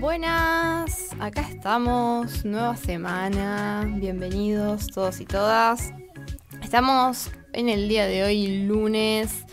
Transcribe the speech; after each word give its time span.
Buenas, 0.00 1.08
acá 1.18 1.40
estamos, 1.40 2.44
nueva 2.44 2.76
semana, 2.76 3.84
bienvenidos 3.96 4.86
todos 4.86 5.20
y 5.20 5.24
todas. 5.24 5.92
Estamos 6.62 7.32
en 7.52 7.68
el 7.68 7.88
día 7.88 8.06
de 8.06 8.22
hoy, 8.22 8.64
lunes 8.64 9.44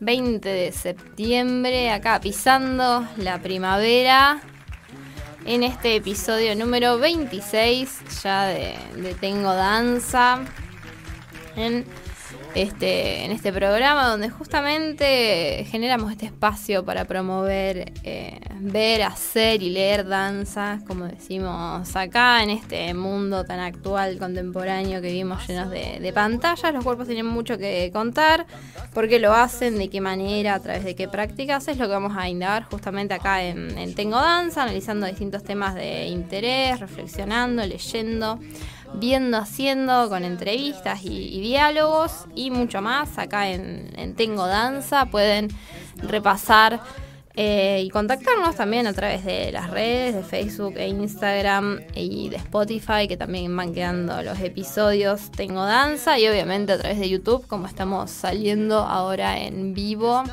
20 0.00 0.48
de 0.48 0.72
septiembre, 0.72 1.92
acá 1.92 2.20
pisando 2.20 3.06
la 3.16 3.40
primavera, 3.40 4.40
en 5.44 5.62
este 5.62 5.94
episodio 5.94 6.56
número 6.56 6.98
26 6.98 8.22
ya 8.24 8.46
de, 8.46 8.74
Tengo 9.20 9.54
Danza, 9.54 10.40
en 11.54 11.86
este, 12.54 13.24
en 13.24 13.32
este 13.32 13.52
programa 13.52 14.08
donde 14.08 14.28
justamente 14.28 15.64
generamos 15.70 16.10
este 16.12 16.26
espacio 16.26 16.84
para 16.84 17.04
promover, 17.06 17.92
eh, 18.04 18.40
ver, 18.60 19.02
hacer 19.02 19.62
y 19.62 19.70
leer 19.70 20.06
danza, 20.06 20.80
como 20.86 21.06
decimos 21.06 21.96
acá, 21.96 22.42
en 22.42 22.50
este 22.50 22.92
mundo 22.94 23.44
tan 23.44 23.60
actual, 23.60 24.18
contemporáneo 24.18 25.00
que 25.00 25.08
vivimos 25.08 25.46
llenos 25.46 25.70
de, 25.70 26.12
pantallas. 26.12 26.74
Los 26.74 26.84
cuerpos 26.84 27.06
tienen 27.06 27.26
mucho 27.26 27.56
que 27.56 27.90
contar, 27.92 28.46
por 28.92 29.08
qué 29.08 29.18
lo 29.18 29.32
hacen, 29.32 29.78
de 29.78 29.88
qué 29.88 30.00
manera, 30.00 30.54
a 30.54 30.60
través 30.60 30.84
de 30.84 30.94
qué 30.94 31.08
prácticas, 31.08 31.68
es 31.68 31.78
lo 31.78 31.86
que 31.86 31.92
vamos 31.92 32.16
a 32.16 32.28
indagar 32.28 32.64
justamente 32.64 33.14
acá 33.14 33.42
en 33.42 33.94
Tengo 33.94 34.16
Danza, 34.16 34.62
analizando 34.62 35.06
distintos 35.06 35.42
temas 35.42 35.74
de 35.74 36.06
interés, 36.06 36.80
reflexionando, 36.80 37.64
leyendo 37.64 38.38
viendo, 38.94 39.38
haciendo, 39.38 40.08
con 40.08 40.24
entrevistas 40.24 41.00
y, 41.04 41.40
diálogos 41.40 42.26
y 42.34 42.50
mucho 42.50 42.82
más. 42.82 43.18
Acá 43.18 43.50
en, 43.50 44.14
Tengo 44.16 44.46
Danza 44.46 45.06
pueden 45.06 45.48
repasar 45.96 46.80
eh, 47.34 47.82
y 47.84 47.88
contactarnos 47.88 48.56
también 48.56 48.86
a 48.86 48.92
través 48.92 49.24
de 49.24 49.52
las 49.52 49.70
redes 49.70 50.14
de 50.14 50.22
Facebook 50.22 50.74
e 50.76 50.88
Instagram 50.88 51.80
y 51.94 52.28
de 52.28 52.36
Spotify, 52.36 53.08
que 53.08 53.16
también 53.16 53.56
van 53.56 53.72
quedando 53.72 54.22
los 54.22 54.38
episodios 54.40 55.30
Tengo 55.30 55.64
Danza 55.64 56.18
y 56.18 56.28
obviamente 56.28 56.72
a 56.72 56.78
través 56.78 56.98
de 56.98 57.08
YouTube, 57.08 57.46
como 57.46 57.66
estamos 57.66 58.10
saliendo 58.10 58.78
ahora 58.78 59.38
en 59.38 59.72
vivo 59.72 60.24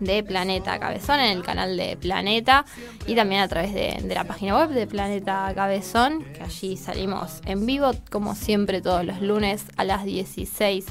de 0.00 0.22
Planeta 0.22 0.78
Cabezón 0.78 1.20
en 1.20 1.36
el 1.36 1.42
canal 1.42 1.76
de 1.76 1.96
Planeta 1.96 2.64
y 3.06 3.14
también 3.14 3.40
a 3.40 3.48
través 3.48 3.72
de, 3.74 4.14
la 4.14 4.24
página 4.24 4.56
web 4.56 4.70
de 4.70 4.86
Planeta 4.86 5.50
Cabezón, 5.54 6.24
que 6.24 6.42
allí 6.42 6.76
salimos 6.76 7.40
en 7.46 7.66
vivo 7.66 7.92
como 8.10 8.34
siempre 8.34 8.80
todos 8.80 9.04
los 9.04 9.20
lunes 9.20 9.64
a 9.76 9.84
las 9.84 10.04
16 10.04 10.86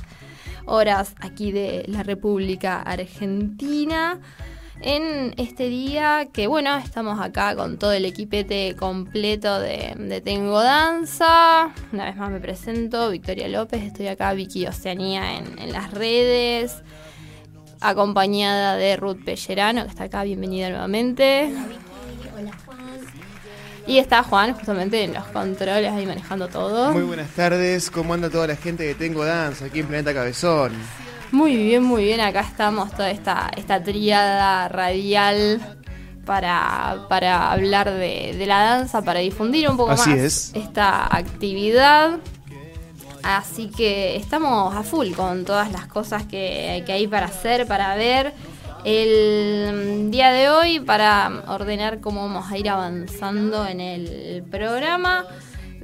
horas 0.66 1.16
aquí 1.20 1.52
de 1.52 1.86
la 1.88 2.04
República 2.04 2.82
Argentina. 2.82 4.20
En 4.82 5.34
este 5.38 5.70
día 5.70 6.28
que 6.34 6.48
bueno, 6.48 6.76
estamos 6.78 7.20
acá 7.22 7.56
con 7.56 7.78
todo 7.78 7.94
el 7.94 8.04
equipete 8.06 8.76
completo 8.78 9.60
de, 9.60 10.22
Tengo 10.26 10.62
Danza. 10.62 11.72
Una 11.94 12.06
vez 12.06 12.18
más 12.18 12.32
me 12.32 12.40
presento, 12.40 13.10
Victoria 13.10 13.48
López, 13.48 13.82
estoy 13.84 14.08
acá, 14.08 14.34
Vicky 14.34 14.66
Oceanía 14.68 15.38
en, 15.38 15.72
las 15.72 15.92
redes 15.92 16.84
acompañada 17.84 18.76
de 18.78 18.96
Ruth 18.96 19.24
Pellerano, 19.24 19.84
que 19.84 19.90
está 19.90 20.06
acá, 20.06 20.24
bienvenida 20.24 20.70
nuevamente. 20.70 21.52
Hola 21.52 21.68
Vicky, 21.68 22.30
hola 22.40 22.52
Juan. 22.66 22.80
Y 23.86 23.98
está 23.98 24.24
Juan 24.24 24.54
justamente 24.54 25.04
en 25.04 25.14
los 25.14 25.26
controles 25.26 25.92
ahí 25.92 26.06
manejando 26.06 26.48
todo. 26.48 26.92
Muy 26.94 27.04
buenas 27.04 27.30
tardes, 27.32 27.92
¿cómo 27.92 28.14
anda 28.14 28.30
toda 28.30 28.48
la 28.48 28.56
gente 28.56 28.88
que 28.88 28.96
tengo 28.96 29.26
danza 29.26 29.66
aquí 29.66 29.80
en 29.82 29.88
Planeta 29.88 30.14
Cabezón? 30.14 30.72
Muy 31.32 31.58
bien, 31.58 31.84
muy 31.84 32.04
bien, 32.06 32.22
acá 32.22 32.42
estamos 32.42 32.92
toda 32.92 33.10
esta, 33.12 33.52
esta 33.58 33.84
tríada 33.84 34.70
radial 34.70 35.60
para, 36.26 37.06
para 37.10 37.52
hablar 37.52 37.92
de, 37.92 38.36
de 38.38 38.46
la 38.46 38.64
danza, 38.64 39.02
para 39.02 39.20
difundir 39.20 39.68
un 39.68 39.76
poco 39.76 39.92
Así 39.92 40.12
más 40.12 40.20
es. 40.20 40.52
esta 40.54 41.06
actividad. 41.14 42.20
Así 43.24 43.70
que 43.70 44.18
estamos 44.18 44.76
a 44.76 44.84
full 44.84 45.14
con 45.14 45.46
todas 45.46 45.72
las 45.72 45.88
cosas 45.88 46.26
que, 46.26 46.84
hay 46.86 47.08
para 47.08 47.28
hacer, 47.28 47.66
para 47.66 47.96
ver. 47.96 48.34
El 48.84 50.12
día 50.12 50.34
de 50.34 50.50
hoy, 50.50 50.82
para 50.82 51.44
ordenar 51.48 52.02
cómo 52.02 52.24
vamos 52.24 52.52
a 52.52 52.58
ir 52.58 52.70
avanzando 52.70 53.66
en 53.66 53.80
el 53.80 54.44
programa, 54.44 55.26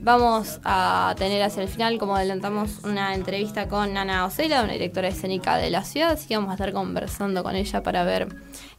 vamos 0.01 0.59
a 0.65 1.15
tener 1.17 1.41
hacia 1.41 1.63
el 1.63 1.69
final, 1.69 1.97
como 1.97 2.17
adelantamos, 2.17 2.79
una 2.83 3.15
entrevista 3.15 3.69
con 3.69 3.95
Ana 3.95 4.25
Ocela, 4.25 4.63
una 4.63 4.73
directora 4.73 5.07
escénica 5.07 5.55
de 5.55 5.69
la 5.69 5.85
ciudad, 5.85 6.11
así 6.11 6.27
que 6.27 6.35
vamos 6.35 6.51
a 6.51 6.55
estar 6.55 6.73
conversando 6.73 7.41
con 7.41 7.55
ella 7.55 7.81
para 7.83 8.03
ver 8.03 8.27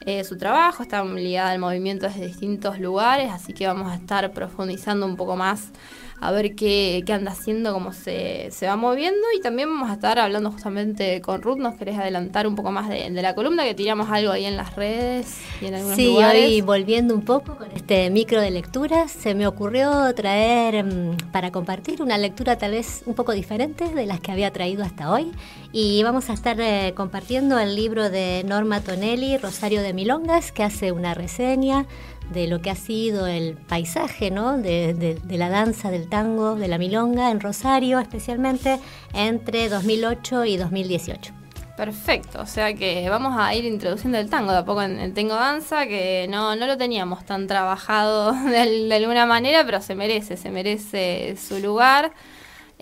eh, 0.05 0.23
su 0.23 0.37
trabajo. 0.37 0.83
Está 0.83 1.03
ligada 1.03 1.53
al 1.53 1.59
movimiento 1.59 2.07
desde 2.07 2.27
distintos 2.27 2.79
lugares, 2.79 3.31
así 3.33 3.55
que 3.55 3.67
vamos 3.67 3.91
a 3.91 3.95
estar 3.95 4.31
profundizando 4.33 5.07
un 5.07 5.17
poco 5.17 5.35
más 5.35 5.71
a 6.21 6.31
ver 6.33 6.55
qué, 6.55 7.03
qué 7.07 7.13
anda 7.15 7.33
haciendo, 7.33 7.73
cómo 7.73 7.93
se, 7.93 8.49
se, 8.51 8.67
va 8.67 8.77
moviendo. 8.77 9.27
Y 9.37 9.41
también 9.41 9.71
vamos 9.71 9.91
a 9.91 9.95
estar 9.95 10.19
hablando 10.19 10.51
justamente 10.53 11.21
con 11.23 11.41
Ruth. 11.41 11.59
¿Nos 11.59 11.77
querés 11.77 11.99
adelantar 11.99 12.47
un 12.47 12.57
poco 12.57 12.71
más 12.71 12.89
de, 12.89 13.11
la 13.11 13.35
columna 13.35 13.65
que 13.65 13.75
tiramos 13.75 14.11
algo 14.11 14.33
ahí 14.33 14.45
en 14.45 14.57
las 14.57 14.77
redes 14.77 15.39
y 15.61 15.67
en 15.67 15.75
algunos 15.75 15.97
sí, 15.97 16.07
lugares? 16.07 16.45
hoy 16.45 16.61
volviendo 16.61 17.15
un 17.15 17.23
poco 17.23 17.57
con 17.57 17.71
este 17.73 18.11
micro 18.11 18.41
de 18.41 18.51
lecturas, 18.51 19.11
se 19.11 19.35
me 19.35 19.47
ocurrió 19.47 20.15
traer 20.15 20.85
mm, 20.85 21.17
para 21.33 21.51
compartir 21.51 22.03
una 22.03 22.19
lectura 22.19 22.57
tal 22.57 22.73
vez 22.73 23.03
un 23.07 23.15
poco 23.15 23.33
diferente 23.33 23.89
de 23.89 24.07
las 24.07 24.21
que 24.21 24.33
había 24.33 24.51
traído 24.53 24.85
hasta 24.85 25.11
hoy. 25.11 25.33
Y 25.73 26.03
vamos 26.03 26.31
a 26.31 26.35
estar 26.35 26.61
eh, 26.61 26.93
compartiendo 26.97 27.59
el 27.59 27.77
libro 27.77 28.11
de 28.11 28.45
Norma 28.45 28.81
Tonelli, 28.81 29.39
Rosario 29.39 29.83
de 29.83 29.95
Milongas, 29.95 30.53
que 30.53 30.65
hace 30.65 30.93
una 30.93 31.15
reseña 31.15 31.87
de 32.31 32.47
lo 32.47 32.61
que 32.61 32.71
ha 32.71 32.75
sido 32.75 33.27
el 33.27 33.57
paisaje 33.57 34.31
¿no? 34.31 34.59
de, 34.59 35.21
la 35.29 35.49
danza, 35.49 35.91
del 35.91 36.09
tango, 36.09 36.55
de 36.55 36.69
la 36.69 36.79
milonga 36.79 37.31
en 37.31 37.41
Rosario, 37.41 37.99
especialmente 37.99 38.81
entre 39.13 39.69
2008 39.69 40.45
y 40.45 40.57
2018. 40.57 41.35
Perfecto, 41.77 42.43
o 42.43 42.47
sea 42.47 42.75
que 42.75 43.09
vamos 43.09 43.35
a 43.39 43.55
ir 43.55 43.65
introduciendo 43.65 44.19
el 44.19 44.29
tango 44.29 44.53
de 44.53 44.59
a 44.59 44.65
poco 44.65 44.83
en, 44.83 45.15
Tengo 45.15 45.35
Danza, 45.35 45.87
que 45.87 46.27
no, 46.29 46.55
no 46.55 46.67
lo 46.67 46.77
teníamos 46.77 47.25
tan 47.25 47.47
trabajado 47.47 48.33
de 48.45 48.95
alguna 48.95 49.25
manera, 49.25 49.65
pero 49.65 49.81
se 49.81 49.95
merece, 49.95 50.37
se 50.37 50.51
merece 50.51 51.37
su 51.37 51.59
lugar 51.59 52.13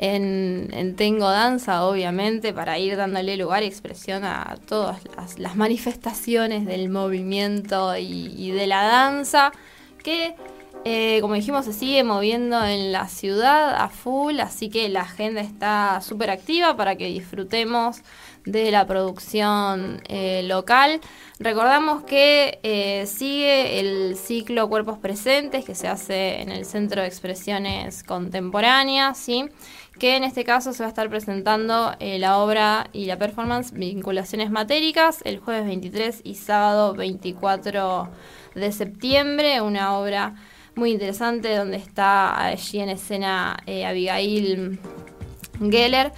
en, 0.01 0.95
Tengo 0.97 1.29
Danza, 1.29 1.85
obviamente, 1.85 2.53
para 2.53 2.79
ir 2.79 2.97
dándole 2.97 3.37
lugar 3.37 3.65
y 3.65 3.67
expresión 3.67 4.25
a 4.25 4.57
todas 4.69 5.01
las, 5.37 5.57
manifestaciones 5.57 6.67
del 6.67 6.89
movimiento 6.89 7.97
y, 7.97 8.51
de 8.53 8.67
la 8.69 8.85
danza, 8.85 9.51
que, 10.05 10.37
eh, 10.85 11.19
como 11.21 11.35
dijimos, 11.35 11.65
se 11.65 11.73
sigue 11.73 12.05
moviendo 12.05 12.65
en 12.65 12.93
la 12.93 13.09
ciudad 13.09 13.75
a 13.75 13.89
full, 13.89 14.39
así 14.39 14.71
que 14.71 14.89
la 14.89 15.01
agenda 15.01 15.41
está 15.41 16.01
súper 16.01 16.31
activa 16.31 16.77
para 16.77 16.97
que 16.97 17.07
disfrutemos 17.07 18.03
de 18.45 18.71
la 18.71 18.87
producción 18.87 20.01
eh, 20.09 20.43
local. 20.45 21.01
Recordamos 21.39 22.03
que 22.05 22.59
eh, 22.63 23.07
sigue 23.07 23.81
el 23.81 24.17
ciclo 24.17 24.69
Cuerpos 24.69 24.99
Presentes 24.99 25.65
que 25.65 25.75
se 25.75 25.89
hace 25.89 26.41
en 26.41 26.51
el 26.51 26.65
Centro 26.65 27.03
de 27.03 27.09
Expresiones 27.09 28.03
Contemporáneas, 28.03 29.19
¿sí? 29.19 29.45
Que 29.99 30.17
en 30.17 30.25
este 30.25 30.45
caso 30.45 30.73
se 30.73 30.83
va 30.83 30.87
a 30.87 30.89
estar 30.89 31.09
presentando 31.09 31.95
eh, 31.99 32.19
la 32.19 32.39
obra 32.39 32.89
y 32.93 33.07
la 33.07 33.19
performance 33.19 33.73
Vinculaciones 33.73 34.51
Matéricas 34.51 35.21
el 35.25 35.39
jueves 35.39 35.67
23 35.67 36.21
y 36.25 36.35
sábado 36.35 36.95
24 36.95 38.09
de 38.55 38.73
septiembre, 38.73 39.61
una 39.61 39.99
obra 39.99 40.35
muy 40.75 40.93
interesante 40.93 41.55
donde 41.57 41.77
está 41.77 42.45
allí 42.45 42.79
en 42.79 42.91
escena 42.91 43.57
eh, 43.67 43.85
Abigail 43.85 44.79
Geller 45.61 46.13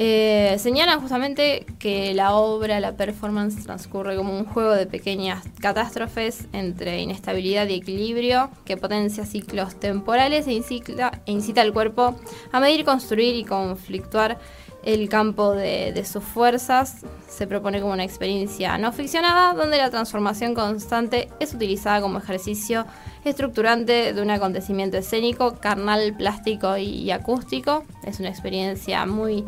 eh, 0.00 0.54
señalan 0.60 1.00
justamente 1.00 1.66
que 1.80 2.14
la 2.14 2.36
obra, 2.36 2.78
la 2.78 2.92
performance, 2.92 3.64
transcurre 3.64 4.14
como 4.14 4.38
un 4.38 4.44
juego 4.44 4.70
de 4.70 4.86
pequeñas 4.86 5.42
catástrofes 5.58 6.46
entre 6.52 7.00
inestabilidad 7.00 7.66
y 7.66 7.74
equilibrio 7.74 8.48
que 8.64 8.76
potencia 8.76 9.26
ciclos 9.26 9.74
temporales 9.74 10.46
e 10.46 10.52
incita, 10.52 11.20
e 11.26 11.60
al 11.60 11.72
cuerpo 11.72 12.14
a 12.52 12.60
medir, 12.60 12.84
construir 12.84 13.34
y 13.34 13.42
conflictuar 13.42 14.38
el 14.84 15.08
campo 15.08 15.50
de, 15.50 16.04
sus 16.04 16.22
fuerzas. 16.22 17.04
Se 17.28 17.48
propone 17.48 17.80
como 17.80 17.92
una 17.92 18.04
experiencia 18.04 18.78
no 18.78 18.92
ficcionada 18.92 19.52
donde 19.52 19.78
la 19.78 19.90
transformación 19.90 20.54
constante 20.54 21.28
es 21.40 21.54
utilizada 21.54 22.00
como 22.00 22.18
ejercicio 22.18 22.86
estructurante 23.24 24.12
de 24.12 24.22
un 24.22 24.30
acontecimiento 24.30 24.96
escénico, 24.96 25.56
carnal, 25.56 26.14
plástico 26.16 26.76
y 26.76 27.10
acústico. 27.10 27.84
Es 28.04 28.20
una 28.20 28.28
experiencia 28.28 29.04
muy 29.06 29.44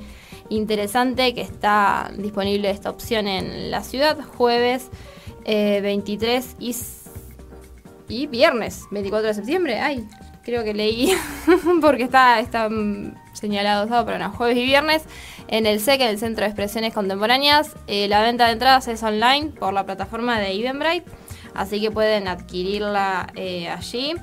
interesante 0.50 1.35
que 1.35 1.41
está 1.41 2.11
disponible 2.17 2.70
esta 2.70 2.91
opción 2.91 3.26
en 3.26 3.70
la 3.70 3.82
ciudad, 3.82 4.19
jueves 4.37 4.91
23 5.47 6.44
eh, 6.44 6.55
y, 6.58 6.76
y 8.08 8.26
viernes 8.26 8.85
24 8.91 9.29
de 9.29 9.35
septiembre. 9.35 9.81
Ay, 9.81 10.06
creo 10.44 10.64
que 10.64 10.75
leí 10.75 11.12
porque 11.81 12.05
está, 12.05 12.41
está 12.41 12.69
señalado 13.32 13.87
sábado, 13.88 14.06
pero 14.06 14.19
no, 14.19 14.31
jueves 14.32 14.56
y 14.58 14.64
viernes 14.64 15.02
en 15.49 15.67
el 15.67 15.81
SEC, 15.81 16.00
en 16.00 16.08
el 16.08 16.19
Centro 16.19 16.44
de 16.44 16.50
Expresiones 16.50 16.93
Contemporáneas. 16.93 17.75
Eh, 17.87 18.08
la 18.08 18.23
venta 18.23 18.46
de 18.46 18.53
entradas 18.53 18.88
es 18.88 19.03
online 19.03 19.50
por 19.58 19.73
la 19.73 19.85
plataforma 19.87 20.38
de 20.38 20.53
Eventbrite. 20.53 21.11
así 21.55 21.81
que 21.81 21.91
pueden 21.91 22.29
adquirirla 22.29 23.29
eh, 23.35 23.69
allí. 23.69 24.14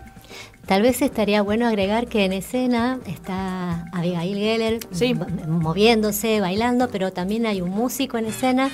Tal 0.68 0.81
vez 0.81 1.02
estaría 1.02 1.42
bueno 1.42 1.66
agregar 1.66 2.08
que 2.08 2.25
en 2.25 2.34
escena 2.34 3.00
está 3.08 3.86
Abigail 3.94 4.38
Geller 4.38 4.80
Sí. 4.92 5.16
moviéndose, 5.48 6.42
bailando, 6.42 6.90
pero 6.90 7.12
también 7.14 7.46
hay 7.46 7.62
un 7.62 7.69
músico 7.69 8.18
en 8.18 8.25
escena 8.25 8.69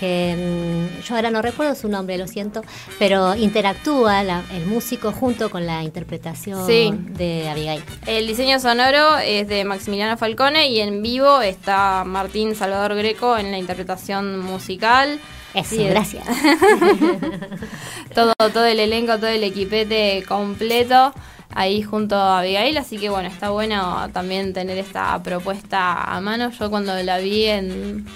que 0.00 0.88
mm, 0.98 1.02
yo 1.02 1.14
ahora 1.14 1.30
no 1.30 1.42
recuerdo 1.42 1.74
su 1.74 1.88
nombre, 1.88 2.16
lo 2.18 2.26
siento, 2.26 2.62
pero 2.98 3.36
interactúa 3.36 4.22
la- 4.22 4.42
el 4.54 4.64
músico 4.66 5.12
junto 5.12 5.50
con 5.50 5.66
la 5.66 5.82
interpretación 5.84 6.66
Sí. 6.66 6.90
de 7.10 7.46
Abigail. 7.48 7.82
El 8.06 8.26
diseño 8.26 8.58
sonoro 8.58 9.18
es 9.18 9.46
de 9.46 9.64
Maximiliano 9.64 10.16
Falcone 10.16 10.68
y 10.68 10.80
en 10.80 11.02
vivo 11.02 11.42
está 11.42 12.04
Martín 12.06 12.54
Salvador 12.56 12.94
Greco 12.96 13.36
en 13.36 13.50
la 13.50 13.58
interpretación 13.58 14.40
musical. 14.40 15.20
Eso, 15.52 15.76
Sí, 15.76 15.84
gracias. 15.84 16.24
todo, 18.14 18.32
todo 18.52 18.64
el 18.64 18.80
elenco, 18.80 19.16
todo 19.18 19.28
el 19.28 19.44
equipete 19.44 20.24
completo 20.26 21.12
ahí 21.54 21.82
junto 21.82 22.16
a 22.16 22.40
Abigail, 22.40 22.76
así 22.76 22.98
que 22.98 23.08
bueno, 23.08 23.28
está 23.28 23.50
bueno 23.50 24.08
también 24.12 24.52
tener 24.52 24.76
esta 24.78 25.22
propuesta 25.22 26.02
a 26.02 26.20
mano. 26.20 26.50
Yo 26.50 26.70
cuando 26.70 26.94
la 27.02 27.18
vi 27.18 27.46
en 27.46 28.06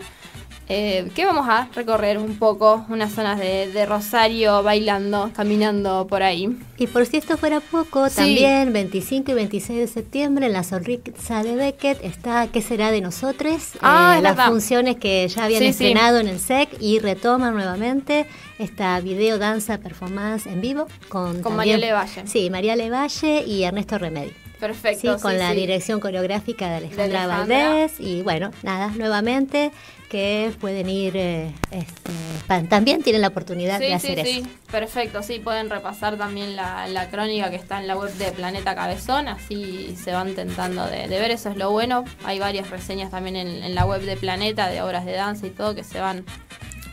Eh, 0.69 1.09
que 1.15 1.23
vamos 1.23 1.47
a 1.47 1.69
recorrer 1.73 2.17
un 2.17 2.37
poco 2.37 2.85
unas 2.89 3.13
zonas 3.13 3.39
de, 3.39 3.71
de 3.71 3.85
Rosario 3.85 4.63
bailando, 4.63 5.31
caminando 5.33 6.07
por 6.07 6.23
ahí. 6.23 6.49
Y 6.77 6.87
por 6.87 7.05
si 7.05 7.15
esto 7.17 7.37
fuera 7.37 7.61
poco, 7.61 8.09
Sí. 8.09 8.15
también 8.17 8.73
25 8.73 9.31
y 9.31 9.33
26 9.33 9.79
de 9.79 9.87
septiembre 9.87 10.47
en 10.47 10.53
la 10.53 10.63
sonrisa 10.63 11.41
de 11.43 11.55
Beckett 11.55 12.03
está 12.03 12.47
¿Qué 12.47 12.61
será 12.61 12.91
de 12.91 12.99
nosotros? 12.99 13.71
Ah, 13.81 14.15
Eh, 14.19 14.21
las 14.21 14.35
verdad. 14.35 14.49
funciones 14.51 14.97
que 14.97 15.25
ya 15.29 15.45
habían 15.45 15.59
Sí, 15.61 15.65
sí. 15.67 15.85
estrenado 15.85 16.19
en 16.19 16.27
el 16.27 16.39
SEC 16.39 16.69
y 16.81 16.99
retoman 16.99 17.53
nuevamente 17.53 18.25
esta 18.59 18.99
video 18.99 19.37
danza 19.37 19.77
performance 19.77 20.47
en 20.47 20.59
vivo 20.59 20.87
con, 21.07 21.41
Con 21.41 21.55
también- 21.55 21.55
María 21.55 21.77
Levalle. 21.77 22.27
Sí, 22.27 22.49
María 22.49 22.75
Levalle 22.75 23.43
y 23.45 23.63
Ernesto 23.63 23.97
Remedi. 23.97 24.33
Perfecto. 24.59 25.15
Sí, 25.17 25.21
con 25.21 25.33
sí, 25.33 25.37
la 25.37 25.51
sí. 25.51 25.55
dirección 25.55 25.99
coreográfica 25.99 26.69
de 26.69 26.75
Alejandra, 26.77 27.23
Alejandra. 27.23 27.69
Valdés. 27.69 27.99
Y 27.99 28.21
bueno, 28.23 28.51
nada, 28.63 28.89
nuevamente 28.95 29.71
que 30.09 30.53
pueden 30.61 30.89
ir, 30.89 31.17
eh, 31.17 31.51
este, 31.71 32.67
también 32.69 33.03
tienen 33.03 33.21
la 33.21 33.27
oportunidad 33.27 33.77
de 33.77 33.93
hacer 33.93 34.25
sí, 34.25 34.37
eso. 34.37 34.47
sí, 34.47 34.57
perfecto, 34.71 35.21
sí, 35.21 35.39
pueden 35.39 35.69
repasar 35.69 36.17
también 36.17 36.55
la, 36.55 36.87
la 36.87 37.09
crónica 37.09 37.49
que 37.49 37.57
está 37.57 37.77
en 37.81 37.87
la 37.87 37.97
web 37.97 38.13
de 38.13 38.31
Planeta 38.31 38.73
Cabezón, 38.73 39.27
así 39.27 39.97
se 40.01 40.13
van 40.13 40.33
tentando 40.33 40.85
de, 40.87 41.09
de 41.09 41.19
ver, 41.19 41.31
eso 41.31 41.49
es 41.49 41.57
lo 41.57 41.71
bueno. 41.71 42.05
Hay 42.23 42.39
varias 42.39 42.69
reseñas 42.69 43.11
también 43.11 43.35
en, 43.35 43.63
en 43.63 43.75
la 43.75 43.85
web 43.85 44.01
de 44.01 44.15
Planeta 44.15 44.69
de 44.69 44.81
obras 44.81 45.05
de 45.05 45.11
danza 45.11 45.45
y 45.45 45.49
todo 45.49 45.75
que 45.75 45.83
se 45.83 45.99
van 45.99 46.23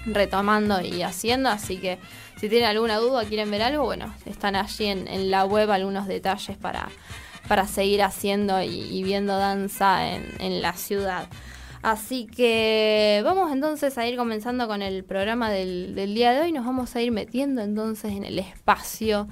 retomando 0.06 0.80
y 0.80 1.02
haciendo, 1.02 1.48
así 1.50 1.76
que 1.76 1.98
si 2.40 2.48
tienen 2.48 2.68
alguna 2.68 2.96
duda, 2.96 3.24
quieren 3.24 3.48
ver 3.50 3.62
algo, 3.62 3.84
bueno, 3.84 4.12
están 4.26 4.56
allí 4.56 4.86
en, 4.86 5.06
en 5.06 5.30
la 5.30 5.44
web 5.44 5.70
algunos 5.70 6.08
detalles 6.08 6.56
para, 6.56 6.88
para 7.48 7.66
seguir 7.66 8.02
haciendo 8.02 8.62
y, 8.62 9.02
viendo 9.02 9.36
danza 9.36 10.14
en, 10.14 10.26
en 10.40 10.62
la 10.62 10.74
ciudad. 10.74 11.26
Así 11.82 12.26
que 12.26 13.20
vamos 13.24 13.52
entonces 13.52 13.98
a 13.98 14.06
ir 14.06 14.16
comenzando 14.16 14.66
con 14.66 14.80
el 14.80 15.04
programa 15.04 15.50
del, 15.50 15.94
del 15.94 16.14
día 16.14 16.32
de 16.32 16.40
hoy. 16.40 16.52
Nos 16.52 16.64
vamos 16.64 16.96
a 16.96 17.02
ir 17.02 17.12
metiendo 17.12 17.60
entonces 17.60 18.12
en 18.12 18.24
el 18.24 18.38
espacio 18.38 19.28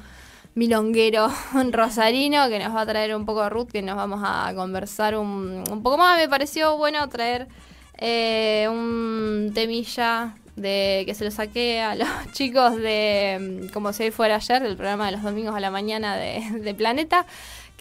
milonguero 0.55 1.32
rosarino 1.70 2.50
que 2.50 2.59
nos 2.59 2.76
va 2.76 2.82
a 2.82 2.87
traer 2.87 3.17
un 3.17 3.25
poco 3.25 3.49
Ruth, 3.49 3.70
que 3.70 3.81
nos 3.81 3.97
vamos 3.97 4.20
a 4.23 4.53
conversar 4.55 5.17
un, 5.17 5.65
un 5.70 5.82
poco 5.82 5.97
más. 5.97 6.19
Me 6.19 6.29
pareció 6.29 6.76
bueno 6.76 7.08
traer 7.08 7.49
eh, 7.97 8.67
un 8.70 9.53
temilla 9.55 10.37
de 10.56 11.05
que 11.06 11.15
se 11.15 11.25
lo 11.25 11.31
saqué 11.31 11.81
a 11.81 11.94
los 11.94 12.08
chicos 12.32 12.76
de 12.76 13.62
mm, 13.65 13.73
como 13.73 13.93
si 13.93 14.11
fuera 14.11 14.37
ayer, 14.37 14.62
del 14.62 14.76
programa 14.76 15.06
de 15.06 15.12
los 15.12 15.23
domingos 15.23 15.55
a 15.55 15.61
la 15.61 15.70
mañana 15.70 16.17
de, 16.17 16.43
de 16.61 16.75
Planeta, 16.75 17.27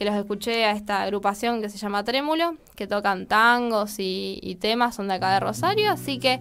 que 0.01 0.05
los 0.05 0.15
escuché 0.15 0.65
a 0.65 0.71
esta 0.71 1.03
agrupación 1.03 1.61
que 1.61 1.69
se 1.69 1.77
llama 1.77 2.03
Trémulo, 2.03 2.55
que 2.75 2.87
tocan 2.87 3.27
tangos 3.27 3.99
y, 3.99 4.39
y 4.41 4.55
temas, 4.55 4.95
son 4.95 5.07
de 5.07 5.13
acá 5.13 5.31
de 5.35 5.39
Rosario, 5.39 5.91
así 5.91 6.17
que 6.17 6.39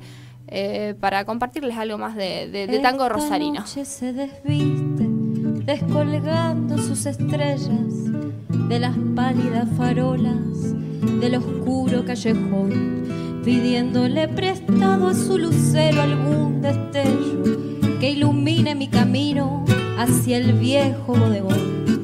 eh, 0.48 0.94
para 0.98 1.26
compartirles 1.26 1.76
algo 1.76 1.98
más 1.98 2.16
de, 2.16 2.48
de- 2.48 2.66
de 2.66 2.78
tango 2.78 3.02
Esta 3.04 3.16
rosarino. 3.16 3.60
noche 3.60 3.84
se 3.84 4.14
desviste, 4.14 5.04
descolgando 5.66 6.78
sus 6.78 7.04
estrellas 7.04 7.68
de 8.70 8.78
las 8.78 8.96
pálidas 9.14 9.68
farolas 9.76 10.72
del 11.20 11.34
oscuro 11.34 12.06
callejón, 12.06 13.42
pidiéndole 13.44 14.26
prestado 14.28 15.08
a 15.08 15.12
su 15.14 15.36
lucero 15.36 16.00
algún 16.00 16.62
destello 16.62 17.98
que 18.00 18.08
ilumine 18.12 18.74
mi 18.74 18.88
camino 18.88 19.66
hacia 19.98 20.38
el 20.38 20.54
viejo 20.54 21.12
bodegón. 21.12 21.99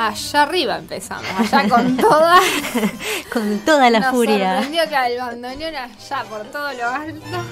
Allá 0.00 0.42
arriba 0.44 0.78
empezamos, 0.78 1.26
allá 1.38 1.68
con 1.68 1.94
toda 1.98 2.40
Con 3.32 3.58
toda 3.60 3.90
la 3.90 4.00
Nos 4.00 4.10
furia. 4.12 4.62
sorprendió 4.62 4.88
que 4.88 5.12
el 5.12 5.18
bandoneón 5.18 5.74
allá 5.76 6.24
por 6.24 6.42
todo 6.44 6.72
lo 6.72 6.88
alto. 6.88 7.44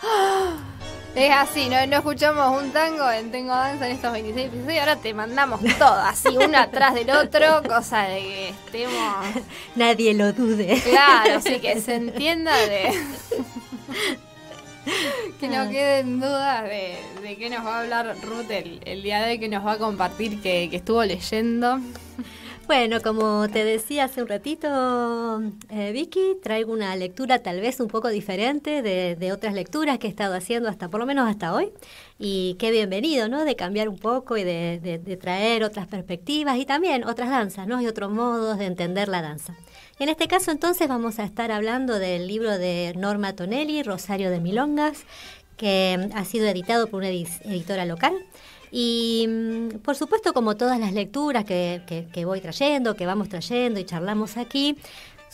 Es 1.14 1.30
así, 1.30 1.68
no, 1.68 1.86
no 1.86 1.96
escuchamos 1.98 2.60
un 2.60 2.72
tango 2.72 3.08
en 3.08 3.30
Tengo 3.30 3.54
Danza 3.54 3.86
en 3.86 3.94
estos 3.94 4.12
26 4.12 4.46
episodios 4.48 4.74
y 4.74 4.78
ahora 4.78 4.96
te 4.96 5.14
mandamos 5.14 5.60
todo, 5.78 5.94
así 5.94 6.36
uno 6.36 6.58
atrás 6.58 6.92
del 6.94 7.08
otro, 7.08 7.62
cosa 7.68 8.02
de 8.02 8.18
que 8.18 8.48
estemos... 8.48 9.24
Nadie 9.76 10.12
lo 10.14 10.32
dude. 10.32 10.82
Claro, 10.82 11.40
sí, 11.40 11.60
que 11.60 11.80
se 11.80 11.94
entienda 11.94 12.56
de... 12.56 13.00
Que 15.40 15.48
no 15.48 15.68
queden 15.70 16.20
dudas 16.20 16.64
de, 16.64 16.96
de 17.22 17.36
qué 17.36 17.50
nos 17.50 17.66
va 17.66 17.78
a 17.78 17.82
hablar 17.82 18.16
Ruth 18.22 18.50
el, 18.50 18.80
el 18.86 19.02
día 19.02 19.22
de 19.22 19.32
hoy, 19.32 19.38
que 19.38 19.48
nos 19.48 19.64
va 19.66 19.72
a 19.72 19.78
compartir 19.78 20.40
que, 20.40 20.68
que 20.70 20.76
estuvo 20.76 21.04
leyendo. 21.04 21.80
Bueno, 22.66 23.02
como 23.02 23.46
te 23.50 23.62
decía 23.62 24.04
hace 24.04 24.22
un 24.22 24.28
ratito, 24.28 25.42
eh, 25.68 25.92
Vicky, 25.92 26.36
traigo 26.42 26.72
una 26.72 26.96
lectura 26.96 27.40
tal 27.42 27.60
vez 27.60 27.78
un 27.78 27.88
poco 27.88 28.08
diferente 28.08 28.80
de, 28.80 29.16
de 29.16 29.32
otras 29.32 29.52
lecturas 29.52 29.98
que 29.98 30.06
he 30.06 30.10
estado 30.10 30.34
haciendo 30.34 30.70
hasta 30.70 30.88
por 30.88 30.98
lo 31.00 31.04
menos 31.04 31.28
hasta 31.28 31.52
hoy. 31.52 31.72
Y 32.18 32.56
qué 32.58 32.70
bienvenido, 32.70 33.28
¿no? 33.28 33.44
De 33.44 33.54
cambiar 33.54 33.90
un 33.90 33.98
poco 33.98 34.38
y 34.38 34.44
de, 34.44 34.80
de- 34.82 34.98
de 34.98 35.16
traer 35.18 35.62
otras 35.62 35.86
perspectivas 35.88 36.56
y 36.56 36.64
también 36.64 37.04
otras 37.04 37.28
danzas, 37.28 37.66
¿no? 37.66 37.82
Y 37.82 37.86
otros 37.86 38.10
modos 38.10 38.56
de 38.56 38.64
entender 38.64 39.08
la 39.08 39.20
danza. 39.20 39.54
En 40.00 40.08
este 40.08 40.26
caso 40.26 40.50
entonces 40.50 40.88
vamos 40.88 41.20
a 41.20 41.24
estar 41.24 41.52
hablando 41.52 42.00
del 42.00 42.26
libro 42.26 42.58
de 42.58 42.94
Norma 42.96 43.34
Tonelli, 43.34 43.82
Rosario 43.84 44.28
de 44.30 44.40
Milongas, 44.40 45.04
que 45.56 46.10
ha 46.14 46.24
sido 46.24 46.46
editado 46.48 46.88
por 46.88 46.98
una 47.00 47.10
editora 47.10 47.84
local. 47.84 48.14
Y 48.72 49.26
mm, 49.28 49.78
por 49.84 49.94
supuesto, 49.94 50.32
como 50.32 50.56
todas 50.56 50.80
las 50.80 50.92
lecturas 50.92 51.44
que, 51.44 52.24
voy 52.24 52.40
trayendo, 52.40 52.96
que 52.96 53.06
vamos 53.06 53.28
trayendo 53.28 53.78
y 53.78 53.84
charlamos 53.84 54.36
aquí, 54.36 54.76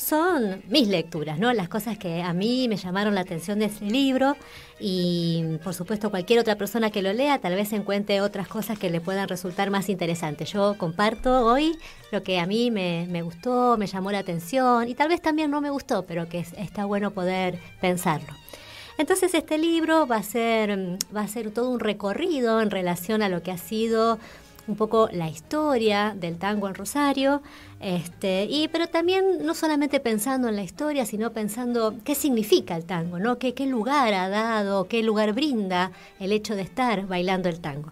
son 0.00 0.62
mis 0.68 0.88
lecturas, 0.88 1.38
¿no? 1.38 1.52
Las 1.52 1.68
cosas 1.68 1.98
que 1.98 2.22
a 2.22 2.32
mí 2.32 2.68
me 2.68 2.76
llamaron 2.76 3.14
la 3.14 3.20
atención 3.20 3.58
de 3.58 3.66
ese 3.66 3.84
libro 3.84 4.34
y 4.78 5.58
por 5.62 5.74
supuesto 5.74 6.10
cualquier 6.10 6.38
otra 6.38 6.56
persona 6.56 6.90
que 6.90 7.02
lo 7.02 7.12
lea 7.12 7.38
tal 7.38 7.54
vez 7.54 7.72
encuentre 7.74 8.22
otras 8.22 8.48
cosas 8.48 8.78
que 8.78 8.88
le 8.88 9.02
puedan 9.02 9.28
resultar 9.28 9.70
más 9.70 9.90
interesantes. 9.90 10.50
Yo 10.52 10.76
comparto 10.78 11.44
hoy 11.44 11.76
lo 12.12 12.22
que 12.22 12.40
a 12.40 12.46
mí 12.46 12.70
me, 12.70 13.22
gustó, 13.22 13.76
me 13.76 13.86
llamó 13.86 14.10
la 14.10 14.20
atención 14.20 14.88
y 14.88 14.94
tal 14.94 15.08
vez 15.08 15.20
también 15.20 15.50
no 15.50 15.60
me 15.60 15.68
gustó, 15.68 16.06
pero 16.06 16.28
que 16.28 16.38
está 16.38 16.86
bueno 16.86 17.10
poder 17.10 17.58
pensarlo. 17.82 18.34
Entonces 18.96 19.34
este 19.34 19.58
libro 19.58 20.06
va 20.06 20.16
a 20.16 20.22
ser 20.22 20.98
va 21.14 21.22
a 21.22 21.28
ser 21.28 21.50
todo 21.50 21.70
un 21.70 21.80
recorrido 21.80 22.62
en 22.62 22.70
relación 22.70 23.22
a 23.22 23.28
lo 23.28 23.42
que 23.42 23.50
ha 23.50 23.58
sido 23.58 24.18
un 24.70 24.76
poco 24.76 25.08
la 25.12 25.28
historia 25.28 26.14
del 26.16 26.38
tango 26.38 26.68
en 26.68 26.74
Rosario, 26.74 27.42
este, 27.80 28.44
y, 28.48 28.68
pero 28.68 28.86
también 28.86 29.44
no 29.44 29.54
solamente 29.54 30.00
pensando 30.00 30.48
en 30.48 30.56
la 30.56 30.62
historia, 30.62 31.04
sino 31.04 31.32
pensando 31.32 31.94
qué 32.04 32.14
significa 32.14 32.76
el 32.76 32.84
tango, 32.84 33.18
¿no? 33.18 33.38
qué, 33.38 33.52
qué 33.52 33.66
lugar 33.66 34.14
ha 34.14 34.28
dado, 34.28 34.86
qué 34.86 35.02
lugar 35.02 35.32
brinda 35.32 35.90
el 36.18 36.32
hecho 36.32 36.54
de 36.54 36.62
estar 36.62 37.06
bailando 37.06 37.48
el 37.48 37.60
tango. 37.60 37.90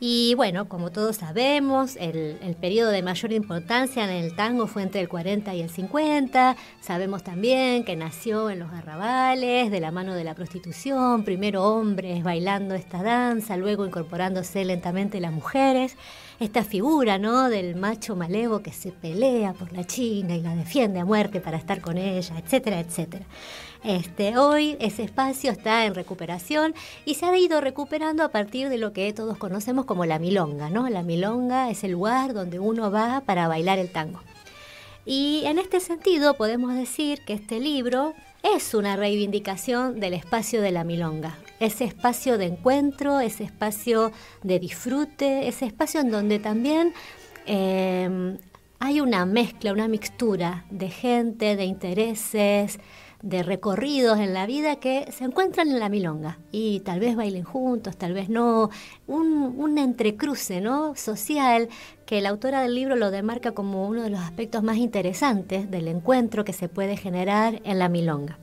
Y 0.00 0.34
bueno, 0.36 0.68
como 0.68 0.92
todos 0.92 1.16
sabemos, 1.16 1.96
el, 1.96 2.38
el, 2.40 2.54
periodo 2.54 2.90
de 2.90 3.02
mayor 3.02 3.32
importancia 3.32 4.04
en 4.04 4.10
el 4.10 4.36
tango 4.36 4.68
fue 4.68 4.84
entre 4.84 5.00
el 5.00 5.08
40 5.08 5.52
y 5.56 5.60
el 5.60 5.70
50. 5.70 6.56
Sabemos 6.80 7.24
también 7.24 7.82
que 7.82 7.96
nació 7.96 8.48
en 8.48 8.60
los 8.60 8.72
arrabales, 8.72 9.72
de 9.72 9.80
la 9.80 9.90
mano 9.90 10.14
de 10.14 10.22
la 10.22 10.34
prostitución, 10.34 11.24
primero 11.24 11.64
hombres 11.64 12.22
bailando 12.22 12.76
esta 12.76 13.02
danza, 13.02 13.56
luego 13.56 13.84
incorporándose 13.84 14.64
lentamente 14.64 15.18
las 15.18 15.32
mujeres. 15.32 15.96
Esta 16.38 16.62
figura, 16.62 17.18
¿no? 17.18 17.48
Del 17.48 17.74
macho 17.74 18.14
malevo 18.14 18.60
que 18.60 18.72
se 18.72 18.92
pelea 18.92 19.52
por 19.52 19.72
la 19.72 19.84
China 19.84 20.36
y 20.36 20.42
la 20.42 20.54
defiende 20.54 21.00
a 21.00 21.04
muerte 21.04 21.40
para 21.40 21.56
estar 21.56 21.80
con 21.80 21.98
ella, 21.98 22.38
etcétera, 22.38 22.78
etcétera. 22.78 23.26
Este, 23.84 24.36
hoy 24.36 24.76
ese 24.80 25.04
espacio 25.04 25.52
está 25.52 25.86
en 25.86 25.94
recuperación 25.94 26.74
y 27.04 27.14
se 27.14 27.26
ha 27.26 27.38
ido 27.38 27.60
recuperando 27.60 28.24
a 28.24 28.30
partir 28.30 28.68
de 28.68 28.78
lo 28.78 28.92
que 28.92 29.12
todos 29.12 29.38
conocemos 29.38 29.84
como 29.84 30.04
la 30.04 30.18
milonga. 30.18 30.68
La 30.68 31.02
milonga 31.02 31.70
es 31.70 31.84
el 31.84 31.92
lugar 31.92 32.34
donde 32.34 32.58
uno 32.58 32.90
va 32.90 33.22
para 33.24 33.46
bailar 33.48 33.78
el 33.78 33.90
tango. 33.90 34.20
Y 35.06 35.42
en 35.46 35.58
este 35.58 35.80
sentido 35.80 36.34
podemos 36.34 36.74
decir 36.74 37.20
que 37.24 37.32
este 37.32 37.60
libro 37.60 38.14
es 38.42 38.74
una 38.74 38.96
reivindicación 38.96 40.00
del 40.00 40.14
espacio 40.14 40.60
de 40.60 40.70
la 40.70 40.84
milonga, 40.84 41.38
ese 41.60 41.84
espacio 41.84 42.36
de 42.36 42.46
encuentro, 42.46 43.20
ese 43.20 43.44
espacio 43.44 44.12
de 44.42 44.58
disfrute, 44.58 45.48
ese 45.48 45.66
espacio 45.66 46.00
en 46.00 46.10
donde 46.10 46.38
también 46.38 46.92
eh, 47.46 48.36
hay 48.80 49.00
una 49.00 49.26
mezcla, 49.26 49.72
una 49.72 49.88
mixtura 49.88 50.64
de 50.70 50.88
gente, 50.88 51.56
de 51.56 51.64
intereses, 51.64 52.78
de 53.22 53.42
recorridos 53.42 54.18
en 54.18 54.32
la 54.32 54.46
vida 54.46 54.76
que 54.76 55.10
se 55.10 55.24
encuentran 55.24 55.68
en 55.68 55.80
la 55.80 55.88
milonga 55.88 56.38
y 56.52 56.80
tal 56.80 57.00
vez 57.00 57.16
bailen 57.16 57.44
juntos, 57.44 57.96
tal 57.96 58.12
vez 58.12 58.28
no, 58.28 58.70
un, 59.06 59.54
un 59.56 59.78
entrecruce 59.78 60.60
¿no? 60.60 60.94
social 60.94 61.68
que 62.06 62.20
la 62.20 62.28
autora 62.28 62.62
del 62.62 62.74
libro 62.74 62.96
lo 62.96 63.10
demarca 63.10 63.52
como 63.52 63.86
uno 63.88 64.02
de 64.02 64.10
los 64.10 64.20
aspectos 64.20 64.62
más 64.62 64.76
interesantes 64.76 65.70
del 65.70 65.88
encuentro 65.88 66.44
que 66.44 66.52
se 66.52 66.68
puede 66.68 66.96
generar 66.96 67.60
en 67.64 67.78
la 67.78 67.88
milonga. 67.88 68.38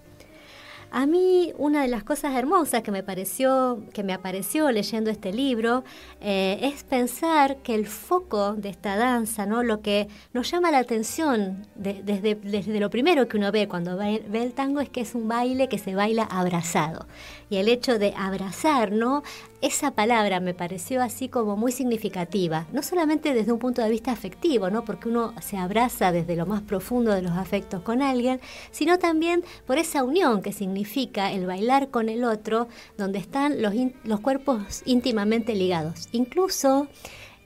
A 0.98 1.08
mí 1.08 1.52
una 1.58 1.82
de 1.82 1.90
las 1.90 2.06
cosas 2.06 2.34
hermosas 2.36 2.82
que 2.82 2.90
me 2.90 3.04
pareció, 3.04 3.84
que 3.92 4.02
me 4.02 4.14
apareció 4.14 4.72
leyendo 4.72 5.10
este 5.10 5.34
libro, 5.34 5.84
eh, 6.22 6.58
es 6.62 6.86
pensar 6.86 7.58
que 7.58 7.76
el 7.76 7.86
foco 7.86 8.54
de 8.54 8.70
esta 8.70 8.96
danza, 8.96 9.46
¿no? 9.46 9.62
lo 9.62 9.82
que 9.82 10.08
nos 10.32 10.50
llama 10.50 10.72
la 10.72 10.78
atención 10.78 11.68
desde, 11.76 12.36
desde, 12.36 12.80
lo 12.80 12.90
primero 12.90 13.28
que 13.28 13.36
uno 13.36 13.52
ve 13.52 13.68
cuando 13.68 13.98
ve, 13.98 14.24
ve, 14.30 14.42
el 14.42 14.54
tango 14.54 14.80
es 14.80 14.88
que 14.88 15.02
es 15.02 15.16
un 15.16 15.28
baile 15.28 15.68
que 15.68 15.80
se 15.80 15.96
baila 15.96 16.24
abrazado. 16.24 17.08
Y 17.50 17.58
el 17.58 17.68
hecho 17.68 18.00
de 18.00 18.14
abrazar, 18.18 18.92
¿no? 18.92 19.24
esa 19.66 19.92
palabra 19.92 20.40
me 20.40 20.54
pareció 20.54 21.02
así 21.02 21.28
como 21.28 21.58
muy 21.58 21.72
significativa, 21.72 22.68
no 22.72 22.84
solamente 22.84 23.34
desde 23.34 23.52
un 23.52 23.58
punto 23.58 23.82
de 23.82 23.90
vista 23.90 24.12
afectivo, 24.12 24.70
¿no? 24.70 24.86
porque 24.86 25.10
uno 25.10 25.34
se 25.42 25.58
abraza 25.58 26.12
desde 26.12 26.36
lo 26.36 26.46
más 26.46 26.62
profundo 26.62 27.12
de 27.14 27.24
los 27.24 27.32
afectos 27.32 27.82
con 27.82 28.04
alguien, 28.04 28.40
sino 28.70 29.00
también 29.00 29.44
por 29.66 29.80
esa 29.80 30.04
unión 30.04 30.44
que 30.44 30.54
significa 30.54 31.32
el 31.32 31.48
bailar 31.48 31.90
con 31.90 32.10
el 32.10 32.24
otro, 32.26 32.68
donde 32.96 33.18
están 33.18 33.62
los, 33.62 33.74
los 34.04 34.20
cuerpos 34.20 34.84
íntimamente 34.86 35.56
ligados. 35.56 36.10
Incluso 36.12 36.88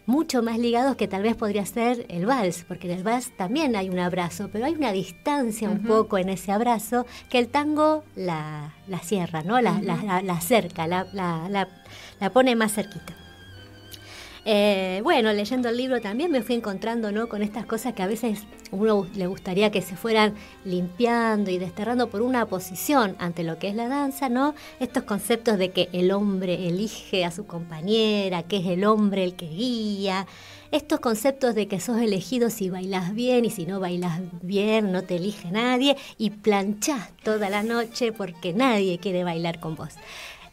mucho 0.09 0.41
más 0.41 0.57
ligados 0.57 0.95
que 0.95 1.07
tal 1.07 1.21
vez 1.21 1.35
podría 1.35 1.65
ser 1.65 2.05
el 2.09 2.25
vals, 2.25 2.65
porque 2.67 2.91
en 2.91 2.97
el 2.97 3.03
vals 3.03 3.31
también 3.37 3.75
hay 3.75 3.89
un 3.89 3.99
abrazo, 3.99 4.49
pero 4.51 4.65
hay 4.65 4.73
una 4.73 4.91
distancia 4.91 5.69
un 5.69 5.83
poco 5.83 6.17
en 6.17 6.29
ese 6.29 6.51
abrazo 6.51 7.05
que 7.29 7.37
el 7.37 7.47
tango 7.47 8.03
la, 8.15 8.73
la 8.87 8.99
cierra, 8.99 9.43
¿no? 9.43 9.61
La, 9.61 9.79
la, 9.81 10.21
la 10.21 10.33
acerca, 10.33 10.87
la, 10.87 11.05
la 11.13 12.29
pone 12.31 12.55
más 12.55 12.73
cerquita. 12.73 13.18
Eh, 14.45 15.01
bueno, 15.03 15.33
leyendo 15.33 15.69
el 15.69 15.77
libro 15.77 15.99
también 16.01 16.31
me 16.31 16.41
fui 16.41 16.55
encontrando 16.55 17.11
¿no? 17.11 17.27
con 17.27 17.41
estas 17.41 17.65
cosas 17.65 17.93
que 17.93 18.03
a 18.03 18.07
veces 18.07 18.45
uno 18.71 19.07
le 19.15 19.27
gustaría 19.27 19.71
que 19.71 19.81
se 19.81 19.95
fueran 19.95 20.33
limpiando 20.63 21.51
y 21.51 21.57
desterrando 21.57 22.09
por 22.09 22.21
una 22.21 22.45
posición 22.45 23.15
ante 23.19 23.43
lo 23.43 23.59
que 23.59 23.69
es 23.69 23.75
la 23.75 23.87
danza, 23.87 24.29
¿no? 24.29 24.53
Estos 24.79 25.03
conceptos 25.03 25.57
de 25.57 25.71
que 25.71 25.89
el 25.91 26.11
hombre 26.11 26.67
elige 26.67 27.25
a 27.25 27.31
su 27.31 27.45
compañera, 27.45 28.43
que 28.43 28.57
es 28.57 28.67
el 28.67 28.85
hombre 28.85 29.23
el 29.23 29.35
que 29.35 29.47
guía, 29.47 30.27
estos 30.71 30.99
conceptos 30.99 31.55
de 31.55 31.67
que 31.67 31.79
sos 31.79 31.99
elegido 31.99 32.51
si 32.51 32.69
bailas 32.69 33.15
bien 33.15 33.43
y 33.43 33.49
si 33.49 33.65
no 33.65 33.79
bailas 33.79 34.21
bien 34.41 34.91
no 34.91 35.01
te 35.01 35.15
elige 35.15 35.49
nadie 35.51 35.97
y 36.17 36.29
planchás 36.29 37.09
toda 37.23 37.49
la 37.49 37.63
noche 37.63 38.11
porque 38.11 38.53
nadie 38.53 38.99
quiere 38.99 39.23
bailar 39.23 39.59
con 39.59 39.75
vos. 39.75 39.95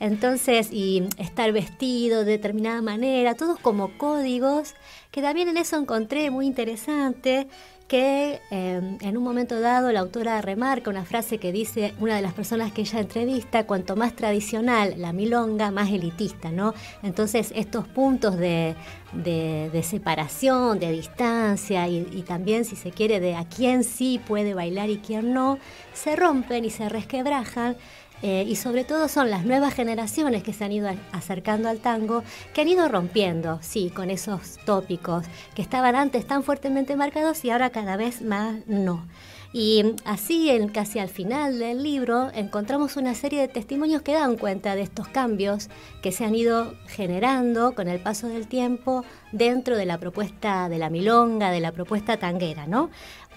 Entonces, 0.00 0.68
y 0.72 1.08
estar 1.18 1.52
vestido 1.52 2.24
de 2.24 2.32
determinada 2.32 2.82
manera, 2.82 3.34
todos 3.34 3.58
como 3.58 3.96
códigos, 3.96 4.74
que 5.10 5.22
también 5.22 5.48
en 5.48 5.56
eso 5.56 5.76
encontré 5.76 6.30
muy 6.30 6.46
interesante 6.46 7.48
que 7.88 8.40
eh, 8.50 8.98
en 9.00 9.16
un 9.16 9.22
momento 9.22 9.60
dado 9.60 9.92
la 9.92 10.00
autora 10.00 10.40
remarca 10.42 10.90
una 10.90 11.04
frase 11.04 11.38
que 11.38 11.52
dice 11.52 11.94
una 12.00 12.16
de 12.16 12.22
las 12.22 12.32
personas 12.32 12.72
que 12.72 12.80
ella 12.80 12.98
entrevista, 13.00 13.64
cuanto 13.64 13.94
más 13.94 14.14
tradicional 14.14 14.94
la 14.98 15.12
milonga, 15.12 15.70
más 15.70 15.90
elitista, 15.90 16.50
¿no? 16.50 16.74
Entonces 17.02 17.52
estos 17.54 17.86
puntos 17.86 18.36
de, 18.36 18.74
separación, 19.84 20.80
de 20.80 20.90
distancia 20.90 21.88
y, 21.88 22.22
también, 22.26 22.64
si 22.64 22.74
se 22.74 22.90
quiere, 22.90 23.20
de 23.20 23.36
a 23.36 23.44
quién 23.44 23.84
sí 23.84 24.20
puede 24.26 24.54
bailar 24.54 24.90
y 24.90 24.98
quién 24.98 25.32
no, 25.32 25.58
se 25.94 26.16
rompen 26.16 26.64
y 26.64 26.70
se 26.70 26.88
resquebrajan 26.88 27.76
eh, 28.22 28.44
y 28.46 28.56
sobre 28.56 28.84
todo 28.84 29.08
son 29.08 29.30
las 29.30 29.44
nuevas 29.44 29.74
generaciones 29.74 30.42
que 30.42 30.52
se 30.52 30.64
han 30.64 30.72
ido 30.72 30.90
acercando 31.12 31.68
al 31.68 31.78
tango, 31.78 32.22
que 32.54 32.62
han 32.62 32.68
ido 32.68 32.88
rompiendo, 32.88 33.58
sí, 33.62 33.90
con 33.90 34.10
esos 34.10 34.58
tópicos 34.64 35.26
que 35.54 35.62
estaban 35.62 35.94
antes 35.94 36.26
tan 36.26 36.42
fuertemente 36.42 36.96
marcados 36.96 37.44
y 37.44 37.50
ahora 37.50 37.70
cada 37.70 37.96
vez 37.96 38.22
más 38.22 38.66
no. 38.66 39.06
Y 39.52 39.94
así, 40.04 40.50
en, 40.50 40.68
casi 40.68 40.98
al 40.98 41.08
final 41.08 41.58
del 41.58 41.82
libro, 41.82 42.30
encontramos 42.34 42.96
una 42.96 43.14
serie 43.14 43.40
de 43.40 43.48
testimonios 43.48 44.02
que 44.02 44.12
dan 44.12 44.36
cuenta 44.36 44.74
de 44.74 44.82
estos 44.82 45.08
cambios 45.08 45.70
que 46.02 46.12
se 46.12 46.24
han 46.26 46.34
ido 46.34 46.74
generando 46.88 47.74
con 47.74 47.88
el 47.88 48.00
paso 48.00 48.28
del 48.28 48.48
tiempo 48.48 49.04
dentro 49.32 49.76
de 49.76 49.86
la 49.86 49.98
propuesta 49.98 50.68
de 50.68 50.78
la 50.78 50.90
milonga, 50.90 51.50
de 51.50 51.60
la 51.60 51.72
propuesta 51.72 52.18
tanguera, 52.18 52.66
¿no? 52.66 52.90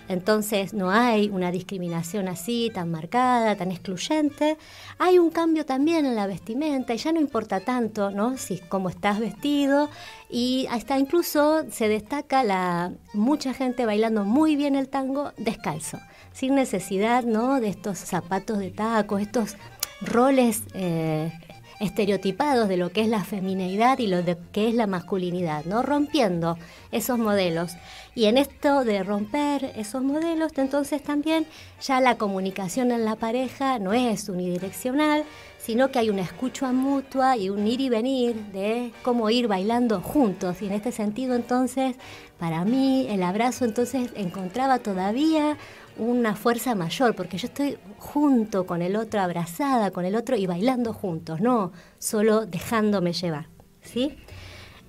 Entonces 0.10 0.74
no 0.74 0.90
hay 0.90 1.30
una 1.30 1.52
discriminación 1.52 2.28
así 2.28 2.72
tan 2.74 2.90
marcada, 2.90 3.56
tan 3.56 3.72
excluyente. 3.72 4.58
Hay 4.98 5.20
un 5.20 5.30
cambio 5.30 5.68
también 5.68 6.08
en 6.08 6.16
la 6.16 6.26
vestimenta 6.26 6.96
y 6.96 6.98
ya 6.98 7.12
no 7.12 7.22
importa 7.22 7.60
tanto, 7.60 8.10
¿no? 8.10 8.36
Si 8.38 8.58
cómo 8.58 8.90
estás 8.90 9.20
vestido 9.20 9.88
y 10.28 10.68
hasta 10.72 10.98
incluso 10.98 11.64
se 11.70 11.88
destaca 11.88 12.44
la 12.44 12.92
mucha 13.14 13.54
gente 13.54 13.86
bailando 13.86 14.26
muy 14.26 14.56
bien 14.56 14.76
el 14.76 14.90
tango 14.90 15.32
descalzo, 15.38 16.00
sin 16.34 16.56
necesidad, 16.56 17.24
¿no? 17.24 17.62
De 17.62 17.70
estos 17.70 18.00
zapatos 18.00 18.58
de 18.58 18.72
taco, 18.72 19.20
estos 19.20 19.58
roles 20.02 20.64
eh, 20.74 21.32
estereotipados 21.80 22.68
de 22.68 22.78
lo 22.78 22.92
que 22.92 23.02
es 23.02 23.08
la 23.08 23.24
femineidad 23.24 24.00
y 24.00 24.08
lo 24.08 24.22
de 24.22 24.38
que 24.52 24.68
es 24.68 24.76
la 24.76 24.88
masculinidad, 24.88 25.66
¿no? 25.66 25.82
Rompiendo 25.82 26.58
esos 26.92 27.18
modelos. 27.18 27.74
Y 28.16 28.26
en 28.26 28.38
esto 28.38 28.84
de 28.84 29.04
romper 29.04 29.72
esos 29.76 30.04
modelos, 30.04 30.52
entonces 30.58 31.02
también 31.02 31.46
ya 31.82 32.02
la 32.02 32.18
comunicación 32.18 32.92
en 32.92 33.06
la 33.06 33.16
pareja 33.16 33.80
no 33.80 33.94
es 33.94 34.28
unidireccional, 34.28 35.24
sino 35.58 35.92
que 35.92 36.00
hay 36.00 36.10
una 36.10 36.22
escucha 36.22 36.72
mutua 36.72 37.38
y 37.38 37.50
un 37.50 37.68
ir 37.68 37.80
y 37.80 37.90
venir 37.90 38.36
de 38.52 38.92
cómo 39.04 39.30
ir 39.30 39.48
bailando 39.48 40.02
juntos. 40.02 40.62
Y 40.62 40.66
en 40.66 40.74
este 40.74 40.92
sentido, 40.92 41.36
entonces, 41.36 41.96
para 42.40 42.66
mí, 42.66 43.08
el 43.10 43.24
abrazo 43.24 43.66
entonces 43.66 44.10
encontraba 44.16 44.80
todavía 44.80 45.58
una 46.00 46.36
fuerza 46.36 46.76
mayor, 46.76 47.16
porque 47.16 47.38
yo 47.38 47.48
estoy 47.48 47.78
junto 47.98 48.66
con 48.66 48.82
el 48.82 48.96
otro, 48.96 49.22
abrazada 49.22 49.92
con 49.92 50.06
el 50.06 50.16
otro 50.16 50.36
y 50.36 50.48
bailando 50.48 50.94
juntos, 50.94 51.42
no 51.42 51.72
solo 51.98 52.46
dejándome 52.46 53.14
llevar, 53.14 53.48
¿sí? 53.82 54.18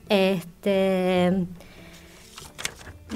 Este, 0.09 1.47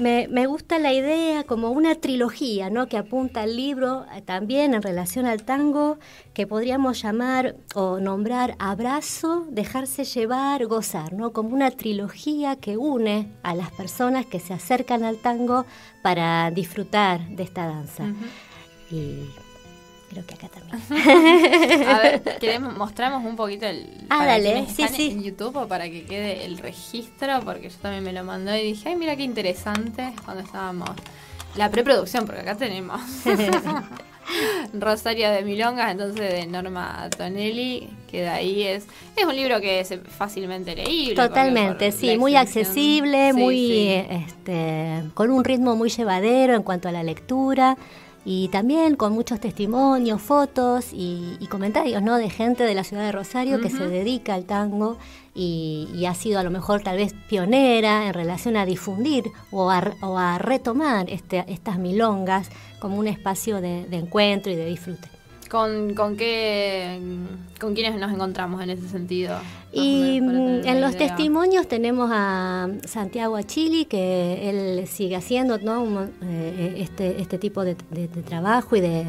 me, 0.01 0.27
me, 0.27 0.45
gusta 0.45 0.79
la 0.79 0.93
idea 0.93 1.43
como 1.43 1.71
una 1.71 1.95
trilogía, 1.95 2.69
¿no? 2.69 2.87
Que 2.87 2.97
apunta 2.97 3.43
al 3.43 3.55
libro 3.55 4.05
eh, 4.13 4.21
también 4.21 4.73
en 4.73 4.81
relación 4.81 5.25
al 5.25 5.43
tango, 5.43 5.97
que 6.33 6.47
podríamos 6.47 7.01
llamar 7.01 7.55
o 7.75 7.99
nombrar 7.99 8.55
abrazo, 8.59 9.45
dejarse 9.49 10.03
llevar, 10.03 10.65
gozar, 10.65 11.13
¿no? 11.13 11.31
Como 11.31 11.49
una 11.49 11.71
trilogía 11.71 12.55
que 12.55 12.77
une 12.77 13.31
a 13.43 13.55
las 13.55 13.71
personas 13.71 14.25
que 14.25 14.39
se 14.39 14.53
acercan 14.53 15.03
al 15.03 15.17
tango 15.17 15.65
para 16.01 16.51
disfrutar 16.51 17.27
de 17.29 17.43
esta 17.43 17.65
danza. 17.67 18.05
Y 18.91 19.29
creo 20.15 20.25
que 20.25 20.35
acá 20.35 20.47
también. 20.47 21.87
a 21.87 21.99
ver, 21.99 22.21
queremos, 22.39 22.75
mostramos 22.75 23.23
un 23.25 23.35
poquito 23.35 23.65
el. 23.65 24.05
Ah, 24.09 24.25
dale, 24.25 24.65
sí, 24.67 24.85
sí. 24.87 25.11
En 25.11 25.23
YouTube 25.23 25.67
para 25.67 25.89
que 25.89 26.05
quede 26.05 26.45
el 26.45 26.57
registro, 26.57 27.39
porque 27.43 27.69
yo 27.69 27.75
también 27.81 28.03
me 28.03 28.13
lo 28.13 28.23
mandó 28.23 28.55
y 28.55 28.63
dije, 28.63 28.89
ay, 28.89 28.95
mira 28.95 29.15
qué 29.15 29.23
interesante 29.23 30.13
cuando 30.23 30.43
estábamos. 30.43 30.89
La 31.55 31.69
preproducción, 31.69 32.25
porque 32.25 32.41
acá 32.41 32.55
tenemos. 32.55 33.01
Rosario 34.73 35.29
de 35.29 35.43
Milongas, 35.43 35.91
entonces 35.91 36.33
de 36.33 36.47
Norma 36.47 37.09
Tonelli, 37.15 37.87
que 38.09 38.21
de 38.21 38.29
ahí 38.29 38.63
es 38.63 38.87
es 39.15 39.23
un 39.23 39.35
libro 39.35 39.61
que 39.61 39.81
es 39.81 39.93
fácilmente 40.17 40.75
leíble. 40.75 41.15
Totalmente, 41.15 41.91
sí, 41.91 42.17
muy 42.17 42.35
accesible, 42.35 43.33
muy 43.33 43.91
este 43.91 45.03
con 45.13 45.29
un 45.29 45.43
ritmo 45.43 45.75
muy 45.75 45.89
llevadero 45.89 46.55
en 46.55 46.63
cuanto 46.63 46.89
a 46.89 46.91
la 46.91 47.03
lectura 47.03 47.77
y 48.25 48.47
también 48.49 48.95
con 48.95 49.13
muchos 49.13 49.39
testimonios, 49.39 50.19
fotos 50.19 50.87
y, 50.91 51.37
comentarios 51.49 52.01
¿no? 52.01 52.17
de 52.17 52.29
gente 52.29 52.63
de 52.63 52.73
la 52.73 52.83
ciudad 52.83 53.03
de 53.03 53.11
Rosario 53.11 53.61
que 53.61 53.69
se 53.69 53.87
dedica 53.87 54.33
al 54.33 54.45
tango 54.45 54.97
y, 55.35 56.05
ha 56.07 56.13
sido 56.15 56.39
a 56.39 56.43
lo 56.43 56.51
mejor 56.51 56.81
tal 56.81 56.97
vez 56.97 57.13
pionera 57.29 58.07
en 58.07 58.13
relación 58.13 58.57
a 58.57 58.65
difundir 58.65 59.25
o 59.51 59.69
a, 59.69 60.37
retomar 60.39 61.09
este, 61.09 61.45
estas 61.47 61.77
milongas 61.77 62.49
como 62.79 62.97
un 62.97 63.07
espacio 63.07 63.61
de 63.61 63.85
encuentro 63.91 64.51
y 64.51 64.55
de 64.55 64.65
disfrute. 64.65 65.14
¿Con, 65.49 65.93
con 65.93 66.17
qué, 66.17 66.99
con 67.59 67.73
quiénes 67.73 67.99
nos 67.99 68.11
encontramos 68.11 68.61
en 68.63 68.71
ese 68.71 68.87
sentido? 68.87 69.37
Y 69.71 70.19
mm, 70.21 70.65
en 70.65 70.81
los 70.81 70.95
testimonios 70.97 71.67
tenemos 71.67 72.09
a 72.13 72.69
Santiago 72.85 73.35
Achili, 73.35 73.85
que 73.85 74.49
él 74.49 74.87
sigue 74.87 75.15
haciendo 75.15 75.57
¿no? 75.59 76.03
Eh, 76.23 76.75
este, 76.79 77.21
este 77.21 77.37
tipo 77.37 77.63
de 77.63 77.75
trabajo 78.25 78.75
y 78.75 78.81
de, 78.81 79.05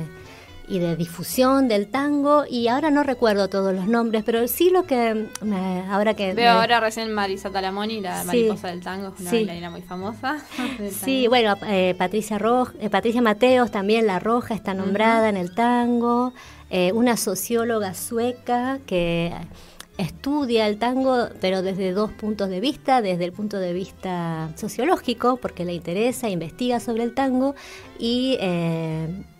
y 0.69 0.79
de 0.81 0.97
difusión 0.97 1.69
del 1.69 1.87
tango 1.89 2.45
y 2.49 2.69
ahora 2.69 2.91
no 2.91 3.03
recuerdo 3.03 3.49
todos 3.49 3.75
los 3.75 3.87
nombres, 3.87 4.25
pero 4.25 4.47
sí 4.49 4.71
lo 4.71 4.85
que 4.85 5.29
ahora 5.89 6.15
que 6.15 6.35
veo 6.35 6.51
ahora 6.53 6.81
recién 6.81 7.13
Marisa 7.13 7.51
Talamoni, 7.51 8.01
la 8.01 8.25
mariposa 8.25 8.69
del 8.69 8.81
tango, 8.81 9.15
una 9.19 9.31
bailarina 9.31 9.71
muy 9.71 9.83
famosa. 9.83 10.39
Sí, 10.91 11.27
bueno, 11.29 11.55
eh, 11.67 11.95
Patricia 11.97 12.39
Roja, 12.39 12.73
eh, 12.81 12.91
Patricia 12.91 13.23
Mateos 13.23 13.71
también 13.71 14.07
la 14.07 14.19
Roja 14.19 14.55
está 14.55 14.75
nombrada 14.75 15.29
en 15.29 15.37
el 15.37 15.55
tango, 15.55 16.33
eh, 16.71 16.93
una 16.93 17.17
socióloga 17.17 17.95
sueca 17.95 18.79
que 18.87 19.33
estudia 19.99 20.67
el 20.67 20.79
tango, 20.79 21.29
pero 21.41 21.63
desde 21.63 21.93
dos 21.93 22.11
puntos 22.13 22.49
de 22.49 22.61
vista, 22.61 23.03
desde 23.03 23.25
el 23.25 23.33
punto 23.33 23.59
de 23.59 23.73
vista 23.73 24.51
sociológico, 24.57 25.37
porque 25.37 25.65
le 25.65 25.75
interesa, 25.75 26.29
investiga 26.29 26.81
sobre 26.81 27.05
el 27.05 27.15
tango, 27.15 27.55
y 27.99 28.37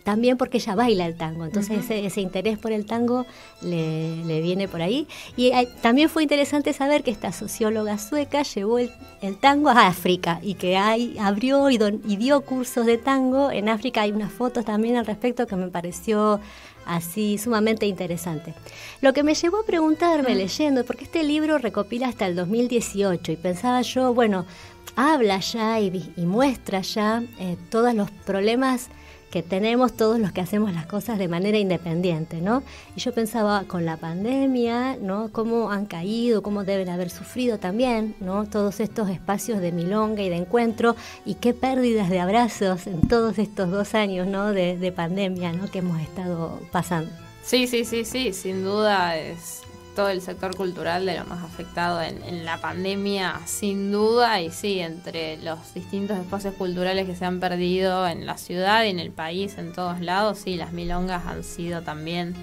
también 0.07 0.37
porque 0.37 0.59
ella 0.59 0.77
baila 0.77 1.05
el 1.05 1.17
tango, 1.17 1.45
entonces 1.45 1.91
ese, 1.91 2.21
interés 2.21 2.59
por 2.59 2.71
el 2.71 2.87
tango 2.87 3.27
le, 3.61 4.41
viene 4.41 4.69
por 4.69 4.81
ahí. 4.81 5.09
Y 5.37 5.51
también 5.83 6.09
fue 6.09 6.23
interesante 6.23 6.73
saber 6.73 7.03
que 7.03 7.11
esta 7.11 7.33
socióloga 7.33 7.99
sueca 7.99 8.45
llevó 8.45 8.79
el, 8.79 8.93
tango 9.41 9.69
a 9.69 9.89
África 9.89 10.39
y 10.45 10.55
que 10.55 10.77
hay, 10.77 11.17
abrió 11.19 11.71
y, 11.71 11.81
y, 12.07 12.17
dio 12.19 12.43
cursos 12.43 12.87
de 12.87 12.99
tango 12.99 13.51
en 13.51 13.69
África. 13.69 14.03
Hay 14.03 14.13
unas 14.13 14.31
fotos 14.31 14.65
también 14.65 14.95
al 14.95 15.07
respecto 15.07 15.49
que 15.49 15.57
me 15.57 15.67
pareció 15.73 16.39
así 16.85 17.37
sumamente 17.37 17.87
interesante. 17.87 18.55
Lo 19.01 19.13
que 19.13 19.25
me 19.25 19.35
llevó 19.35 19.63
a 19.63 19.67
preguntarme 19.67 20.37
leyendo, 20.37 20.85
porque 20.85 21.03
este 21.03 21.25
libro 21.25 21.59
recopila 21.59 22.07
hasta 22.07 22.29
el 22.29 22.37
2018 22.37 23.33
y 23.33 23.37
pensaba 23.37 23.83
yo, 23.83 24.15
bueno, 24.15 24.47
habla 24.95 25.41
ya 25.41 25.81
y, 25.81 26.13
muestra 26.19 26.83
ya 26.83 27.25
eh, 27.41 27.57
todos 27.71 27.93
los 27.93 28.09
problemas 28.13 28.89
que 29.31 29.43
tenemos 29.43 29.93
todos 29.93 30.19
los 30.19 30.33
que 30.33 30.41
hacemos 30.41 30.73
las 30.73 30.87
cosas 30.87 31.19
de 31.19 31.29
manera 31.29 31.59
independiente, 31.59 32.41
¿no? 32.41 32.63
Y 32.95 33.01
yo 33.01 33.13
pensaba 33.13 33.65
con 33.65 33.85
la 33.85 33.97
pandemia, 33.97 34.97
¿no? 34.97 35.31
Cómo 35.33 35.71
han 35.71 35.87
caído, 35.87 36.43
cómo 36.43 36.65
deben 36.65 36.89
haber 36.89 37.11
sufrido 37.11 37.59
también, 37.59 38.15
¿no? 38.21 38.47
Todos 38.47 38.81
estos 38.81 39.11
espacios 39.11 39.61
de 39.61 39.73
milonga 39.73 40.23
y 40.23 40.29
de 40.29 40.37
encuentro 40.37 40.97
y 41.25 41.35
qué 41.35 41.55
pérdidas 41.55 42.09
de 42.09 42.21
abrazos 42.21 42.87
en 42.87 43.01
todos 43.09 43.39
estos 43.39 43.71
dos 43.71 43.95
años, 43.95 44.27
¿no? 44.27 44.53
De, 44.53 44.77
de 44.77 44.93
pandemia, 44.93 45.53
¿no? 45.53 45.71
Que 45.71 45.81
hemos 45.81 46.01
estado 46.01 46.61
pasando. 46.71 47.11
Sí, 47.43 47.67
sí, 47.67 47.85
sí, 47.85 48.05
sí, 48.05 48.33
sin 48.33 48.65
duda 48.65 49.17
es 49.17 49.66
todo 49.97 50.11
el 50.11 50.21
sector 50.21 50.55
cultural 50.55 51.07
de 51.07 51.19
lo 51.19 51.25
más 51.25 51.43
afectado 51.43 52.03
en, 52.03 52.45
la 52.45 52.61
pandemia, 52.61 53.41
sin 53.47 53.91
duda, 53.91 54.41
y 54.43 54.51
sí, 54.51 54.79
entre 54.79 55.39
los 55.39 55.75
distintos 55.75 56.19
espacios 56.19 56.55
culturales 56.55 57.07
que 57.07 57.17
se 57.17 57.25
han 57.25 57.41
perdido 57.41 58.07
en 58.07 58.27
la 58.27 58.37
ciudad 58.37 58.85
y 58.85 58.91
en 58.91 59.01
el 59.01 59.11
país, 59.11 59.57
en 59.59 59.73
todos 59.73 60.01
lados, 60.01 60.39
sí, 60.39 60.57
las 60.57 60.73
milongas 60.73 61.27
han 61.27 61.43
sido 61.43 61.81
también 61.81 62.35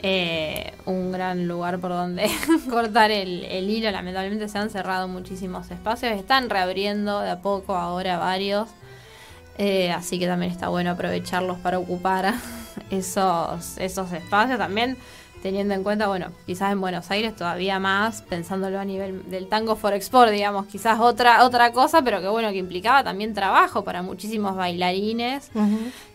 eh, 0.00 0.74
un 0.84 1.10
gran 1.10 1.48
lugar 1.48 1.80
por 1.80 1.90
donde 1.90 2.30
cortar 2.70 3.10
el, 3.10 3.68
hilo. 3.68 3.90
Lamentablemente 3.90 4.48
se 4.48 4.56
han 4.56 4.70
cerrado 4.70 5.08
muchísimos 5.08 5.70
espacios, 5.70 6.12
están 6.12 6.48
reabriendo 6.48 7.20
de 7.20 7.30
a 7.30 7.42
poco 7.42 7.74
ahora 7.74 8.16
varios. 8.16 8.68
Eh, 9.58 9.90
así 9.90 10.18
que 10.18 10.26
también 10.26 10.52
está 10.52 10.68
bueno 10.68 10.90
aprovecharlos 10.92 11.58
para 11.58 11.78
ocupar 11.78 12.34
esos, 12.90 13.76
esos 13.78 14.12
espacios. 14.12 14.58
También 14.58 14.96
teniendo 15.42 15.74
en 15.74 15.82
cuenta, 15.82 16.08
bueno, 16.08 16.32
quizás 16.46 16.72
en 16.72 16.80
Buenos 16.80 17.10
Aires 17.10 17.34
todavía 17.36 17.78
más, 17.78 18.22
pensándolo 18.22 18.78
a 18.80 18.84
nivel 18.84 19.30
del 19.30 19.48
tango 19.48 19.76
for 19.76 19.92
export, 19.92 20.30
digamos, 20.30 20.66
quizás 20.66 20.98
otra, 21.00 21.44
otra 21.44 21.72
cosa, 21.72 22.02
pero 22.02 22.20
que 22.20 22.28
bueno, 22.28 22.50
que 22.50 22.58
implicaba 22.58 23.04
también 23.04 23.34
trabajo 23.34 23.84
para 23.84 24.02
muchísimos 24.02 24.56
bailarines. 24.56 25.50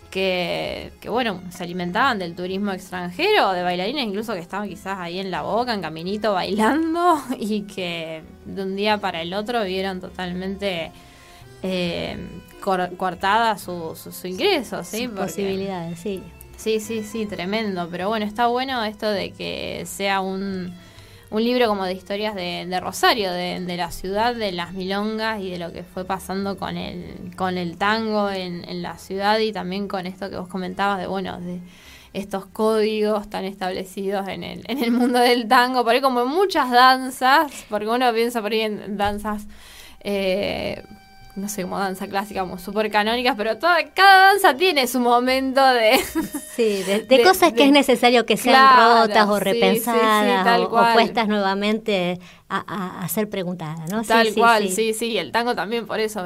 Que, 0.09 0.91
que, 0.99 1.07
bueno, 1.07 1.41
se 1.51 1.63
alimentaban 1.63 2.19
del 2.19 2.35
turismo 2.35 2.73
extranjero, 2.73 3.53
de 3.53 3.63
bailarines 3.63 4.03
incluso 4.05 4.33
que 4.33 4.39
estaban 4.39 4.67
quizás 4.67 4.99
ahí 4.99 5.19
en 5.19 5.31
la 5.31 5.41
boca, 5.41 5.73
en 5.73 5.81
caminito, 5.81 6.33
bailando, 6.33 7.21
y 7.39 7.61
que 7.61 8.21
de 8.43 8.63
un 8.63 8.75
día 8.75 8.97
para 8.97 9.21
el 9.21 9.33
otro 9.33 9.63
vieron 9.63 10.01
totalmente 10.01 10.91
eh, 11.63 12.17
cortada 12.59 13.57
su, 13.57 13.95
su, 13.95 14.27
ingreso, 14.27 14.83
¿sí? 14.83 15.07
posibilidades, 15.07 15.97
sí. 15.99 16.21
Sí, 16.61 16.79
sí, 16.79 17.03
sí, 17.03 17.25
tremendo. 17.25 17.87
Pero 17.89 18.07
bueno, 18.09 18.23
está 18.23 18.45
bueno 18.45 18.83
esto 18.83 19.09
de 19.09 19.31
que 19.31 19.83
sea 19.87 20.21
un, 20.21 20.71
un 21.31 21.43
libro 21.43 21.67
como 21.67 21.85
de 21.85 21.93
historias 21.93 22.35
de, 22.35 22.79
Rosario, 22.79 23.31
de, 23.31 23.75
la 23.75 23.89
ciudad, 23.89 24.35
de 24.35 24.51
las 24.51 24.73
milongas 24.73 25.41
y 25.41 25.49
de 25.49 25.57
lo 25.57 25.73
que 25.73 25.81
fue 25.81 26.05
pasando 26.05 26.59
con 26.59 26.77
el, 26.77 27.35
con 27.35 27.57
el 27.57 27.77
tango 27.77 28.29
en, 28.29 28.63
en 28.69 28.83
la 28.83 28.99
ciudad 28.99 29.39
y 29.39 29.51
también 29.51 29.87
con 29.87 30.05
esto 30.05 30.29
que 30.29 30.37
vos 30.37 30.47
comentabas 30.47 30.99
de, 30.99 31.07
bueno, 31.07 31.41
de 31.41 31.61
estos 32.13 32.45
códigos 32.45 33.27
tan 33.27 33.45
establecidos 33.45 34.27
en 34.27 34.43
el, 34.43 34.63
en 34.67 34.83
el 34.83 34.91
mundo 34.91 35.17
del 35.17 35.47
tango, 35.47 35.83
por 35.83 35.95
ahí 35.95 36.01
como 36.01 36.21
en 36.21 36.27
muchas 36.27 36.69
danzas, 36.69 37.65
porque 37.71 37.87
uno 37.87 38.13
piensa 38.13 38.39
por 38.39 38.51
ahí 38.51 38.61
en 38.61 38.97
danzas 38.97 39.47
eh, 40.01 40.83
no 41.35 41.47
sé, 41.47 41.63
como 41.63 41.79
danza 41.79 42.07
clásica, 42.07 42.41
como 42.41 42.57
súper 42.57 42.91
canónicas, 42.91 43.35
pero 43.37 43.57
toda, 43.57 43.77
cada 43.93 44.33
danza 44.33 44.55
tiene 44.55 44.87
su 44.87 44.99
momento 44.99 45.65
de... 45.65 45.99
Sí, 46.55 46.83
de, 47.09 47.23
cosas 47.23 47.53
que 47.53 47.65
es 47.65 47.71
necesario 47.71 48.25
que 48.25 48.37
sean 48.37 49.01
rotas 49.01 49.27
o 49.27 49.39
repensadas 49.39 50.59
o, 50.59 50.93
puestas 50.93 51.27
nuevamente 51.27 52.19
a, 52.49 53.07
ser 53.09 53.29
preguntadas, 53.29 53.89
¿no? 53.89 54.03
Tal 54.03 54.33
cual, 54.33 54.69
sí, 54.69 54.93
sí, 54.93 55.17
el 55.17 55.31
tango 55.31 55.55
también 55.55 55.87
por 55.87 55.99
eso 55.99 56.23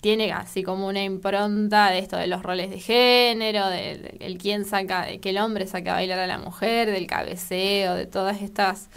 tiene 0.00 0.32
así 0.32 0.62
como 0.62 0.86
una 0.86 1.04
impronta 1.04 1.90
de 1.90 1.98
esto 1.98 2.16
de 2.16 2.26
los 2.26 2.42
roles 2.42 2.70
de 2.70 2.80
género, 2.80 3.68
de, 3.68 4.16
el 4.20 4.38
quién 4.38 4.64
saca, 4.64 5.04
de 5.04 5.20
que 5.20 5.30
el 5.30 5.38
hombre 5.38 5.66
saca 5.66 5.92
a 5.92 5.94
bailar 5.96 6.18
a 6.18 6.26
la 6.26 6.38
mujer, 6.38 6.90
del 6.90 7.06
cabeceo, 7.06 7.94
de 7.94 8.06
todas 8.06 8.40
estas 8.40 8.88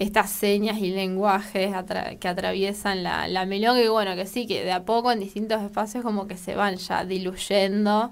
estas 0.00 0.30
señas 0.30 0.78
y 0.78 0.90
lenguajes 0.90 1.74
que 2.18 2.28
atraviesan 2.28 3.02
la, 3.02 3.28
la 3.28 3.44
melón, 3.44 3.78
y 3.78 3.86
bueno, 3.86 4.16
que 4.16 4.26
sí, 4.26 4.46
que 4.46 4.64
de 4.64 4.72
a 4.72 4.84
poco 4.86 5.12
en 5.12 5.20
distintos 5.20 5.62
espacios 5.62 6.02
como 6.02 6.26
que 6.26 6.38
se 6.38 6.54
van 6.54 6.76
ya 6.76 7.04
diluyendo, 7.04 8.10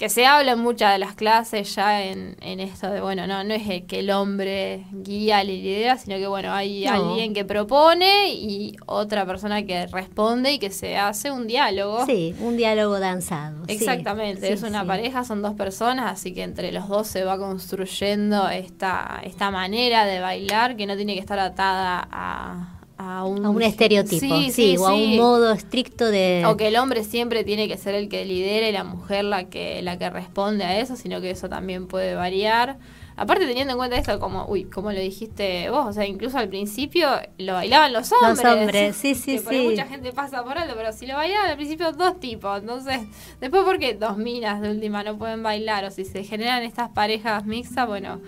que 0.00 0.08
se 0.08 0.24
habla 0.24 0.52
en 0.52 0.60
muchas 0.60 0.94
de 0.94 0.98
las 0.98 1.14
clases 1.14 1.74
ya 1.74 2.02
en, 2.02 2.34
en 2.40 2.58
esto 2.58 2.90
de, 2.90 3.02
bueno, 3.02 3.26
no, 3.26 3.44
no 3.44 3.52
es 3.52 3.68
el 3.68 3.84
que 3.84 3.98
el 3.98 4.10
hombre 4.10 4.86
guía, 4.92 5.44
la 5.44 5.52
idea, 5.52 5.98
sino 5.98 6.16
que, 6.16 6.26
bueno, 6.26 6.54
hay 6.54 6.86
alguien 6.86 7.34
que 7.34 7.44
propone 7.44 8.32
y 8.32 8.76
otra 8.86 9.26
persona 9.26 9.62
que 9.66 9.86
responde 9.88 10.54
y 10.54 10.58
que 10.58 10.70
se 10.70 10.96
hace 10.96 11.30
un 11.30 11.46
diálogo. 11.46 12.06
Sí, 12.06 12.34
un 12.40 12.56
diálogo 12.56 12.98
danzado. 12.98 13.64
Exactamente, 13.68 14.50
es 14.50 14.62
una 14.62 14.86
pareja, 14.86 15.22
son 15.22 15.42
dos 15.42 15.52
personas, 15.52 16.10
así 16.10 16.32
que 16.32 16.44
entre 16.44 16.72
los 16.72 16.88
dos 16.88 17.06
se 17.06 17.22
va 17.24 17.36
construyendo 17.36 18.48
esta, 18.48 19.20
esta 19.22 19.50
manera 19.50 20.06
de 20.06 20.18
bailar 20.18 20.76
que 20.76 20.86
no 20.86 20.96
tiene 20.96 21.12
que 21.12 21.20
estar 21.20 21.38
atada 21.38 22.08
a 22.10 22.79
a 23.02 23.24
un, 23.24 23.62
estereotipo, 23.62 24.42
sí, 24.50 24.76
o 24.76 24.86
a 24.86 24.94
un 24.94 25.16
modo 25.16 25.52
estricto 25.52 26.10
de... 26.10 26.44
O 26.46 26.58
que 26.58 26.68
el 26.68 26.76
hombre 26.76 27.02
siempre 27.02 27.44
tiene 27.44 27.66
que 27.66 27.78
ser 27.78 27.94
el 27.94 28.10
que 28.10 28.26
lidera 28.26 28.68
y 28.68 28.72
la 28.72 28.84
mujer 28.84 29.24
la 29.24 29.44
que, 29.44 29.80
la 29.80 29.98
que 29.98 30.10
responde 30.10 30.64
a 30.64 30.78
eso, 30.78 30.96
sino 30.96 31.22
que 31.22 31.30
eso 31.30 31.48
también 31.48 31.86
puede 31.86 32.14
variar. 32.14 32.76
Aparte 33.16 33.46
teniendo 33.46 33.72
en 33.72 33.78
cuenta 33.78 33.96
esto 33.96 34.20
como, 34.20 34.44
uy, 34.48 34.64
como 34.64 34.92
lo 34.92 35.00
dijiste 35.00 35.70
vos, 35.70 35.86
o 35.86 35.92
sea, 35.94 36.06
incluso 36.06 36.36
al 36.36 36.50
principio 36.50 37.08
lo 37.38 37.54
bailaban 37.54 37.94
los 37.94 38.12
hombres. 38.12 38.44
Los 38.44 38.54
hombres, 38.54 38.96
sí, 38.96 39.14
sí, 39.14 39.38
que 39.38 39.38
sí. 39.38 39.62
mucha 39.62 39.86
gente 39.86 40.12
pasa 40.12 40.44
por 40.44 40.58
algo, 40.58 40.74
pero 40.76 40.92
si 40.92 41.06
lo 41.06 41.14
bailaban 41.14 41.48
al 41.48 41.56
principio 41.56 41.92
dos 41.92 42.20
tipos, 42.20 42.60
entonces, 42.60 43.00
después 43.40 43.62
porque 43.64 43.94
dos 43.94 44.18
minas 44.18 44.60
de 44.60 44.70
última 44.70 45.02
no 45.04 45.16
pueden 45.16 45.42
bailar 45.42 45.86
o 45.86 45.90
si 45.90 46.04
se 46.04 46.22
generan 46.22 46.62
estas 46.64 46.90
parejas 46.90 47.46
mixtas, 47.46 47.86
bueno, 47.86 48.20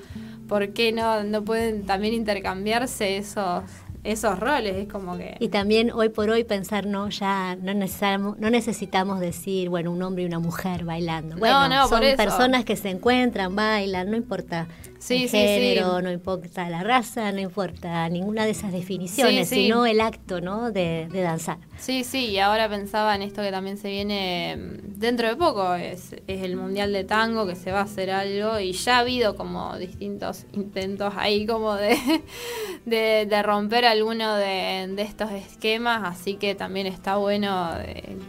¿por 0.48 0.72
qué 0.72 0.92
no, 0.92 1.24
no 1.24 1.44
pueden 1.44 1.84
también 1.84 2.14
intercambiarse 2.14 3.18
esos 3.18 3.64
esos 4.04 4.38
roles, 4.38 4.76
es 4.76 4.88
como 4.88 5.16
que... 5.16 5.36
Y 5.38 5.48
también 5.48 5.92
hoy 5.92 6.08
por 6.08 6.28
hoy 6.30 6.44
pensar, 6.44 6.86
no, 6.86 7.08
ya 7.08 7.56
no 7.56 7.72
necesitamos, 7.72 8.38
no 8.38 8.50
necesitamos 8.50 9.20
decir, 9.20 9.68
bueno, 9.68 9.92
un 9.92 10.02
hombre 10.02 10.24
y 10.24 10.26
una 10.26 10.40
mujer 10.40 10.84
bailando. 10.84 11.36
Bueno, 11.36 11.68
no, 11.68 11.82
no, 11.82 11.88
son 11.88 12.00
personas 12.16 12.64
que 12.64 12.76
se 12.76 12.90
encuentran, 12.90 13.54
bailan, 13.54 14.10
no 14.10 14.16
importa 14.16 14.66
el 15.10 15.28
género, 15.28 16.00
no 16.00 16.10
importa 16.10 16.68
la 16.68 16.82
raza, 16.82 17.32
no 17.32 17.40
importa 17.40 18.08
ninguna 18.08 18.44
de 18.44 18.52
esas 18.52 18.72
definiciones, 18.72 19.48
sino 19.48 19.84
el 19.86 20.00
acto, 20.00 20.40
¿no? 20.40 20.70
De, 20.70 21.08
de, 21.10 21.22
danzar. 21.22 21.58
Sí, 21.76 22.04
sí, 22.04 22.26
y 22.26 22.38
ahora 22.38 22.68
pensaba 22.68 23.14
en 23.14 23.22
esto 23.22 23.42
que 23.42 23.50
también 23.50 23.78
se 23.78 23.90
viene 23.90 24.56
dentro 24.84 25.28
de 25.28 25.36
poco, 25.36 25.74
es, 25.74 26.14
es 26.26 26.42
el 26.42 26.56
Mundial 26.56 26.92
de 26.92 27.04
Tango, 27.04 27.46
que 27.46 27.56
se 27.56 27.72
va 27.72 27.80
a 27.80 27.84
hacer 27.84 28.10
algo, 28.10 28.60
y 28.60 28.72
ya 28.72 28.96
ha 28.96 29.00
habido 29.00 29.34
como 29.34 29.76
distintos 29.76 30.46
intentos 30.52 31.14
ahí 31.16 31.46
como 31.46 31.74
de, 31.74 31.96
de, 32.86 33.26
de 33.28 33.42
romper 33.42 33.84
alguno 33.92 34.34
de, 34.36 34.94
estos 34.98 35.30
esquemas, 35.30 36.02
así 36.04 36.34
que 36.34 36.54
también 36.54 36.86
está 36.86 37.16
bueno 37.16 37.70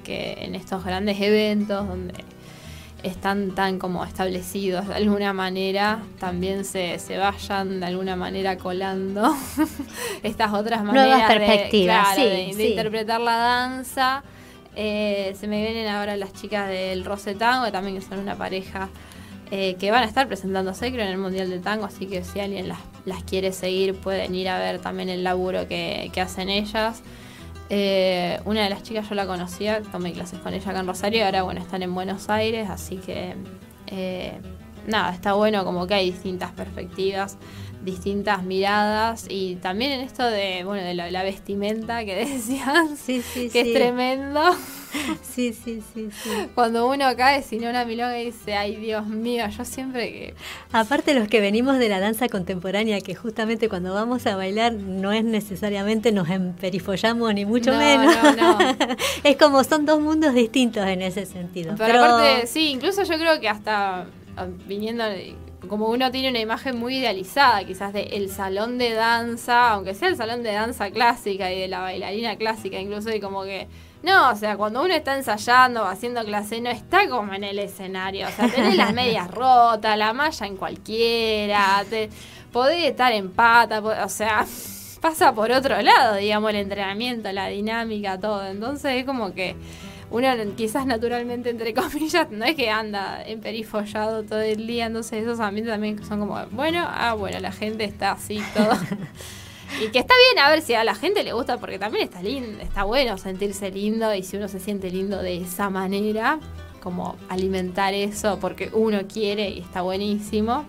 que 0.03 0.37
en 0.39 0.55
estos 0.55 0.83
grandes 0.83 1.19
eventos 1.19 1.87
donde 1.87 2.13
están 3.03 3.53
tan 3.53 3.79
como 3.79 4.03
establecidos 4.05 4.87
de 4.87 4.95
alguna 4.95 5.33
manera, 5.33 6.01
también 6.19 6.63
se, 6.63 6.99
se 6.99 7.17
vayan 7.17 7.81
de 7.81 7.85
alguna 7.85 8.15
manera 8.15 8.57
colando 8.57 9.35
estas 10.23 10.53
otras 10.53 10.83
maneras 10.83 11.31
perspectivas, 11.31 12.15
de, 12.15 12.43
interpretar 12.69 13.21
la 13.21 13.35
danza. 13.37 14.23
Eh, 14.75 15.35
se 15.39 15.47
me 15.47 15.61
vienen 15.61 15.87
ahora 15.87 16.15
las 16.17 16.33
chicas 16.33 16.69
del 16.69 17.05
Rosetango, 17.05 17.65
que 17.65 17.71
también 17.71 18.01
son 18.01 18.19
una 18.19 18.35
pareja 18.35 18.89
eh, 19.51 19.75
que 19.75 19.91
van 19.91 20.03
a 20.03 20.05
estar 20.05 20.27
presentándose, 20.27 20.91
creo, 20.91 21.05
en 21.05 21.11
el 21.11 21.17
Mundial 21.17 21.49
de 21.49 21.59
Tango, 21.59 21.85
así 21.85 22.05
que 22.07 22.23
si 22.23 22.39
alguien 22.39 22.67
las, 22.67 22.79
las 23.05 23.23
quiere 23.23 23.51
seguir 23.51 23.95
pueden 23.95 24.33
ir 24.35 24.49
a 24.49 24.57
ver 24.57 24.79
también 24.79 25.09
el 25.09 25.23
laburo 25.23 25.67
que, 25.67 26.11
hacen 26.21 26.49
ellas. 26.49 27.03
Eh, 27.69 28.39
una 28.45 28.63
de 28.63 28.69
las 28.69 28.83
chicas 28.83 29.07
yo 29.09 29.15
la 29.15 29.25
conocía, 29.25 29.81
tomé 29.81 30.11
clases 30.11 30.39
con 30.39 30.53
ella 30.53 30.69
acá 30.69 30.79
en 30.79 30.87
Rosario 30.87 31.19
y 31.19 31.21
ahora 31.23 31.43
bueno, 31.43 31.61
están 31.61 31.81
en 31.83 31.93
Buenos 31.93 32.29
Aires, 32.29 32.69
así 32.69 32.97
que 32.97 33.35
eh, 33.87 34.33
nada, 34.87 35.13
está 35.13 35.33
bueno 35.33 35.63
como 35.63 35.87
que 35.87 35.93
hay 35.93 36.11
distintas 36.11 36.51
perspectivas, 36.51 37.37
distintas 37.83 38.43
miradas 38.43 39.25
y 39.29 39.55
también 39.55 39.91
en 39.91 40.01
esto 40.01 40.25
de, 40.25 40.63
bueno, 40.63 40.83
de 40.83 40.93
la, 40.93 41.23
vestimenta 41.23 42.03
que 42.05 42.15
decían, 42.25 42.97
sí, 42.97 43.21
sí, 43.21 43.49
que 43.49 43.61
es 43.61 43.73
tremendo. 43.73 44.41
Sí, 45.23 45.53
sí, 45.53 45.81
sí, 45.91 46.09
sí. 46.11 46.29
Cuando 46.53 46.87
uno 46.87 47.05
cae 47.17 47.41
sin 47.41 47.65
una 47.65 47.83
milonga 47.83 48.19
y 48.19 48.25
dice, 48.25 48.53
ay 48.53 48.75
Dios 48.75 49.07
mío, 49.07 49.43
yo 49.49 49.65
siempre 49.65 50.11
que... 50.11 50.33
Aparte 50.71 51.15
los 51.15 51.27
que 51.27 51.41
venimos 51.41 51.79
de 51.79 51.89
la 51.89 51.99
danza 51.99 52.29
contemporánea, 52.29 53.01
que 53.01 53.15
justamente 53.15 53.69
cuando 53.69 53.95
vamos 53.95 54.27
a 54.27 54.35
bailar 54.35 54.73
no 54.73 55.11
es 55.11 55.23
necesariamente 55.23 56.11
nos 56.11 56.29
emperifollamos 56.29 57.33
ni 57.33 57.43
mucho 57.43 57.71
menos. 57.73 58.15
No, 58.37 58.57
no. 58.57 58.57
es 59.23 59.35
como 59.37 59.63
son 59.63 59.87
dos 59.87 59.99
mundos 59.99 60.35
distintos 60.35 60.85
en 60.85 61.01
ese 61.01 61.25
sentido. 61.25 61.73
Pero, 61.75 62.03
aparte, 62.03 62.45
sí, 62.45 62.69
incluso 62.69 63.01
yo 63.01 63.15
creo 63.17 63.39
que 63.39 63.49
hasta 63.49 64.05
ah, 64.37 64.47
viniendo 64.67 65.05
como 65.67 65.87
uno 65.87 66.11
tiene 66.11 66.29
una 66.29 66.39
imagen 66.39 66.77
muy 66.77 66.97
idealizada 66.97 67.63
quizás 67.63 67.93
de 67.93 68.03
el 68.13 68.29
salón 68.29 68.77
de 68.77 68.93
danza, 68.93 69.71
aunque 69.71 69.93
sea 69.93 70.09
el 70.09 70.17
salón 70.17 70.43
de 70.43 70.53
danza 70.53 70.91
clásica 70.91 71.51
y 71.51 71.59
de 71.59 71.67
la 71.67 71.81
bailarina 71.81 72.35
clásica, 72.35 72.79
incluso 72.79 73.13
y 73.13 73.19
como 73.19 73.43
que 73.43 73.67
no, 74.03 74.31
o 74.31 74.35
sea, 74.35 74.57
cuando 74.57 74.83
uno 74.83 74.93
está 74.93 75.15
ensayando 75.15 75.83
o 75.83 75.85
haciendo 75.85 76.25
clase, 76.25 76.59
no 76.59 76.69
está 76.69 77.07
como 77.07 77.33
en 77.33 77.45
el 77.45 77.57
escenario. 77.57 78.27
O 78.27 78.31
sea, 78.31 78.49
tenés 78.49 78.75
las 78.75 78.93
medias 78.93 79.31
rotas, 79.31 79.97
la 79.97 80.11
malla 80.11 80.45
en 80.45 80.57
cualquiera, 80.57 81.85
te, 81.89 82.09
podés 82.51 82.83
estar 82.83 83.13
en 83.13 83.31
pata, 83.31 83.79
o 83.79 84.09
sea, 84.09 84.45
pasa 84.99 85.33
por 85.33 85.51
otro 85.51 85.81
lado, 85.81 86.15
digamos, 86.15 86.49
el 86.49 86.57
entrenamiento, 86.57 87.31
la 87.31 87.47
dinámica, 87.47 88.19
todo. 88.19 88.45
Entonces 88.45 88.95
es 88.97 89.05
como 89.05 89.33
que 89.33 89.55
uno 90.13 90.27
quizás 90.55 90.85
naturalmente, 90.85 91.49
entre 91.49 91.73
comillas, 91.73 92.29
no 92.29 92.45
es 92.45 92.55
que 92.55 92.69
anda 92.69 93.23
emperifollado 93.25 94.23
todo 94.23 94.41
el 94.41 94.67
día, 94.67 94.85
entonces 94.85 95.23
esos 95.23 95.39
ambientes 95.39 95.73
también 95.73 96.03
son 96.05 96.19
como, 96.19 96.39
bueno, 96.51 96.85
ah, 96.87 97.15
bueno, 97.15 97.39
la 97.39 97.51
gente 97.51 97.83
está 97.83 98.13
así, 98.13 98.41
todo. 98.53 98.71
Y 99.81 99.87
que 99.87 99.97
está 99.97 100.13
bien 100.31 100.45
a 100.45 100.51
ver 100.51 100.61
si 100.61 100.75
a 100.75 100.83
la 100.83 100.93
gente 100.93 101.23
le 101.23 101.33
gusta, 101.33 101.57
porque 101.57 101.79
también 101.79 102.03
está 102.03 102.21
lindo, 102.21 102.61
está 102.61 102.83
bueno 102.83 103.17
sentirse 103.17 103.71
lindo 103.71 104.13
y 104.13 104.21
si 104.21 104.37
uno 104.37 104.47
se 104.47 104.59
siente 104.59 104.91
lindo 104.91 105.19
de 105.19 105.37
esa 105.37 105.71
manera, 105.71 106.39
como 106.79 107.15
alimentar 107.27 107.95
eso 107.95 108.37
porque 108.39 108.69
uno 108.71 108.99
quiere 109.11 109.49
y 109.49 109.61
está 109.61 109.81
buenísimo. 109.81 110.65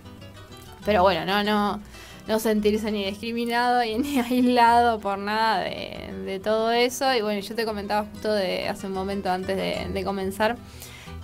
Pero 0.87 1.03
bueno, 1.03 1.27
no, 1.27 1.45
no, 1.45 1.83
no 2.27 2.39
sentirse 2.39 2.91
ni 2.91 3.05
discriminado 3.05 3.83
ni 3.99 4.19
aislado 4.19 5.01
por 5.01 5.19
nada 5.19 5.61
de, 5.61 6.41
todo 6.43 6.73
eso. 6.73 7.15
Y 7.15 7.23
bueno, 7.23 7.41
yo 7.41 7.55
te 7.55 7.65
comentaba 7.65 8.07
justo 8.13 8.33
de 8.33 8.69
hace 8.69 8.87
un 8.87 8.93
momento 8.95 9.31
antes 9.31 9.57
de 9.57 10.05
comenzar 10.05 10.57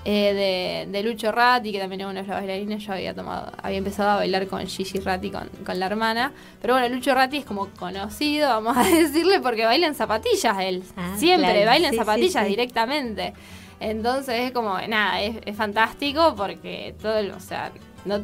eh, 0.05 0.87
de, 0.91 1.03
Lucho 1.03 1.31
Ratti, 1.31 1.73
que 1.73 1.79
también 1.79 2.01
es 2.01 2.07
uno 2.07 2.23
de 2.23 2.27
los 2.27 2.37
bailarines. 2.37 2.85
Yo 2.85 2.93
había 2.93 3.15
tomado, 3.15 3.53
había 3.63 3.79
empezado 3.79 4.11
a 4.11 4.17
bailar 4.17 4.47
con 4.47 4.67
Gigi 4.67 4.99
Ratti, 4.99 5.31
con, 5.31 5.79
la 5.79 5.87
hermana. 5.87 6.33
Pero 6.61 6.75
bueno, 6.75 6.89
Lucho 6.95 7.15
Ratti 7.15 7.39
es 7.39 7.45
como 7.45 7.69
conocido, 7.71 8.49
vamos 8.49 8.77
a 8.77 8.85
decirle, 8.85 9.41
porque 9.41 9.67
baila 9.67 9.87
en 9.87 9.95
zapatillas 9.95 10.57
él. 10.61 10.83
Ah, 10.97 11.15
Siempre 11.19 11.65
baila 11.67 11.89
en 11.89 11.97
zapatillas 11.97 12.47
directamente. 12.47 13.35
Entonces 13.79 14.41
es 14.41 14.53
como, 14.53 14.79
nada, 14.89 15.21
es, 15.23 15.57
fantástico 15.57 16.35
porque 16.37 16.95
todo, 17.01 17.17
el, 17.17 17.31
o 17.31 17.41
sea, 17.41 17.73
no 18.05 18.23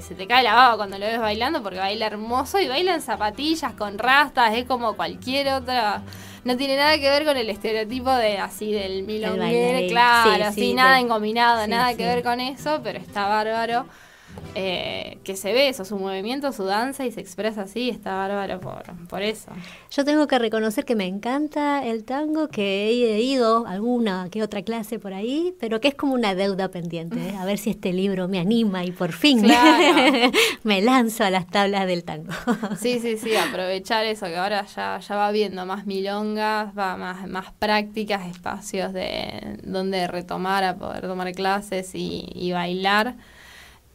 se 0.00 0.14
te 0.14 0.26
cae 0.26 0.42
la 0.42 0.54
baba 0.54 0.76
cuando 0.76 0.98
lo 0.98 1.06
ves 1.06 1.18
bailando 1.18 1.62
porque 1.62 1.78
baila 1.78 2.06
hermoso 2.06 2.60
y 2.60 2.68
baila 2.68 2.94
en 2.94 3.02
zapatillas 3.02 3.72
con 3.72 3.98
rastas, 3.98 4.54
es 4.54 4.64
como 4.64 4.94
cualquier 4.94 5.48
otra 5.54 6.02
no 6.46 6.56
tiene 6.56 6.76
nada 6.76 6.96
que 6.98 7.10
ver 7.10 7.24
con 7.24 7.36
el 7.36 7.50
estereotipo 7.50 8.10
de 8.12 8.38
así 8.38 8.72
del 8.72 9.02
milonguero, 9.02 9.88
claro, 9.88 10.44
así 10.44 10.74
nada 10.74 11.00
engominado, 11.00 11.66
nada 11.66 11.96
que 11.96 12.04
ver 12.04 12.22
con 12.22 12.38
eso, 12.40 12.80
pero 12.84 12.98
está 13.00 13.26
bárbaro. 13.26 13.86
Eh, 14.58 15.18
que 15.22 15.36
se 15.36 15.52
ve 15.52 15.68
eso, 15.68 15.84
su 15.84 15.98
movimiento, 15.98 16.50
su 16.50 16.64
danza 16.64 17.04
y 17.04 17.12
se 17.12 17.20
expresa 17.20 17.62
así, 17.62 17.90
está 17.90 18.14
bárbaro 18.14 18.58
por, 18.58 18.84
por 19.06 19.20
eso. 19.20 19.50
Yo 19.90 20.02
tengo 20.02 20.26
que 20.26 20.38
reconocer 20.38 20.86
que 20.86 20.96
me 20.96 21.04
encanta 21.04 21.84
el 21.84 22.04
tango, 22.04 22.48
que 22.48 22.86
he 22.88 23.20
ido 23.20 23.66
alguna 23.66 24.28
que 24.30 24.42
otra 24.42 24.62
clase 24.62 24.98
por 24.98 25.12
ahí, 25.12 25.54
pero 25.60 25.78
que 25.82 25.88
es 25.88 25.94
como 25.94 26.14
una 26.14 26.34
deuda 26.34 26.70
pendiente, 26.70 27.18
¿eh? 27.18 27.36
a 27.38 27.44
ver 27.44 27.58
si 27.58 27.68
este 27.68 27.92
libro 27.92 28.28
me 28.28 28.38
anima 28.38 28.82
y 28.82 28.92
por 28.92 29.12
fin 29.12 29.46
me 30.62 30.80
lanzo 30.80 31.24
a 31.24 31.28
las 31.28 31.46
tablas 31.48 31.86
del 31.86 32.04
tango. 32.04 32.32
sí, 32.80 32.98
sí, 32.98 33.18
sí, 33.18 33.36
aprovechar 33.36 34.06
eso, 34.06 34.24
que 34.24 34.38
ahora 34.38 34.64
ya, 34.74 34.98
ya 35.00 35.16
va 35.16 35.30
viendo 35.32 35.66
más 35.66 35.84
milongas, 35.84 36.72
va 36.74 36.96
más, 36.96 37.28
más 37.28 37.52
prácticas, 37.58 38.26
espacios 38.26 38.94
de 38.94 39.58
donde 39.64 40.06
retomar 40.06 40.64
a 40.64 40.76
poder 40.76 41.02
tomar 41.02 41.30
clases 41.32 41.94
y, 41.94 42.26
y 42.32 42.52
bailar. 42.52 43.16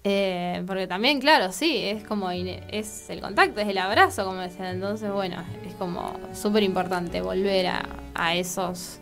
Eh, 0.03 0.63
porque 0.65 0.87
también, 0.87 1.19
claro, 1.19 1.51
sí, 1.51 1.77
es 1.77 2.03
como 2.03 2.31
es 2.31 3.09
el 3.09 3.21
contacto, 3.21 3.61
es 3.61 3.67
el 3.67 3.77
abrazo, 3.77 4.25
como 4.25 4.41
decían. 4.41 4.75
Entonces, 4.75 5.11
bueno, 5.11 5.43
es 5.65 5.75
como 5.75 6.19
súper 6.33 6.63
importante 6.63 7.21
volver 7.21 7.67
a, 8.15 8.35
esos 8.35 8.99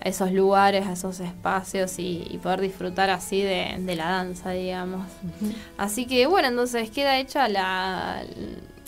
a 0.00 0.08
esos 0.08 0.32
lugares, 0.32 0.86
a 0.86 0.92
esos 0.92 1.20
espacios 1.20 1.98
y, 1.98 2.40
poder 2.42 2.60
disfrutar 2.60 3.10
así 3.10 3.42
de, 3.42 3.78
la 3.94 4.10
danza, 4.10 4.50
digamos. 4.50 5.06
Así 5.76 6.06
que 6.06 6.26
bueno, 6.26 6.48
entonces 6.48 6.90
queda 6.90 7.18
hecha 7.18 7.46
la, 7.48 8.24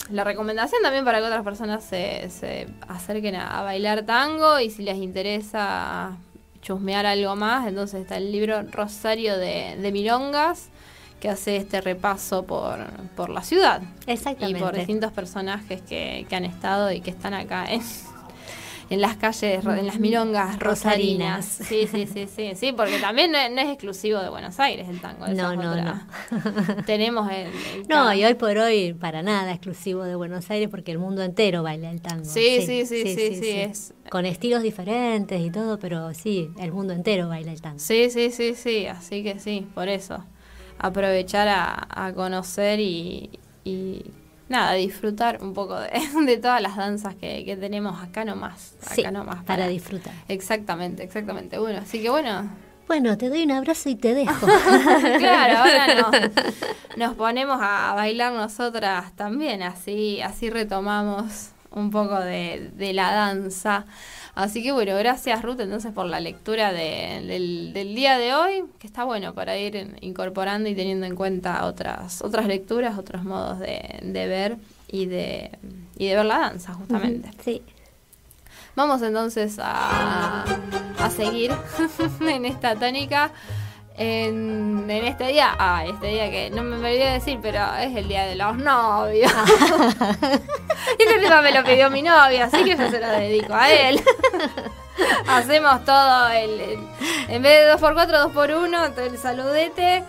la 0.09 0.23
recomendación 0.23 0.81
también 0.81 1.05
para 1.05 1.19
que 1.19 1.25
otras 1.25 1.43
personas 1.43 1.83
se, 1.83 2.29
se 2.29 2.67
acerquen 2.87 3.35
a, 3.35 3.61
bailar 3.61 4.03
tango 4.03 4.59
y 4.59 4.69
si 4.69 4.83
les 4.83 4.97
interesa 4.97 6.17
chusmear 6.61 7.05
algo 7.05 7.35
más, 7.35 7.67
entonces 7.67 8.01
está 8.01 8.17
el 8.17 8.31
libro 8.31 8.63
Rosario 8.63 9.37
de, 9.37 9.77
de 9.79 9.91
Milongas, 9.91 10.69
que 11.19 11.29
hace 11.29 11.57
este 11.57 11.81
repaso 11.81 12.45
por, 12.45 12.85
por 13.15 13.29
la 13.29 13.41
ciudad. 13.41 13.81
Exactamente. 14.05 14.59
Y 14.59 14.61
por 14.61 14.75
distintos 14.75 15.11
personajes 15.11 15.81
que, 15.81 16.25
que 16.29 16.35
han 16.35 16.45
estado 16.45 16.91
y 16.91 17.01
que 17.01 17.09
están 17.09 17.33
acá 17.33 17.65
en, 17.71 17.81
en 18.91 19.01
las 19.01 19.15
calles, 19.15 19.65
en 19.65 19.87
las 19.87 19.97
milongas 19.99 20.59
rosarinas. 20.59 21.45
Sí, 21.45 21.87
sí, 21.91 22.05
sí, 22.05 22.27
sí, 22.27 22.51
sí, 22.55 22.71
porque 22.73 22.99
también 22.99 23.31
no 23.31 23.37
es, 23.39 23.49
no 23.49 23.61
es 23.61 23.69
exclusivo 23.69 24.19
de 24.19 24.29
Buenos 24.29 24.59
Aires 24.59 24.87
el 24.87 25.01
tango. 25.01 25.25
No, 25.29 25.55
no, 25.55 25.71
otra. 25.71 26.05
Tenemos 26.85 27.27
el, 27.31 27.47
el 27.47 27.87
No, 27.89 28.13
y 28.13 28.23
hoy 28.25 28.35
por 28.35 28.57
hoy 28.57 28.93
para 28.93 29.23
nada 29.23 29.51
exclusivo 29.51 30.03
de 30.03 30.13
Buenos 30.15 30.49
Aires 30.51 30.69
porque 30.69 30.91
el 30.91 30.99
mundo 30.99 31.23
entero 31.23 31.63
baila 31.63 31.89
el 31.89 32.01
tango. 32.01 32.25
Sí, 32.25 32.59
sí, 32.65 32.85
sí, 32.85 33.01
sí, 33.03 33.35
sí, 33.41 33.49
es- 33.51 33.93
Con 34.11 34.25
estilos 34.27 34.61
diferentes 34.61 35.41
y 35.41 35.49
todo, 35.49 35.79
pero 35.79 36.13
sí, 36.13 36.51
el 36.59 36.71
mundo 36.71 36.93
entero 36.93 37.27
baila 37.29 37.51
el 37.51 37.61
tango. 37.61 37.79
Sí, 37.79 38.11
sí, 38.11 38.29
sí, 38.29 38.53
sí, 38.53 38.85
así 38.85 39.23
que 39.23 39.39
sí, 39.39 39.65
por 39.73 39.87
eso. 39.89 40.23
Aprovechar 40.79 41.47
a, 41.47 41.87
a 41.89 42.13
conocer 42.13 42.79
y, 42.79 43.29
y 43.63 44.01
nada, 44.49 44.73
disfrutar 44.73 45.39
un 45.41 45.53
poco 45.53 45.79
de, 45.79 45.89
de 46.25 46.37
todas 46.37 46.61
las 46.61 46.75
danzas 46.75 47.15
que, 47.15 47.43
que 47.45 47.55
tenemos 47.57 48.01
acá 48.03 48.25
nomás. 48.25 48.75
Acá 48.83 48.95
Sí, 48.95 49.03
nomás. 49.11 49.43
para 49.43 49.67
disfrutar. 49.67 50.13
Exactamente, 50.27 51.03
exactamente. 51.03 51.57
Bueno, 51.57 51.79
así 51.81 52.01
que 52.01 52.09
bueno, 52.09 52.49
Bueno, 52.87 53.17
te 53.17 53.29
doy 53.29 53.43
un 53.43 53.51
abrazo 53.51 53.89
y 53.89 53.95
te 53.95 54.13
dejo. 54.13 54.45
claro, 55.17 55.57
ahora 55.59 55.95
nos, 55.95 56.31
nos 56.97 57.15
ponemos 57.15 57.57
a 57.61 57.93
bailar 57.95 58.33
nosotras 58.33 59.11
también, 59.15 59.63
así, 59.63 60.21
así 60.21 60.49
retomamos 60.49 61.49
un 61.71 61.89
poco 61.89 62.19
de, 62.19 62.71
de 62.75 62.93
la 62.93 63.11
danza. 63.11 63.85
Así 64.35 64.61
que 64.61 64.73
bueno, 64.73 64.95
gracias 64.97 65.41
Ruth 65.41 65.61
entonces 65.61 65.93
por 65.93 66.05
la 66.07 66.19
lectura 66.19 66.73
de- 66.73 67.23
del, 67.25 67.71
del 67.73 67.95
día 67.95 68.17
de 68.17 68.33
hoy, 68.35 68.65
que 68.79 68.85
está 68.87 69.05
bueno 69.05 69.33
para 69.33 69.57
ir 69.57 69.95
incorporando 70.01 70.67
y 70.69 70.75
teniendo 70.75 71.05
en 71.05 71.15
cuenta 71.15 71.65
otras, 71.65 72.21
otras 72.21 72.45
lecturas, 72.45 72.97
otros 72.97 73.23
modos 73.23 73.59
de, 73.59 73.99
de 74.03 74.27
ver 74.27 74.57
y 74.89 75.05
de, 75.05 75.51
y 75.97 76.07
de 76.07 76.15
ver 76.15 76.25
la 76.25 76.39
danza 76.39 76.73
justamente. 76.73 77.29
Sí. 77.45 77.61
Vamos 78.75 79.01
entonces 79.03 79.57
a, 79.57 80.43
a 80.99 81.09
seguir 81.09 81.51
en 82.27 82.43
esta 82.45 82.75
tónica. 82.75 83.31
En, 83.97 84.89
en 84.89 85.05
este 85.05 85.27
día, 85.27 85.55
ah, 85.57 85.85
este 85.85 86.07
día 86.07 86.29
que 86.29 86.49
no 86.49 86.63
me 86.63 86.75
olvidé 86.75 87.11
decir, 87.13 87.39
pero 87.41 87.59
es 87.79 87.95
el 87.95 88.09
día 88.09 88.25
de 88.25 88.35
los 88.35 88.57
novios. 88.57 89.31
este 90.99 91.19
tema 91.21 91.41
me 91.41 91.53
lo 91.53 91.63
pidió 91.63 91.89
mi 91.89 92.01
novia, 92.01 92.45
así 92.45 92.61
que 92.65 92.75
yo 92.75 92.89
se 92.89 92.99
lo 92.99 93.07
dedico 93.09 93.53
a 93.53 93.71
él. 93.71 94.01
Hacemos 95.27 95.85
todo 95.85 96.27
el, 96.29 96.59
el- 96.59 96.87
en 97.29 97.41
vez 97.41 97.65
de 97.65 97.73
2x4, 97.75 98.33
2x1, 98.33 98.93
todo 98.95 99.05
el 99.05 99.17
saludete. 99.17 100.03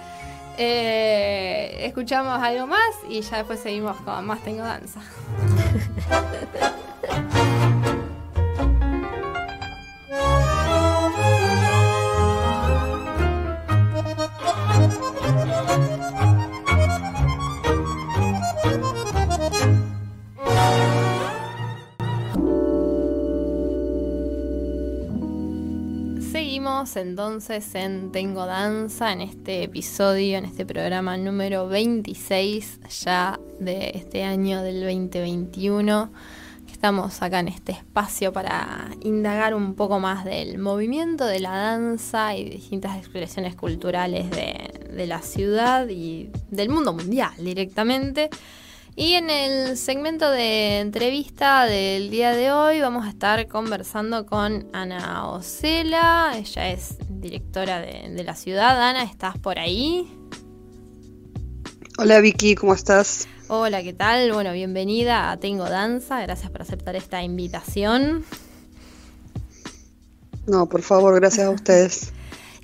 Eh, 0.59 1.85
escuchamos 1.87 2.43
algo 2.43 2.67
más 2.67 2.81
y 3.09 3.21
ya 3.21 3.37
después 3.39 3.61
seguimos 3.61 3.97
con 3.99 4.27
más 4.27 4.41
Tengo 4.41 4.65
Danza. 4.65 5.01
Seguimos 26.67 26.97
entonces 26.97 27.75
en 27.77 28.11
Tengo 28.11 28.45
Danza, 28.45 29.13
en 29.13 29.21
este 29.21 29.63
episodio, 29.63 30.37
en 30.37 30.45
este 30.45 30.67
programa 30.67 31.17
número 31.17 31.69
26 31.69 32.81
ya 33.05 33.39
de 33.61 33.93
este 33.95 34.25
año 34.25 34.65
del 34.65 34.81
2021. 34.81 36.11
que 36.67 36.73
Estamos 36.73 37.23
acá 37.23 37.39
en 37.39 37.47
este 37.47 37.71
espacio 37.71 38.33
para 38.33 38.91
indagar 39.01 39.55
un 39.55 39.77
poco 39.77 40.01
más 40.01 40.25
del 40.25 40.59
movimiento 40.59 41.25
de 41.25 41.39
la 41.39 41.57
danza 41.57 42.35
y 42.35 42.51
distintas 42.51 42.99
expresiones 42.99 43.55
culturales 43.55 44.29
de 44.29 45.07
la 45.07 45.23
ciudad 45.23 45.87
y 45.89 46.31
del 46.51 46.69
mundo 46.69 46.93
mundial 46.95 47.31
directamente. 47.39 48.29
Y 48.99 49.13
en 49.13 49.29
el 49.29 49.77
segmento 49.77 50.31
de 50.31 50.81
entrevista 50.81 51.67
del 51.67 52.09
día 52.09 52.31
de 52.31 52.51
hoy 52.51 52.81
vamos 52.81 53.05
a 53.05 53.11
estar 53.11 53.47
conversando 53.47 54.25
con 54.25 54.71
Ana 54.73 55.29
Ocela. 55.29 56.33
Ella 56.35 56.71
es 56.71 56.97
directora 57.11 57.83
de, 57.83 58.09
de 58.09 58.25
la 58.25 58.35
ciudad. 58.35 58.81
Ana, 58.83 59.03
¿estás 59.03 59.37
por 59.37 59.59
ahí? 59.59 60.11
Hola 61.99 62.21
Vicky, 62.21 62.55
¿cómo 62.55 62.73
estás? 62.73 63.29
Hola, 63.49 63.83
¿qué 63.83 63.93
tal? 63.93 64.33
Bueno, 64.33 64.55
bienvenida 64.55 65.31
a 65.31 65.37
Tengo 65.37 65.65
Danza. 65.65 66.23
Gracias 66.23 66.51
por 66.51 66.63
aceptar 66.63 66.97
esta 66.97 67.23
invitación. 67.23 68.25
No, 70.47 70.71
por 70.71 70.81
favor, 70.81 71.15
gracias 71.17 71.47
a 71.47 71.51
ustedes. 71.51 72.13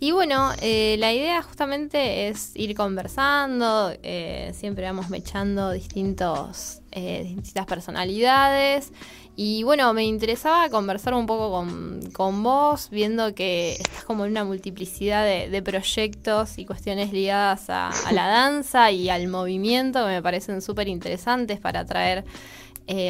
Y 0.03 0.11
bueno, 0.11 0.51
eh, 0.61 0.97
la 0.99 1.12
idea 1.12 1.41
justamente 1.43 2.27
es 2.27 2.57
ir 2.57 2.75
conversando, 2.75 3.93
eh, 4.03 4.51
siempre 4.53 4.83
vamos 4.83 5.11
mechando 5.11 5.71
distintos, 5.71 6.81
eh, 6.91 7.23
distintas 7.23 7.67
personalidades. 7.67 8.93
Y 9.37 9.62
bueno, 9.62 9.95
me 9.95 10.03
interesaba 10.03 10.69
conversar 10.71 11.15
un 11.15 11.27
poco 11.27 11.53
con, 11.53 12.01
con 12.11 12.43
vos, 12.43 12.91
viendo 12.91 13.33
que 13.37 13.75
estás 13.75 14.03
como 14.03 14.25
en 14.25 14.33
una 14.33 14.43
multiplicidad 14.43 15.25
de, 15.25 15.49
de 15.49 15.62
proyectos 15.62 16.59
y 16.59 16.67
cuestiones 16.67 17.12
ligadas 17.12 17.71
a, 17.71 17.91
a 17.91 18.12
la 18.12 18.27
danza 18.27 18.91
y 18.91 19.09
al 19.09 19.29
movimiento 19.29 20.01
que 20.01 20.15
me 20.15 20.21
parecen 20.21 20.62
súper 20.62 20.88
interesantes 20.88 21.61
para 21.61 21.85
traer 21.85 22.25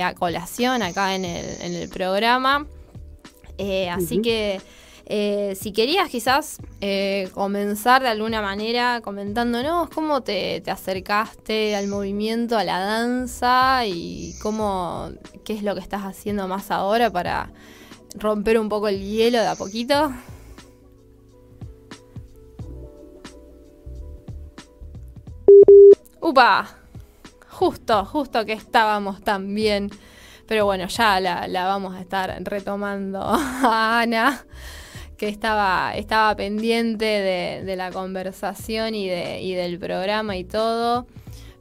a 0.05 0.12
colación 0.12 0.83
acá 0.83 1.14
en 1.14 1.24
el, 1.24 1.46
en 1.62 1.72
el 1.72 1.88
programa. 1.88 2.66
Eh, 3.59 3.88
así 3.90 4.20
que 4.20 4.61
eh, 5.06 5.54
si 5.60 5.72
querías 5.72 6.08
quizás 6.08 6.58
eh, 6.80 7.28
comenzar 7.34 8.02
de 8.02 8.08
alguna 8.08 8.40
manera 8.40 9.00
comentándonos 9.02 9.90
cómo 9.90 10.22
te, 10.22 10.60
te 10.60 10.70
acercaste 10.70 11.74
al 11.76 11.88
movimiento, 11.88 12.56
a 12.56 12.64
la 12.64 12.78
danza 12.78 13.84
y 13.86 14.34
cómo, 14.42 15.10
qué 15.44 15.54
es 15.54 15.62
lo 15.62 15.74
que 15.74 15.80
estás 15.80 16.02
haciendo 16.02 16.48
más 16.48 16.70
ahora 16.70 17.10
para 17.10 17.52
romper 18.14 18.58
un 18.58 18.68
poco 18.68 18.88
el 18.88 19.00
hielo 19.00 19.38
de 19.38 19.46
a 19.48 19.54
poquito. 19.54 20.12
¡Upa! 26.20 26.78
Justo, 27.48 28.04
justo 28.04 28.46
que 28.46 28.52
estábamos 28.52 29.22
tan 29.22 29.54
bien. 29.54 29.90
Pero 30.46 30.64
bueno, 30.66 30.86
ya 30.86 31.20
la, 31.20 31.48
la 31.48 31.66
vamos 31.66 31.94
a 31.94 32.00
estar 32.00 32.34
retomando 32.44 33.22
Ana, 33.62 34.44
que 35.22 35.28
estaba, 35.28 35.92
estaba 35.94 36.35
pendiente 36.35 37.04
de, 37.04 37.62
de 37.64 37.76
la 37.76 37.92
conversación 37.92 38.96
y, 38.96 39.08
de, 39.08 39.40
y 39.40 39.54
del 39.54 39.78
programa 39.78 40.37
y 40.37 40.42
todo. 40.42 41.06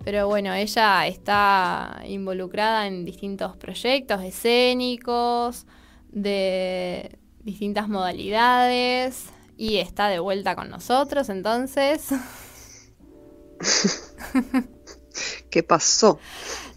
Pero 0.04 0.28
bueno, 0.28 0.52
ella 0.52 1.06
está 1.06 2.02
involucrada 2.08 2.88
en 2.88 3.06
distintos 3.06 3.56
proyectos 3.58 4.24
escénicos, 4.24 5.67
de 6.10 7.19
distintas 7.43 7.88
modalidades, 7.88 9.28
y 9.58 9.78
está 9.78 10.08
de 10.08 10.17
vuelta 10.17 10.56
con 10.56 10.71
nosotros, 10.71 11.30
entonces. 11.30 12.08
¿Qué 15.50 15.63
pasó? 15.63 16.19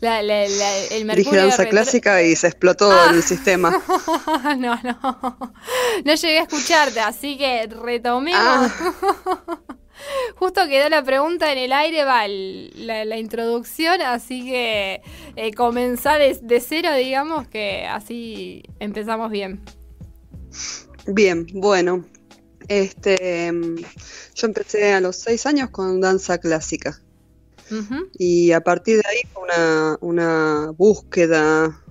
La- 0.00 0.22
la- 0.22 0.48
la- 0.48 0.78
el 0.90 1.08
Dije 1.16 1.30
retro- 1.30 1.68
clásica 1.70 2.22
y 2.22 2.36
se 2.36 2.48
explotó 2.48 2.90
el 3.10 3.22
sistema. 3.22 3.70
no, 4.58 4.78
no. 4.82 5.38
No 6.04 6.14
llegué 6.14 6.38
a 6.38 6.42
escucharte, 6.42 7.00
así 7.00 7.36
que 7.38 7.66
retomemos. 7.66 8.40
Ah. 8.42 8.70
Justo 10.36 10.66
quedó 10.68 10.88
la 10.88 11.02
pregunta 11.02 11.50
en 11.52 11.58
el 11.58 11.72
aire, 11.72 12.04
va 12.04 12.26
la 12.28 13.16
introducción, 13.16 14.02
así 14.02 14.44
que 14.44 15.00
eh, 15.36 15.54
comenzar 15.54 16.18
de, 16.18 16.38
de 16.42 16.60
cero, 16.60 16.92
digamos, 16.94 17.46
que 17.48 17.86
así 17.86 18.62
empezamos 18.80 19.30
bien. 19.30 19.62
Bien, 21.06 21.46
bueno. 21.54 22.04
Este, 22.68 23.46
em, 23.46 23.76
yo 24.34 24.46
empecé 24.46 24.92
a 24.94 25.00
los 25.00 25.16
seis 25.16 25.44
años 25.46 25.70
con 25.70 26.00
danza 26.00 26.38
clásica 26.38 26.98
Y 28.18 28.52
a 28.52 28.62
partir 28.62 28.96
de 28.96 29.08
ahí 29.08 29.20
fue 29.32 29.42
una, 29.42 29.98
una 30.00 30.70
búsqueda. 30.76 31.82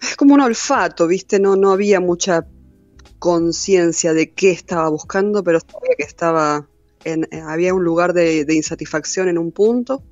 Es 0.00 0.16
como 0.16 0.34
un 0.34 0.40
olfato, 0.40 1.06
¿viste? 1.06 1.40
No, 1.40 1.56
no 1.56 1.72
había 1.72 2.00
mucha 2.00 2.46
conciencia 3.18 4.12
de 4.12 4.32
qué 4.32 4.50
estaba 4.52 4.88
buscando, 4.88 5.42
pero 5.42 5.58
sabía 5.60 5.96
que 5.96 6.04
estaba 6.04 6.68
en, 7.04 7.24
eh, 7.30 7.40
había 7.40 7.74
un 7.74 7.84
lugar 7.84 8.12
de, 8.12 8.44
de 8.44 8.54
insatisfacción 8.54 9.28
en 9.28 9.38
un 9.38 9.52
punto. 9.52 10.02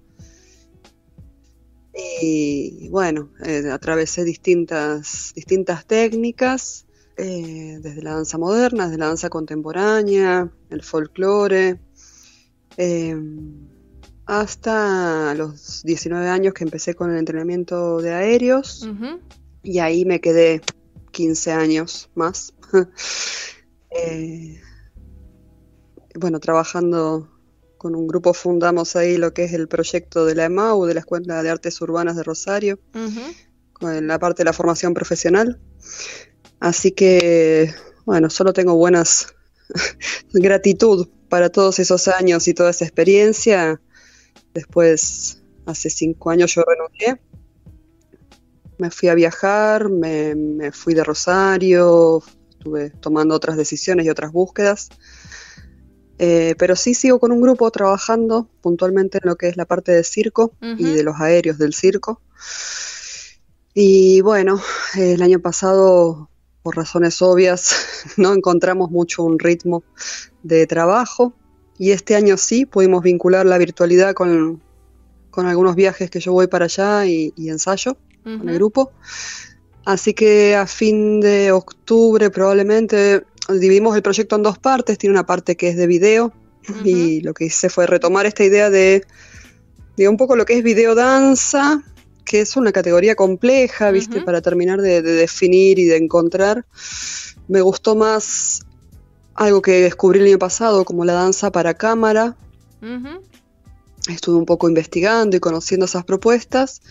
Y 2.20 2.88
bueno, 2.90 3.30
eh, 3.44 3.70
atravesé 3.72 4.24
distintas, 4.24 5.32
distintas 5.34 5.86
técnicas 5.86 6.86
eh, 7.16 7.78
desde 7.80 8.02
la 8.02 8.14
danza 8.14 8.36
moderna, 8.36 8.84
desde 8.84 8.98
la 8.98 9.06
danza 9.06 9.30
contemporánea, 9.30 10.50
el 10.68 10.82
folclore, 10.82 11.80
eh, 12.76 13.16
hasta 14.26 15.34
los 15.34 15.82
19 15.84 16.28
años 16.28 16.52
que 16.54 16.64
empecé 16.64 16.94
con 16.94 17.10
el 17.10 17.18
entrenamiento 17.18 18.00
de 18.00 18.12
aéreos 18.12 18.88
y 19.62 19.78
ahí 19.78 20.04
me 20.04 20.20
quedé 20.20 20.60
15 21.12 21.52
años 21.52 22.10
más. 22.14 22.52
Eh, 23.98 24.60
bueno, 26.16 26.38
trabajando 26.38 27.30
con 27.78 27.94
un 27.94 28.06
grupo 28.06 28.34
fundamos 28.34 28.94
ahí 28.94 29.16
lo 29.16 29.32
que 29.32 29.44
es 29.44 29.54
el 29.54 29.68
proyecto 29.68 30.26
de 30.26 30.34
la 30.34 30.44
EMAU, 30.44 30.84
de 30.84 30.92
la 30.92 31.00
Escuela 31.00 31.42
de 31.42 31.48
Artes 31.48 31.80
Urbanas 31.80 32.14
de 32.14 32.22
Rosario, 32.22 32.78
Ujú. 32.94 33.20
con 33.72 34.06
la 34.06 34.18
parte 34.18 34.42
de 34.42 34.44
la 34.44 34.52
formación 34.52 34.92
profesional. 34.92 35.58
Así 36.60 36.92
que, 36.92 37.72
bueno, 38.04 38.28
solo 38.28 38.52
tengo 38.52 38.74
buenas 38.74 39.34
gratitud 40.34 41.08
para 41.28 41.50
todos 41.50 41.78
esos 41.78 42.08
años 42.08 42.48
y 42.48 42.54
toda 42.54 42.70
esa 42.70 42.84
experiencia. 42.84 43.80
Después, 44.54 45.42
hace 45.66 45.90
cinco 45.90 46.30
años 46.30 46.54
yo 46.54 46.62
renuncié. 46.62 47.20
Me 48.78 48.90
fui 48.90 49.08
a 49.08 49.14
viajar, 49.14 49.88
me, 49.88 50.34
me 50.34 50.72
fui 50.72 50.94
de 50.94 51.04
Rosario, 51.04 52.22
estuve 52.50 52.90
tomando 52.90 53.34
otras 53.34 53.56
decisiones 53.56 54.06
y 54.06 54.10
otras 54.10 54.32
búsquedas. 54.32 54.90
Eh, 56.18 56.54
pero 56.58 56.76
sí 56.76 56.94
sigo 56.94 57.18
con 57.20 57.30
un 57.30 57.42
grupo 57.42 57.70
trabajando 57.70 58.48
puntualmente 58.62 59.18
en 59.22 59.28
lo 59.28 59.36
que 59.36 59.48
es 59.48 59.56
la 59.56 59.66
parte 59.66 59.92
de 59.92 60.02
circo 60.02 60.52
y 60.62 60.84
de 60.84 61.02
los 61.02 61.20
aéreos 61.20 61.58
del 61.58 61.74
circo. 61.74 62.22
Y 63.74 64.22
bueno, 64.22 64.60
el 64.96 65.20
año 65.20 65.40
pasado, 65.40 66.30
por 66.66 66.76
razones 66.76 67.22
obvias, 67.22 67.86
no 68.16 68.34
encontramos 68.34 68.90
mucho 68.90 69.22
un 69.22 69.38
ritmo 69.38 69.84
de 70.42 70.66
trabajo 70.66 71.32
y 71.78 71.92
este 71.92 72.16
año 72.16 72.36
sí 72.36 72.66
pudimos 72.66 73.04
vincular 73.04 73.46
la 73.46 73.56
virtualidad 73.56 74.14
con, 74.14 74.60
con 75.30 75.46
algunos 75.46 75.76
viajes 75.76 76.10
que 76.10 76.18
yo 76.18 76.32
voy 76.32 76.48
para 76.48 76.64
allá 76.64 77.06
y, 77.06 77.32
y 77.36 77.50
ensayo 77.50 77.96
con 78.24 78.48
el 78.48 78.56
grupo. 78.56 78.90
Así 79.84 80.12
que 80.12 80.56
a 80.56 80.66
fin 80.66 81.20
de 81.20 81.52
octubre 81.52 82.30
probablemente 82.30 83.22
dividimos 83.48 83.94
el 83.94 84.02
proyecto 84.02 84.34
en 84.34 84.42
dos 84.42 84.58
partes. 84.58 84.98
Tiene 84.98 85.12
una 85.14 85.24
parte 85.24 85.56
que 85.56 85.68
es 85.68 85.76
de 85.76 85.86
video 85.86 86.32
y 86.82 87.20
lo 87.20 87.32
que 87.32 87.44
hice 87.44 87.68
fue 87.68 87.86
retomar 87.86 88.26
esta 88.26 88.42
idea 88.42 88.70
de, 88.70 89.04
de 89.96 90.08
un 90.08 90.16
poco 90.16 90.34
lo 90.34 90.44
que 90.44 90.58
es 90.58 90.64
videodanza, 90.64 91.84
que 92.26 92.40
es 92.40 92.56
una 92.56 92.72
categoría 92.72 93.14
compleja, 93.14 93.90
¿viste? 93.90 94.20
Para 94.20 94.42
terminar 94.42 94.82
de, 94.82 95.00
de 95.00 95.12
definir 95.12 95.78
y 95.78 95.86
de 95.86 95.96
encontrar. 95.96 96.66
Me 97.48 97.62
gustó 97.62 97.94
más 97.94 98.66
algo 99.34 99.62
que 99.62 99.82
descubrí 99.82 100.18
el 100.18 100.26
año 100.26 100.38
pasado, 100.38 100.84
como 100.84 101.04
la 101.04 101.12
danza 101.12 101.50
para 101.52 101.74
cámara. 101.74 102.36
Estuve 104.08 104.36
un 104.36 104.46
poco 104.46 104.68
investigando 104.68 105.36
y 105.36 105.40
conociendo 105.40 105.86
esas 105.86 106.04
propuestas 106.04 106.82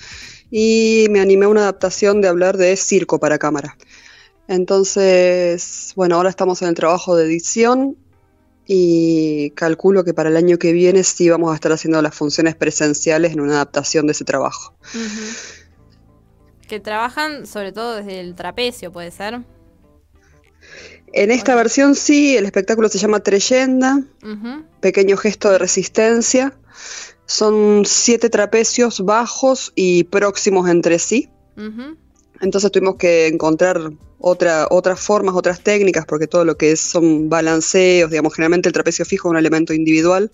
y 0.52 1.08
me 1.10 1.20
animé 1.20 1.46
a 1.46 1.50
una 1.50 1.62
adaptación 1.62 2.22
de 2.22 2.28
hablar 2.28 2.58
de 2.58 2.76
circo 2.78 3.20
para 3.20 3.38
cámara. 3.38 3.78
Entonces, 4.48 5.94
bueno, 5.96 6.16
ahora 6.16 6.30
estamos 6.30 6.62
en 6.62 6.70
el 6.70 6.76
trabajo 6.76 7.16
de 7.16 7.26
edición 7.26 7.98
y 8.68 9.52
calculo 9.52 10.04
que 10.04 10.14
para 10.14 10.30
el 10.30 10.38
año 10.38 10.58
que 10.58 10.74
viene 10.74 11.04
sí 11.04 11.30
vamos 11.30 11.52
a 11.52 11.56
estar 11.56 11.72
haciendo 11.72 12.02
las 12.02 12.16
funciones 12.16 12.56
presenciales 12.56 13.34
en 13.34 13.42
una 13.42 13.54
adaptación 13.54 14.08
de 14.08 14.14
ese 14.14 14.26
trabajo. 14.26 14.76
Que 16.68 16.80
trabajan 16.80 17.46
sobre 17.46 17.72
todo 17.72 17.96
desde 17.96 18.20
el 18.20 18.36
trapecio, 18.36 18.92
puede 18.92 19.12
ser. 19.12 19.42
En 21.14 21.32
esta 21.32 21.56
versión 21.56 21.96
sí, 21.96 22.36
el 22.36 22.46
espectáculo 22.46 22.90
se 22.90 22.98
llama 22.98 23.20
Treyenda, 23.20 24.04
pequeño 24.82 25.16
gesto 25.16 25.52
de 25.52 25.60
resistencia. 25.60 26.58
Son 27.28 27.84
siete 27.86 28.30
trapecios 28.30 29.02
bajos 29.02 29.72
y 29.76 30.06
próximos 30.06 30.70
entre 30.70 31.00
sí. 31.00 31.30
Entonces 32.46 32.72
tuvimos 32.72 32.98
que 32.98 33.26
encontrar 33.26 33.92
otra, 34.20 34.68
otras 34.70 35.00
formas, 35.00 35.34
otras 35.36 35.62
técnicas, 35.62 36.06
porque 36.06 36.28
todo 36.28 36.46
lo 36.46 36.58
que 36.58 36.72
es, 36.72 36.80
son 36.80 37.28
balanceos, 37.28 38.12
digamos, 38.12 38.36
generalmente 38.36 38.70
el 38.70 38.74
trapecio 38.74 39.04
fijo 39.04 39.28
es 39.28 39.32
un 39.32 39.38
elemento 39.38 39.74
individual. 39.74 40.32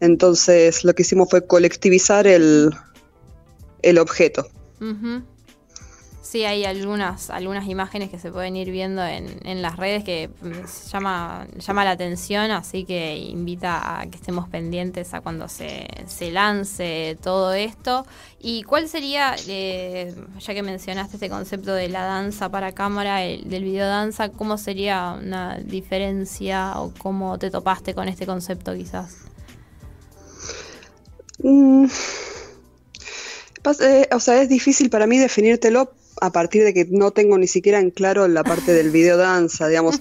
Entonces 0.00 0.84
lo 0.84 0.94
que 0.94 1.02
hicimos 1.02 1.30
fue 1.30 1.46
colectivizar 1.46 2.26
el, 2.26 2.70
el 3.82 3.98
objeto. 3.98 4.48
Sí, 6.30 6.44
hay 6.44 6.66
algunas, 6.66 7.30
algunas 7.30 7.66
imágenes 7.68 8.10
que 8.10 8.18
se 8.18 8.30
pueden 8.30 8.54
ir 8.54 8.70
viendo 8.70 9.02
en, 9.02 9.40
en 9.46 9.62
las 9.62 9.76
redes 9.76 10.04
que 10.04 10.28
mm, 10.28 10.90
llama, 10.92 11.46
llama 11.58 11.84
la 11.84 11.92
atención, 11.92 12.50
así 12.50 12.84
que 12.84 13.16
invita 13.16 14.00
a 14.00 14.06
que 14.06 14.18
estemos 14.18 14.46
pendientes 14.46 15.14
a 15.14 15.22
cuando 15.22 15.48
se, 15.48 15.86
se 16.06 16.30
lance 16.30 17.16
todo 17.22 17.54
esto. 17.54 18.06
¿Y 18.40 18.62
cuál 18.64 18.90
sería, 18.90 19.36
eh, 19.48 20.14
ya 20.38 20.52
que 20.52 20.62
mencionaste 20.62 21.16
este 21.16 21.30
concepto 21.30 21.72
de 21.72 21.88
la 21.88 22.02
danza 22.02 22.50
para 22.50 22.72
cámara, 22.72 23.24
el, 23.24 23.48
del 23.48 23.64
videodanza, 23.64 24.28
cómo 24.28 24.58
sería 24.58 25.16
una 25.18 25.56
diferencia 25.56 26.78
o 26.78 26.92
cómo 26.98 27.38
te 27.38 27.50
topaste 27.50 27.94
con 27.94 28.06
este 28.06 28.26
concepto 28.26 28.74
quizás? 28.74 29.16
Mm, 31.42 31.86
eh, 33.80 34.08
o 34.12 34.20
sea, 34.20 34.42
es 34.42 34.50
difícil 34.50 34.90
para 34.90 35.06
mí 35.06 35.16
definírtelo 35.16 35.90
a 36.20 36.32
partir 36.32 36.64
de 36.64 36.74
que 36.74 36.86
no 36.90 37.10
tengo 37.10 37.38
ni 37.38 37.46
siquiera 37.46 37.80
en 37.80 37.90
claro 37.90 38.28
la 38.28 38.44
parte 38.44 38.72
del 38.72 38.90
videodanza, 38.90 39.68
digamos. 39.68 40.00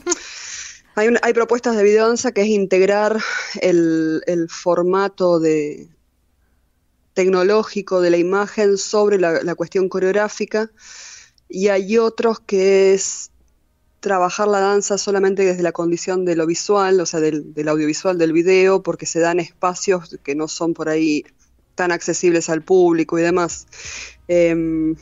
Hay, 0.95 1.09
hay 1.21 1.33
propuestas 1.33 1.77
de 1.77 1.83
videodanza 1.83 2.31
que 2.31 2.41
es 2.41 2.47
integrar 2.47 3.21
el, 3.61 4.23
el 4.25 4.49
formato 4.49 5.39
de 5.39 5.89
tecnológico 7.13 8.01
de 8.01 8.09
la 8.09 8.17
imagen 8.17 8.77
sobre 8.77 9.19
la, 9.19 9.43
la 9.43 9.53
cuestión 9.53 9.89
coreográfica 9.89 10.71
y 11.49 11.67
hay 11.67 11.97
otros 11.97 12.39
que 12.39 12.93
es 12.93 13.31
trabajar 13.99 14.47
la 14.47 14.59
danza 14.59 14.97
solamente 14.97 15.43
desde 15.43 15.63
la 15.63 15.71
condición 15.71 16.25
de 16.25 16.35
lo 16.35 16.45
visual, 16.45 16.99
o 16.99 17.05
sea, 17.05 17.19
del, 17.19 17.53
del 17.53 17.67
audiovisual 17.67 18.17
del 18.17 18.33
video, 18.33 18.83
porque 18.83 19.05
se 19.05 19.19
dan 19.19 19.39
espacios 19.39 20.17
que 20.23 20.35
no 20.35 20.47
son 20.47 20.73
por 20.73 20.89
ahí 20.89 21.25
tan 21.75 21.91
accesibles 21.91 22.49
al 22.49 22.61
público 22.61 23.17
y 23.19 23.21
demás. 23.21 23.67
Em, 24.27 24.95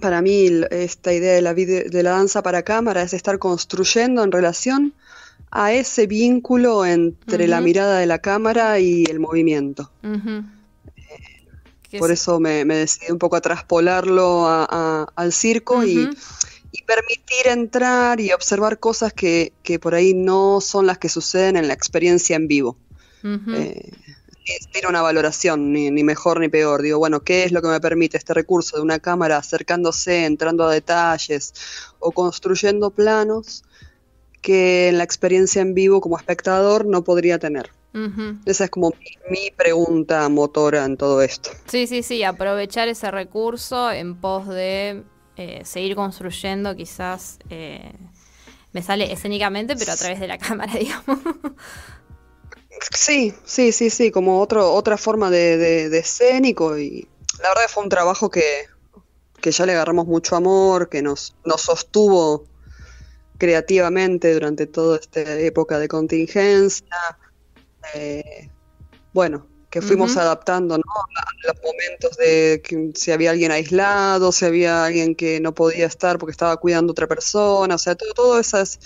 para 0.00 0.22
mí 0.22 0.48
esta 0.70 1.12
idea 1.12 1.34
de 1.34 1.42
la, 1.42 1.52
vide- 1.54 1.88
de 1.90 2.02
la 2.02 2.10
danza 2.12 2.42
para 2.42 2.62
cámara 2.62 3.02
es 3.02 3.12
estar 3.12 3.38
construyendo 3.38 4.22
en 4.24 4.32
relación 4.32 4.94
a 5.50 5.72
ese 5.72 6.06
vínculo 6.06 6.84
entre 6.86 7.46
la 7.46 7.60
mirada 7.60 7.98
de 7.98 8.06
la 8.06 8.18
cámara 8.20 8.78
y 8.78 9.04
el 9.04 9.20
movimiento. 9.20 9.90
Que 11.90 11.98
Por 11.98 12.10
es- 12.10 12.20
eso 12.20 12.40
me, 12.40 12.64
me 12.64 12.76
decidí 12.76 13.12
un 13.12 13.18
poco 13.18 13.36
a 13.36 13.40
traspolarlo 13.42 14.46
a- 14.48 14.66
a- 14.70 15.06
al 15.14 15.32
circo 15.32 15.84
y, 15.84 16.08
permitir 16.86 17.46
entrar 17.48 18.18
y 18.20 18.32
observar 18.32 18.78
cosas 18.78 19.12
que, 19.12 19.52
que 19.62 19.78
por 19.78 19.94
ahí 19.94 20.14
no 20.14 20.60
son 20.60 20.86
las 20.86 20.98
que 20.98 21.08
suceden 21.10 21.56
en 21.56 21.68
la 21.68 21.74
experiencia 21.74 22.34
en 22.36 22.48
vivo. 22.48 22.76
Eh, 23.22 23.92
sin 24.44 24.86
una 24.88 25.02
valoración, 25.02 25.72
ni, 25.72 25.90
ni 25.90 26.04
mejor 26.04 26.40
ni 26.40 26.48
peor. 26.48 26.82
Digo, 26.82 26.98
bueno, 26.98 27.20
¿qué 27.20 27.44
es 27.44 27.52
lo 27.52 27.62
que 27.62 27.68
me 27.68 27.80
permite 27.80 28.16
este 28.16 28.34
recurso 28.34 28.76
de 28.76 28.82
una 28.82 28.98
cámara 28.98 29.36
acercándose, 29.36 30.24
entrando 30.24 30.64
a 30.64 30.72
detalles 30.72 31.54
o 31.98 32.12
construyendo 32.12 32.90
planos 32.90 33.62
que 34.40 34.88
en 34.88 34.98
la 34.98 35.04
experiencia 35.04 35.62
en 35.62 35.74
vivo 35.74 36.00
como 36.00 36.16
espectador 36.16 36.86
no 36.86 37.04
podría 37.04 37.38
tener? 37.38 37.70
Ujú. 37.94 38.38
Esa 38.46 38.64
es 38.64 38.70
como 38.70 38.90
mi, 38.90 39.30
mi 39.30 39.50
pregunta 39.50 40.28
motora 40.28 40.84
en 40.84 40.96
todo 40.96 41.22
esto. 41.22 41.50
Sí, 41.66 41.86
sí, 41.86 42.02
sí, 42.02 42.22
aprovechar 42.24 42.88
ese 42.88 43.10
recurso 43.10 43.90
en 43.90 44.16
pos 44.16 44.48
de 44.48 45.04
eh, 45.36 45.62
seguir 45.64 45.94
construyendo, 45.94 46.74
quizás 46.74 47.38
eh, 47.50 47.92
me 48.72 48.82
sale 48.82 49.12
escénicamente, 49.12 49.76
pero 49.76 49.92
a 49.92 49.96
través 49.96 50.20
de 50.20 50.26
la 50.28 50.38
cámara, 50.38 50.72
digamos. 50.74 51.18
Sí, 52.90 53.34
sí, 53.44 53.72
sí, 53.72 53.90
sí, 53.90 54.10
como 54.10 54.40
otro, 54.40 54.72
otra 54.74 54.96
forma 54.96 55.30
de, 55.30 55.56
de- 55.56 55.88
de 55.88 55.98
escénico 55.98 56.78
y 56.78 57.08
la 57.42 57.48
verdad 57.50 57.62
que 57.66 57.72
fue 57.72 57.82
un 57.84 57.88
trabajo 57.88 58.30
que, 58.30 58.42
que 59.40 59.52
ya 59.52 59.66
le 59.66 59.72
agarramos 59.74 60.06
mucho 60.06 60.36
amor, 60.36 60.88
que 60.90 61.02
nos, 61.02 61.36
nos 61.44 61.62
sostuvo 61.62 62.46
creativamente 63.38 64.32
durante 64.34 64.66
toda 64.66 64.98
esta 64.98 65.22
época 65.40 65.78
de 65.78 65.88
contingencia. 65.88 66.86
Eh, 67.94 68.50
bueno, 69.12 69.48
que 69.70 69.82
fuimos 69.82 70.16
adaptando, 70.16 70.78
¿no? 70.78 70.84
a 71.16 71.48
los 71.48 71.56
momentos 71.64 72.16
de 72.18 72.62
que 72.64 72.92
si 72.94 73.12
había 73.12 73.30
alguien 73.32 73.52
aislado, 73.52 74.32
si 74.32 74.44
había 74.46 74.84
alguien 74.86 75.14
que 75.16 75.40
no 75.40 75.54
podía 75.54 75.86
estar 75.86 76.18
porque 76.18 76.32
estaba 76.32 76.56
cuidando 76.58 76.92
a 76.92 76.94
otra 76.94 77.08
persona, 77.08 77.76
o 77.76 77.78
sea, 77.78 77.94
todo, 77.96 78.14
todas 78.14 78.46
esas, 78.48 78.80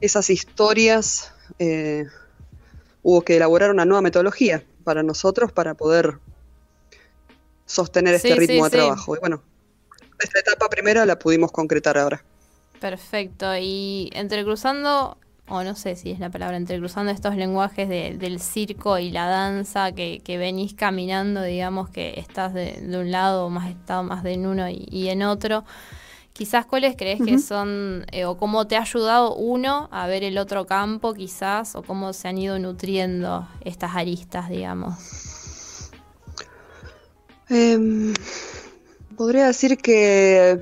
esas 0.00 0.30
historias. 0.30 1.32
eh, 1.58 2.06
hubo 3.06 3.22
que 3.22 3.36
elaborar 3.36 3.70
una 3.70 3.84
nueva 3.86 4.02
metodología 4.02 4.64
para 4.84 5.02
nosotros 5.04 5.52
para 5.52 5.74
poder 5.74 6.18
sostener 7.66 8.14
este 8.14 8.34
sí, 8.34 8.36
ritmo 8.36 8.64
de 8.64 8.70
sí. 8.70 8.70
trabajo. 8.70 9.16
Y 9.16 9.18
bueno, 9.20 9.42
esta 10.20 10.40
etapa 10.40 10.68
primera 10.70 11.06
la 11.06 11.18
pudimos 11.18 11.52
concretar 11.52 11.98
ahora. 11.98 12.24
Perfecto. 12.78 13.56
Y 13.56 14.10
entrecruzando, 14.12 15.18
o 15.48 15.62
no 15.64 15.74
sé 15.74 15.96
si 15.96 16.10
es 16.10 16.18
la 16.18 16.30
palabra, 16.30 16.56
entrecruzando 16.56 17.10
estos 17.10 17.34
lenguajes 17.36 17.88
de- 17.88 18.16
del 18.18 18.40
circo 18.40 18.98
y 18.98 19.10
la 19.10 19.26
danza 19.28 19.92
que, 19.92 20.20
que 20.22 20.36
venís 20.38 20.74
caminando, 20.74 21.42
digamos 21.42 21.88
que 21.90 22.20
estás 22.20 22.52
de, 22.54 22.72
de 22.82 22.98
un 22.98 23.10
lado 23.10 23.48
más 23.50 23.70
estado 23.70 24.02
más 24.02 24.22
de 24.22 24.34
en 24.34 24.46
uno 24.46 24.68
y, 24.68 24.86
y 24.90 25.08
en 25.08 25.22
otro. 25.22 25.64
Quizás 26.36 26.66
cuáles 26.66 26.96
crees 26.96 27.20
que 27.24 27.38
son, 27.38 28.04
eh, 28.12 28.26
o 28.26 28.36
cómo 28.36 28.66
te 28.66 28.76
ha 28.76 28.82
ayudado 28.82 29.34
uno 29.34 29.88
a 29.90 30.06
ver 30.06 30.22
el 30.22 30.36
otro 30.36 30.66
campo, 30.66 31.14
quizás, 31.14 31.74
o 31.74 31.82
cómo 31.82 32.12
se 32.12 32.28
han 32.28 32.36
ido 32.36 32.58
nutriendo 32.58 33.48
estas 33.64 33.96
aristas, 33.96 34.50
digamos. 34.50 34.94
Em, 37.48 38.12
podría 39.16 39.46
decir 39.46 39.78
que, 39.78 40.60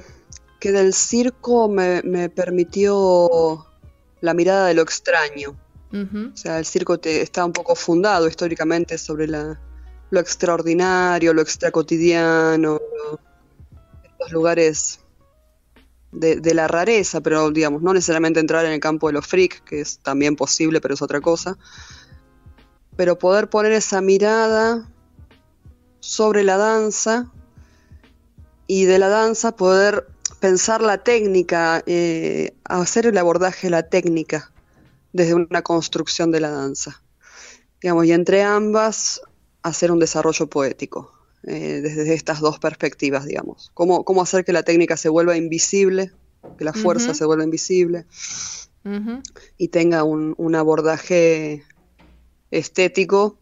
que 0.60 0.70
del 0.72 0.92
circo 0.94 1.68
me, 1.68 2.02
me 2.02 2.28
permitió 2.28 3.66
la 4.20 4.34
mirada 4.34 4.66
de 4.68 4.74
lo 4.74 4.82
extraño. 4.82 5.56
O 5.92 6.36
sea, 6.36 6.58
el 6.58 6.64
circo 6.66 6.98
te- 6.98 7.20
está 7.22 7.44
un 7.44 7.52
poco 7.52 7.74
fundado 7.76 8.26
históricamente 8.28 8.98
sobre 8.98 9.28
la, 9.28 9.60
lo 10.10 10.20
extraordinario, 10.20 11.32
lo 11.32 11.40
extracotidiano, 11.42 12.80
lo- 12.80 13.20
estos 14.04 14.32
lugares 14.32 15.00
de, 16.14 16.54
la 16.54 16.68
rareza, 16.68 17.20
pero 17.20 17.50
digamos, 17.50 17.82
no 17.82 17.92
necesariamente 17.92 18.40
entrar 18.40 18.64
en 18.64 18.72
el 18.72 18.80
campo 18.80 19.08
de 19.08 19.14
los 19.14 19.26
freak, 19.26 19.64
que 19.64 19.80
es 19.80 19.98
también 19.98 20.36
posible, 20.36 20.80
pero 20.80 20.94
es 20.94 21.02
otra 21.02 21.20
cosa. 21.20 21.56
Pero 22.96 23.18
poder 23.18 23.50
poner 23.50 23.72
esa 23.72 24.00
mirada 24.00 24.88
sobre 26.00 26.44
la 26.44 26.56
danza 26.56 27.32
y 28.66 28.84
de 28.84 28.98
la 28.98 29.08
danza 29.08 29.56
poder 29.56 30.06
pensar 30.40 30.82
la 30.82 30.98
técnica, 30.98 31.82
eh, 31.86 32.54
hacer 32.64 33.06
el 33.06 33.18
abordaje 33.18 33.66
de 33.66 33.70
la 33.70 33.88
técnica 33.88 34.52
desde 35.12 35.34
una 35.34 35.62
construcción 35.62 36.30
de 36.30 36.40
la 36.40 36.50
danza. 36.50 37.02
Digamos, 37.80 38.06
y 38.06 38.12
entre 38.12 38.42
ambas 38.42 39.22
hacer 39.62 39.90
un 39.90 39.98
desarrollo 39.98 40.46
poético, 40.46 41.13
eh, 41.46 41.80
desde 41.82 42.14
estas 42.14 42.40
dos 42.40 42.58
perspectivas, 42.58 43.26
digamos. 43.26 43.70
Cómo, 43.74 44.04
cómo 44.04 44.22
hacer 44.22 44.44
que 44.44 44.52
la 44.52 44.62
técnica 44.62 44.96
se 44.96 45.08
vuelva 45.08 45.36
invisible, 45.36 46.12
que 46.58 46.64
la 46.64 46.72
fuerza 46.72 47.14
se 47.14 47.24
vuelva 47.24 47.44
invisible 47.44 48.06
y 49.56 49.68
tenga 49.68 50.04
un, 50.04 50.34
un 50.36 50.54
abordaje 50.54 51.64
estético 52.50 53.38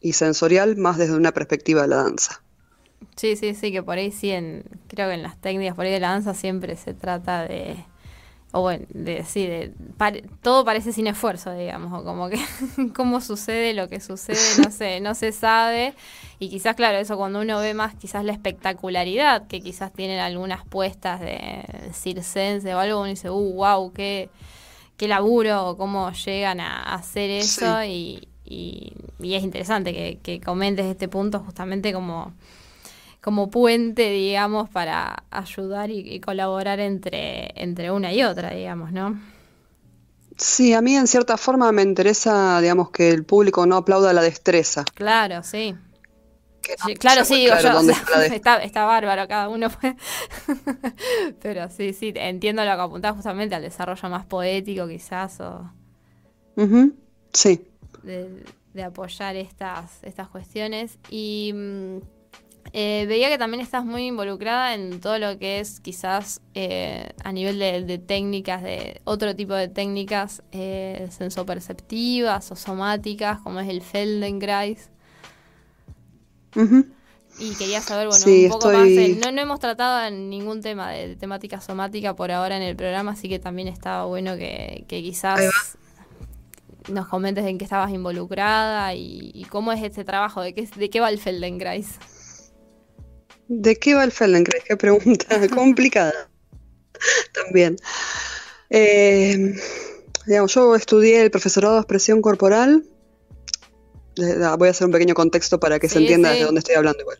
y 0.00 0.14
sensorial 0.14 0.76
más 0.76 0.98
desde 0.98 1.14
una 1.14 1.32
perspectiva 1.32 1.82
de 1.82 1.88
la 1.88 1.96
danza. 1.96 2.42
Sí, 3.16 3.36
sí, 3.36 3.54
sí, 3.54 3.72
que 3.72 3.82
por 3.82 3.98
ahí 3.98 4.10
sí, 4.10 4.30
en, 4.30 4.64
creo 4.88 5.08
que 5.08 5.14
en 5.14 5.22
las 5.22 5.40
técnicas 5.40 5.76
por 5.76 5.84
ahí 5.84 5.92
de 5.92 6.00
la 6.00 6.10
danza 6.10 6.34
siempre 6.34 6.76
se 6.76 6.94
trata 6.94 7.46
de, 7.46 7.84
o 8.52 8.60
bueno, 8.62 8.84
de, 8.90 9.24
sí, 9.24 9.46
de, 9.46 9.72
pare- 9.96 10.24
todo 10.42 10.64
parece 10.64 10.92
sin 10.92 11.06
esfuerzo, 11.06 11.52
digamos, 11.54 11.92
o 12.00 12.04
como 12.04 12.28
que 12.28 12.38
cómo 12.94 13.20
sucede 13.20 13.72
lo 13.74 13.88
que 13.88 14.00
sucede, 14.00 14.54
no 14.56 14.70
sé, 14.70 15.00
no 15.00 15.14
se 15.14 15.32
sabe, 15.32 15.94
y 16.38 16.50
quizás, 16.50 16.76
claro, 16.76 16.98
eso 16.98 17.16
cuando 17.16 17.40
uno 17.40 17.58
ve 17.60 17.74
más 17.74 17.94
quizás 17.94 18.24
la 18.24 18.32
espectacularidad 18.32 19.46
que 19.46 19.60
quizás 19.62 19.92
tienen 19.92 20.20
algunas 20.20 20.64
puestas 20.66 21.20
de 21.20 21.64
circense 21.94 22.74
o 22.74 22.78
algo, 22.78 22.98
uno 23.00 23.08
dice, 23.08 23.30
uh, 23.30 23.52
wow, 23.54 23.92
qué, 23.92 24.28
qué 24.96 25.08
laburo, 25.08 25.68
o 25.70 25.76
cómo 25.76 26.10
llegan 26.12 26.60
a 26.60 26.82
hacer 26.94 27.30
eso, 27.30 27.82
y, 27.84 28.28
y, 28.44 28.94
y 29.20 29.34
es 29.34 29.42
interesante 29.42 29.92
que, 29.92 30.18
que 30.22 30.40
comentes 30.40 30.86
este 30.86 31.08
punto 31.08 31.40
justamente 31.40 31.92
como 31.92 32.32
como 33.22 33.50
puente, 33.50 34.10
digamos, 34.10 34.68
para 34.68 35.24
ayudar 35.30 35.90
y, 35.90 36.00
y 36.00 36.20
colaborar 36.20 36.80
entre, 36.80 37.52
entre 37.62 37.90
una 37.90 38.12
y 38.12 38.22
otra, 38.24 38.50
digamos, 38.50 38.92
¿no? 38.92 39.18
Sí, 40.36 40.72
a 40.74 40.80
mí 40.82 40.96
en 40.96 41.06
cierta 41.06 41.36
forma 41.36 41.70
me 41.72 41.82
interesa, 41.82 42.60
digamos, 42.60 42.90
que 42.90 43.10
el 43.10 43.24
público 43.24 43.64
no 43.64 43.76
aplauda 43.76 44.12
la 44.12 44.22
destreza. 44.22 44.84
Claro, 44.94 45.42
sí. 45.44 45.76
que 46.62 46.74
no 46.80 46.86
Sí, 46.86 46.94
claro, 46.94 47.24
sí, 47.24 47.36
digo 47.36 47.54
yo, 47.62 47.78
o 47.78 47.82
sea, 47.82 48.26
está 48.64 48.84
bárbaro, 48.84 49.28
cada 49.28 49.48
uno 49.48 49.70
puede. 49.70 49.96
Pero 51.42 51.68
sí, 51.70 51.92
sí, 51.92 52.12
entiendo 52.16 52.64
lo 52.64 52.74
que 52.74 52.80
apuntás 52.80 53.14
justamente 53.14 53.54
al 53.54 53.62
desarrollo 53.62 54.08
más 54.08 54.26
poético, 54.26 54.88
quizás, 54.88 55.38
o 55.40 55.70
Sí. 57.32 57.64
de, 58.02 58.44
de 58.74 58.82
apoyar 58.82 59.36
estas, 59.36 60.02
estas 60.02 60.28
cuestiones. 60.28 60.98
Y 61.08 61.52
mm, 61.54 61.98
eh, 62.72 63.04
veía 63.08 63.28
que 63.28 63.38
también 63.38 63.60
estás 63.60 63.84
muy 63.84 64.06
involucrada 64.06 64.74
en 64.74 65.00
todo 65.00 65.18
lo 65.18 65.38
que 65.38 65.60
es 65.60 65.80
quizás 65.80 66.40
eh, 66.54 67.10
a 67.22 67.32
nivel 67.32 67.58
de, 67.58 67.82
de 67.82 67.98
técnicas, 67.98 68.62
de 68.62 69.00
otro 69.04 69.34
tipo 69.36 69.54
de 69.54 69.68
técnicas 69.68 70.42
eh, 70.52 71.08
sensoperceptivas 71.10 72.50
o 72.52 72.56
somáticas, 72.56 73.40
como 73.40 73.60
es 73.60 73.68
el 73.68 73.82
Feldenkrais. 73.82 74.90
Y 77.38 77.54
quería 77.56 77.80
saber, 77.80 78.08
bueno, 78.08 78.24
Sí, 78.24 78.44
un 78.44 78.50
poco 78.50 78.70
estoy- 78.70 79.08
más. 79.14 79.18
no, 79.24 79.32
no 79.32 79.40
hemos 79.40 79.58
tratado 79.58 80.06
en 80.06 80.28
ningún 80.30 80.60
tema 80.60 80.90
de, 80.90 81.08
de 81.08 81.16
temática 81.16 81.60
somática 81.60 82.14
por 82.14 82.30
ahora 82.30 82.56
en 82.56 82.62
el 82.62 82.76
programa, 82.76 83.12
así 83.12 83.28
que 83.28 83.38
también 83.38 83.68
estaba 83.68 84.04
bueno 84.04 84.36
que, 84.36 84.84
que 84.86 85.02
quizás 85.02 85.40
nos 86.88 87.08
comentes 87.08 87.44
en 87.46 87.58
qué 87.58 87.64
estabas 87.64 87.90
involucrada 87.92 88.94
y, 88.94 89.30
y 89.34 89.44
cómo 89.44 89.72
es 89.72 89.82
este 89.82 90.04
trabajo, 90.04 90.42
de 90.42 90.52
qué, 90.52 90.66
de 90.76 90.90
qué 90.90 91.00
va 91.00 91.08
el 91.10 91.18
Feldenkrais. 91.18 91.98
¿De 93.54 93.76
qué 93.76 93.92
va 93.94 94.02
el 94.02 94.12
Feldenkrais? 94.12 94.64
Qué 94.64 94.78
pregunta 94.78 95.26
complicada. 95.54 96.30
También. 97.34 97.76
Eh, 98.70 99.54
digamos, 100.26 100.54
yo 100.54 100.74
estudié 100.74 101.20
el 101.20 101.30
profesorado 101.30 101.74
de 101.74 101.80
expresión 101.80 102.22
corporal. 102.22 102.82
Voy 104.16 104.68
a 104.68 104.70
hacer 104.70 104.86
un 104.86 104.92
pequeño 104.92 105.14
contexto 105.14 105.60
para 105.60 105.78
que 105.78 105.90
se 105.90 105.98
entienda 105.98 106.32
sí. 106.32 106.38
de 106.38 106.44
dónde 106.46 106.60
estoy 106.60 106.76
hablando 106.76 107.00
igual. 107.00 107.18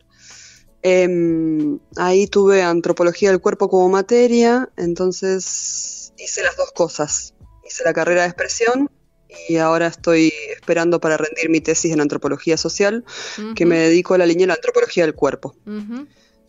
Em, 0.81 1.77
ahí 1.97 2.25
tuve 2.25 2.63
antropología 2.63 3.29
del 3.29 3.39
cuerpo 3.39 3.69
como 3.69 3.87
materia, 3.89 4.69
entonces 4.75 6.13
hice 6.17 6.41
las 6.41 6.57
dos 6.57 6.71
cosas. 6.71 7.35
Hice 7.63 7.83
la 7.83 7.93
carrera 7.93 8.23
de 8.23 8.29
expresión 8.29 8.89
y 9.49 9.57
ahora 9.57 9.85
estoy 9.85 10.33
esperando 10.51 10.99
para 10.99 11.17
rendir 11.17 11.49
mi 11.49 11.61
tesis 11.61 11.91
en 11.93 12.01
antropología 12.01 12.57
social, 12.57 13.05
que 13.55 13.67
me 13.67 13.77
dedico 13.77 14.15
a 14.15 14.17
la 14.17 14.25
línea 14.25 14.45
de 14.45 14.47
la 14.47 14.55
antropología 14.55 15.05
del 15.05 15.13
cuerpo. 15.13 15.55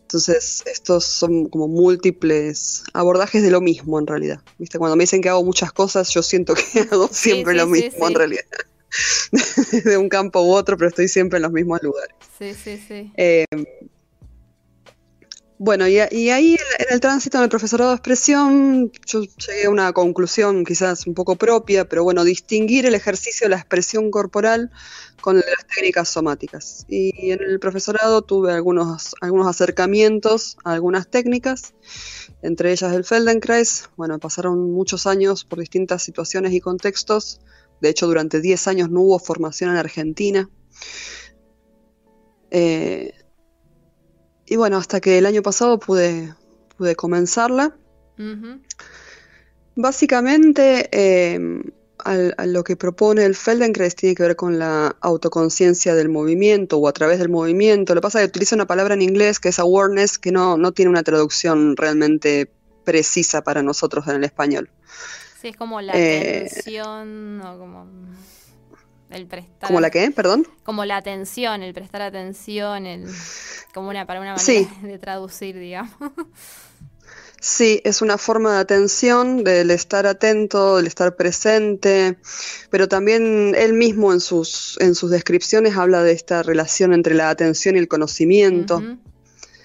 Entonces, 0.05 0.61
estos 0.67 1.03
son 1.03 1.49
como 1.49 1.67
múltiples 1.67 2.83
abordajes 2.93 3.41
de 3.41 3.49
lo 3.49 3.59
mismo 3.59 3.97
en 3.97 4.05
realidad. 4.05 4.39
¿Viste? 4.59 4.77
Cuando 4.77 4.95
me 4.95 5.03
dicen 5.03 5.19
que 5.19 5.29
hago 5.29 5.43
muchas 5.43 5.71
cosas, 5.73 6.09
yo 6.09 6.21
siento 6.21 6.53
que 6.53 6.81
hago 6.91 7.09
siempre 7.11 7.53
sí, 7.53 7.57
lo 7.57 7.65
sí, 7.65 7.71
mismo 7.71 8.07
en 8.07 8.13
realidad. 8.13 8.43
de 9.83 9.97
un 9.97 10.07
campo 10.07 10.43
u 10.43 10.51
otro, 10.51 10.77
pero 10.77 10.89
estoy 10.89 11.07
siempre 11.07 11.37
en 11.37 11.43
los 11.43 11.51
mismos 11.51 11.81
lugares. 11.81 12.15
Sí, 12.37 12.53
sí, 12.53 12.79
sí. 12.87 13.11
Eh, 13.17 13.45
bueno, 15.57 15.87
y, 15.87 15.99
y 16.11 16.29
ahí 16.29 16.53
en, 16.53 16.85
el 16.89 16.99
tránsito 16.99 17.37
en 17.37 17.43
el 17.43 17.49
profesorado 17.49 17.91
de 17.91 17.95
expresión, 17.95 18.91
yo 19.05 19.21
llegué 19.21 19.65
a 19.65 19.69
una 19.69 19.93
conclusión 19.93 20.65
quizás 20.65 21.07
un 21.07 21.13
poco 21.13 21.37
propia, 21.37 21.87
pero 21.87 22.03
bueno, 22.03 22.23
distinguir 22.23 22.85
el 22.85 22.93
ejercicio 22.93 23.45
de 23.45 23.51
la 23.51 23.57
expresión 23.57 24.11
corporal 24.11 24.71
con 25.21 25.37
las 25.37 25.67
técnicas 25.73 26.09
somáticas. 26.09 26.85
Y 26.89 27.31
en 27.31 27.41
el 27.41 27.59
profesorado 27.59 28.21
tuve 28.21 28.51
algunos, 28.51 29.15
algunos 29.21 29.47
acercamientos 29.47 30.57
a 30.63 30.73
algunas 30.73 31.09
técnicas, 31.09 31.73
entre 32.41 32.71
ellas 32.71 32.93
el 32.93 33.05
Feldenkrais. 33.05 33.89
Bueno, 33.95 34.19
pasaron 34.19 34.71
muchos 34.71 35.07
años 35.07 35.45
por 35.45 35.59
distintas 35.59 36.03
situaciones 36.03 36.53
y 36.53 36.59
contextos. 36.59 37.39
De 37.81 37.89
hecho, 37.89 38.07
durante 38.07 38.41
10 38.41 38.67
años 38.67 38.89
no 38.89 39.01
hubo 39.01 39.19
formación 39.19 39.71
en 39.71 39.77
Argentina. 39.77 40.49
Eh, 42.51 43.13
y 44.47 44.55
bueno, 44.55 44.77
hasta 44.77 44.99
que 45.01 45.17
el 45.17 45.25
año 45.25 45.41
pasado 45.41 45.79
pude, 45.79 46.33
pude 46.77 46.95
comenzarla. 46.95 47.75
Básicamente, 49.75 50.89
eh, 50.91 51.39
al- 51.99 52.33
a 52.37 52.45
lo 52.45 52.63
que 52.63 52.75
propone 52.77 53.25
el 53.25 53.35
Feldenkrais 53.35 53.95
tiene 53.95 54.15
que 54.15 54.23
ver 54.23 54.35
con 54.35 54.57
la 54.59 54.95
autoconciencia 55.01 55.95
del 55.95 56.09
movimiento 56.09 56.77
o 56.77 56.87
a 56.87 56.93
través 56.93 57.19
del 57.19 57.29
movimiento. 57.29 57.93
Lo 57.93 58.01
que 58.01 58.05
pasa 58.05 58.19
es 58.21 58.25
que 58.27 58.29
utiliza 58.29 58.55
una 58.55 58.67
palabra 58.67 58.93
en 58.93 59.01
inglés 59.01 59.39
que 59.39 59.49
es 59.49 59.59
awareness, 59.59 60.17
que 60.17 60.31
no, 60.31 60.57
no 60.57 60.71
tiene 60.71 60.89
una 60.91 61.03
traducción 61.03 61.75
realmente 61.75 62.49
precisa 62.85 63.41
para 63.43 63.63
nosotros 63.63 64.07
en 64.07 64.15
el 64.17 64.23
español. 64.23 64.69
Sí, 65.41 65.49
es 65.49 65.57
como 65.57 65.81
la 65.81 65.93
Eh, 65.97 66.45
atención 66.47 67.41
o 67.41 67.57
como 67.57 67.87
el 69.15 69.27
prestar. 69.27 69.67
¿Como 69.67 69.79
la 69.81 69.89
que? 69.89 70.11
Perdón. 70.11 70.47
Como 70.63 70.85
la 70.85 70.97
atención, 70.97 71.63
el 71.63 71.73
prestar 71.73 72.01
atención, 72.01 72.85
el, 72.85 73.07
como 73.73 73.89
una, 73.89 74.05
para 74.05 74.19
una 74.19 74.33
manera 74.33 74.45
Sí. 74.45 74.67
de 74.83 74.99
traducir, 74.99 75.57
digamos. 75.57 75.91
Sí, 77.39 77.79
es 77.83 78.01
una 78.01 78.17
forma 78.17 78.55
de 78.55 78.59
atención, 78.59 79.43
del 79.43 79.69
estar 79.69 80.07
atento, 80.07 80.77
del 80.77 80.87
estar 80.87 81.15
presente, 81.15 82.17
pero 82.71 82.87
también 82.87 83.53
él 83.55 83.73
mismo 83.73 84.11
en 84.13 84.19
sus, 84.19 84.77
en 84.81 84.95
sus 84.95 85.11
descripciones 85.11 85.77
habla 85.77 86.01
de 86.01 86.11
esta 86.11 86.41
relación 86.41 86.93
entre 86.93 87.13
la 87.13 87.29
atención 87.29 87.75
y 87.75 87.79
el 87.79 87.87
conocimiento. 87.87 88.81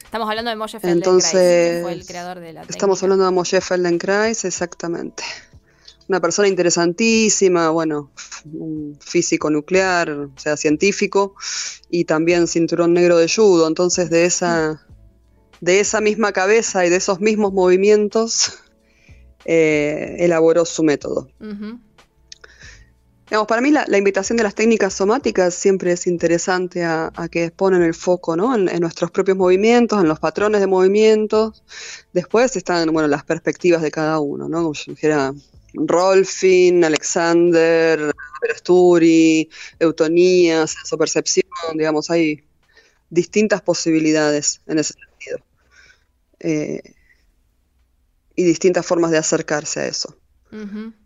Estamos 0.04 0.28
hablando 0.28 0.50
de 0.50 0.56
Moshe 0.56 0.78
Feldenkrais, 0.78 1.30
que 1.30 1.78
fue 1.82 1.92
el 1.92 2.04
creador 2.04 2.40
de 2.40 2.52
la 2.52 2.62
Estamos 2.62 3.02
hablando 3.02 3.24
de 3.24 3.30
Moshe 3.30 3.60
Feldenkrais, 3.60 4.44
exactamente. 4.44 5.22
Una 6.10 6.20
persona 6.20 6.48
interesantísima, 6.48 7.70
bueno, 7.70 8.10
un 8.52 8.98
físico 9.00 9.48
nuclear, 9.48 10.10
o 10.10 10.32
sea, 10.36 10.56
científico, 10.56 11.36
y 11.88 12.04
también 12.04 12.48
cinturón 12.48 12.94
negro 12.94 13.16
de 13.16 13.28
judo. 13.28 13.68
Entonces, 13.68 14.10
de 14.10 14.24
esa, 14.24 14.84
de 15.60 15.78
esa 15.78 16.00
misma 16.00 16.32
cabeza 16.32 16.84
y 16.84 16.90
de 16.90 16.96
esos 16.96 17.20
mismos 17.20 17.52
movimientos, 17.52 18.58
eh, 19.44 20.16
elaboró 20.18 20.64
su 20.64 20.82
método 20.82 21.28
para 23.46 23.60
mí 23.60 23.70
la, 23.70 23.86
invitación 23.96 24.36
de 24.36 24.42
las 24.42 24.56
técnicas 24.56 24.92
somáticas 24.94 25.54
siempre 25.54 25.92
es 25.92 26.06
interesante 26.08 26.84
a, 26.84 27.12
que 27.30 27.50
ponen 27.52 27.82
el 27.82 27.94
foco 27.94 28.34
en, 28.34 28.80
nuestros 28.80 29.12
propios 29.12 29.36
movimientos, 29.36 30.00
en 30.00 30.08
los 30.08 30.18
patrones 30.18 30.60
de 30.60 30.66
movimientos. 30.66 31.62
Después 32.12 32.56
están 32.56 32.92
bueno, 32.92 33.06
las 33.06 33.22
perspectivas 33.22 33.82
de 33.82 33.92
cada 33.92 34.18
uno, 34.18 34.48
¿no? 34.48 34.62
como 34.62 34.74
yo 34.74 34.92
dijera 34.92 35.32
Rolfin, 35.74 36.84
Alexander, 36.84 38.12
Verasturi, 38.40 39.48
Eutonía, 39.78 40.64
percepción, 40.98 41.44
digamos, 41.74 42.10
hay 42.10 42.44
distintas 43.10 43.62
posibilidades 43.62 44.60
en 44.66 44.78
ese 44.78 44.94
sentido. 44.94 45.38
Eh, 46.40 46.94
y 48.34 48.44
distintas 48.44 48.86
formas 48.86 49.10
de 49.10 49.18
acercarse 49.18 49.80
a 49.80 49.86
eso. 49.86 50.16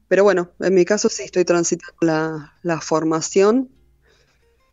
Pero 0.08 0.22
bueno, 0.22 0.52
en 0.60 0.74
mi 0.74 0.84
caso 0.84 1.08
sí 1.08 1.24
estoy 1.24 1.44
transitando 1.44 1.96
la, 2.62 2.80
formación 2.80 3.68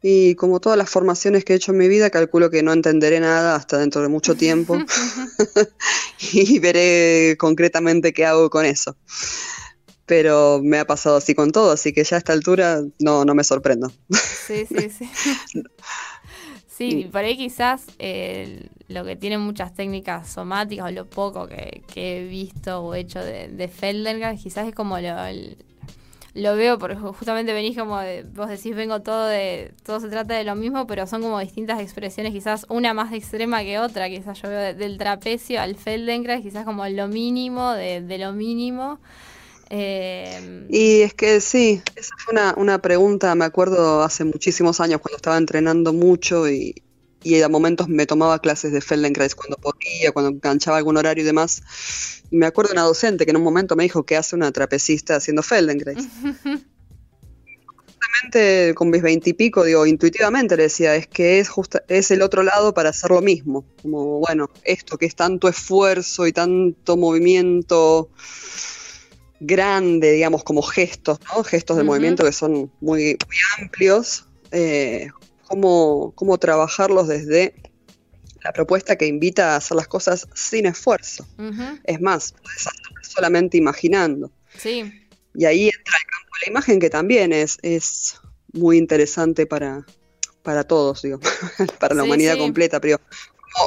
y 0.03 0.35
como 0.35 0.59
todas 0.59 0.77
las 0.77 0.89
formaciones 0.89 1.43
que 1.43 1.53
he 1.53 1.55
hecho 1.55 1.71
en 1.71 1.79
mi 1.79 1.87
vida, 1.87 2.09
calculo 2.09 2.49
que 2.49 2.61
no 2.63 2.71
entenderé 2.71 3.19
nada 3.19 3.55
hasta 3.55 3.77
dentro 3.77 4.01
de 4.01 4.09
mucho 4.09 4.35
tiempo 4.35 4.77
y 6.33 6.59
veré 6.59 7.35
concretamente 7.39 8.13
qué 8.13 8.25
hago 8.25 8.49
con 8.49 8.65
eso. 8.65 8.95
Pero 10.11 10.59
me 10.61 10.77
ha 10.77 10.83
pasado 10.83 11.15
así 11.15 11.33
con 11.33 11.53
todo, 11.53 11.71
así 11.71 11.93
que 11.93 12.03
ya 12.03 12.17
a 12.17 12.19
esta 12.19 12.33
altura 12.33 12.81
no, 12.99 13.23
no 13.23 13.33
me 13.33 13.45
sorprendo. 13.45 13.93
Sí, 14.45 14.65
sí, 14.65 14.89
sí. 14.89 15.09
Sí, 16.67 17.07
por 17.09 17.21
ahí 17.21 17.37
quizás 17.37 17.85
eh, 17.97 18.67
lo 18.89 19.05
que 19.05 19.15
tienen 19.15 19.39
muchas 19.39 19.73
técnicas 19.73 20.27
somáticas 20.27 20.87
o 20.87 20.91
lo 20.91 21.05
poco 21.05 21.47
que, 21.47 21.81
he 21.95 22.25
visto 22.25 22.81
o 22.81 22.93
hecho 22.93 23.19
de, 23.23 23.47
de 23.47 24.37
quizás 24.37 24.67
es 24.67 24.75
como 24.75 24.99
lo, 24.99 25.15
lo 26.33 26.55
veo 26.57 26.77
porque 26.77 26.95
justamente 26.95 27.53
venís 27.53 27.77
como 27.77 27.97
de, 27.99 28.23
vos 28.23 28.49
decís 28.49 28.75
vengo 28.75 29.01
todo 29.01 29.27
de 29.27 29.73
todo 29.85 30.01
se 30.01 30.09
trata 30.09 30.33
de 30.33 30.43
lo 30.43 30.55
mismo 30.55 30.87
pero 30.87 31.07
son 31.07 31.21
como 31.21 31.39
distintas 31.39 31.79
expresiones 31.79 32.33
quizás 32.33 32.65
una 32.67 32.93
más 32.93 33.13
extrema 33.13 33.61
que 33.61 33.79
otra 33.79 34.09
quizás 34.09 34.41
yo 34.41 34.49
veo 34.49 34.73
del 34.73 34.97
trapecio 34.97 35.61
al 35.61 35.75
Feldenkrais 35.75 36.41
quizás 36.41 36.65
como 36.65 36.85
lo 36.89 37.07
mínimo 37.07 37.71
de, 37.71 38.01
de 38.01 38.17
lo 38.17 38.33
mínimo 38.33 38.99
eh, 39.73 40.67
y 40.67 40.99
es 40.99 41.13
que 41.13 41.39
sí, 41.39 41.81
esa 41.95 42.13
fue 42.17 42.35
una, 42.57 42.81
pregunta, 42.81 43.33
me 43.35 43.45
acuerdo 43.45 44.03
hace 44.03 44.25
muchísimos 44.25 44.81
años 44.81 44.99
cuando 44.99 45.15
estaba 45.15 45.37
entrenando 45.37 45.93
mucho 45.93 46.49
y, 46.49 46.75
y 47.23 47.41
a 47.41 47.47
momentos 47.47 47.87
me 47.87 48.05
tomaba 48.05 48.39
clases 48.39 48.73
de 48.73 48.81
Feldenkrais 48.81 49.33
cuando 49.33 49.55
podía, 49.55 50.11
cuando 50.11 50.31
enganchaba 50.31 50.75
algún 50.75 50.97
horario 50.97 51.23
y 51.23 51.25
demás. 51.25 51.61
Y 52.29 52.35
me 52.35 52.47
acuerdo 52.47 52.69
de 52.69 52.73
una 52.73 52.83
docente 52.83 53.23
que 53.23 53.31
en 53.31 53.37
un 53.37 53.43
momento 53.43 53.77
me 53.77 53.83
dijo 53.83 54.03
que 54.03 54.17
hace 54.17 54.35
una 54.35 54.51
trapecista 54.51 55.15
haciendo 55.15 55.41
Feldenkrais. 55.41 56.05
Justamente 57.85 58.75
con 58.75 58.89
mis 58.89 59.01
veintipico, 59.01 59.63
digo, 59.63 59.85
intuitivamente 59.85 60.57
le 60.57 60.63
decía, 60.63 60.97
es 60.97 61.07
que 61.07 61.39
es, 61.39 61.47
justa, 61.47 61.83
es 61.87 62.11
el 62.11 62.21
otro 62.23 62.43
lado 62.43 62.73
para 62.73 62.89
hacer 62.89 63.11
lo 63.11 63.21
mismo. 63.21 63.63
Como, 63.81 64.19
bueno, 64.19 64.49
esto 64.65 64.97
que 64.97 65.05
es 65.05 65.15
tanto 65.15 65.47
esfuerzo 65.47 66.27
y 66.27 66.33
tanto 66.33 66.97
movimiento 66.97 68.09
grande, 69.41 70.11
digamos, 70.11 70.43
como 70.43 70.61
gestos, 70.61 71.19
¿no? 71.33 71.43
Gestos 71.43 71.75
de 71.77 71.83
movimiento 71.83 72.23
que 72.23 72.31
son 72.31 72.71
muy, 72.79 73.17
amplios. 73.59 74.25
Eh, 74.51 75.09
cómo, 75.47 76.37
trabajarlos 76.39 77.07
desde 77.07 77.55
la 78.43 78.53
propuesta 78.53 78.95
que 78.95 79.07
invita 79.07 79.53
a 79.53 79.57
hacer 79.57 79.75
las 79.75 79.87
cosas 79.87 80.27
sin 80.33 80.65
esfuerzo. 80.67 81.27
Es 81.83 81.99
más, 81.99 82.33
puedes 82.41 82.67
solamente 83.01 83.57
imaginando. 83.57 84.31
Sí. 84.57 84.91
Y 85.33 85.45
ahí 85.45 85.65
entra 85.65 85.93
el 85.97 86.05
campo 86.05 86.35
de 86.35 86.45
la 86.45 86.51
imagen, 86.51 86.79
que 86.79 86.89
también 86.89 87.33
es, 87.33 87.57
es 87.61 88.15
muy 88.53 88.77
interesante 88.77 89.45
para, 89.45 89.85
para 90.43 90.63
todos, 90.63 91.01
digo, 91.01 91.19
para 91.79 91.95
la 91.95 92.03
humanidad 92.03 92.37
completa, 92.37 92.79
pero 92.79 92.99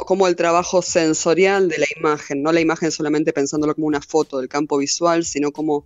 como, 0.05 0.27
el 0.27 0.35
trabajo 0.35 0.81
sensorial 0.81 1.69
de 1.69 1.79
la 1.79 1.85
imagen, 1.97 2.41
no 2.41 2.51
la 2.51 2.61
imagen 2.61 2.91
solamente 2.91 3.33
pensándolo 3.33 3.75
como 3.75 3.87
una 3.87 4.01
foto 4.01 4.39
del 4.39 4.49
campo 4.49 4.77
visual, 4.77 5.25
sino 5.25 5.51
como 5.51 5.85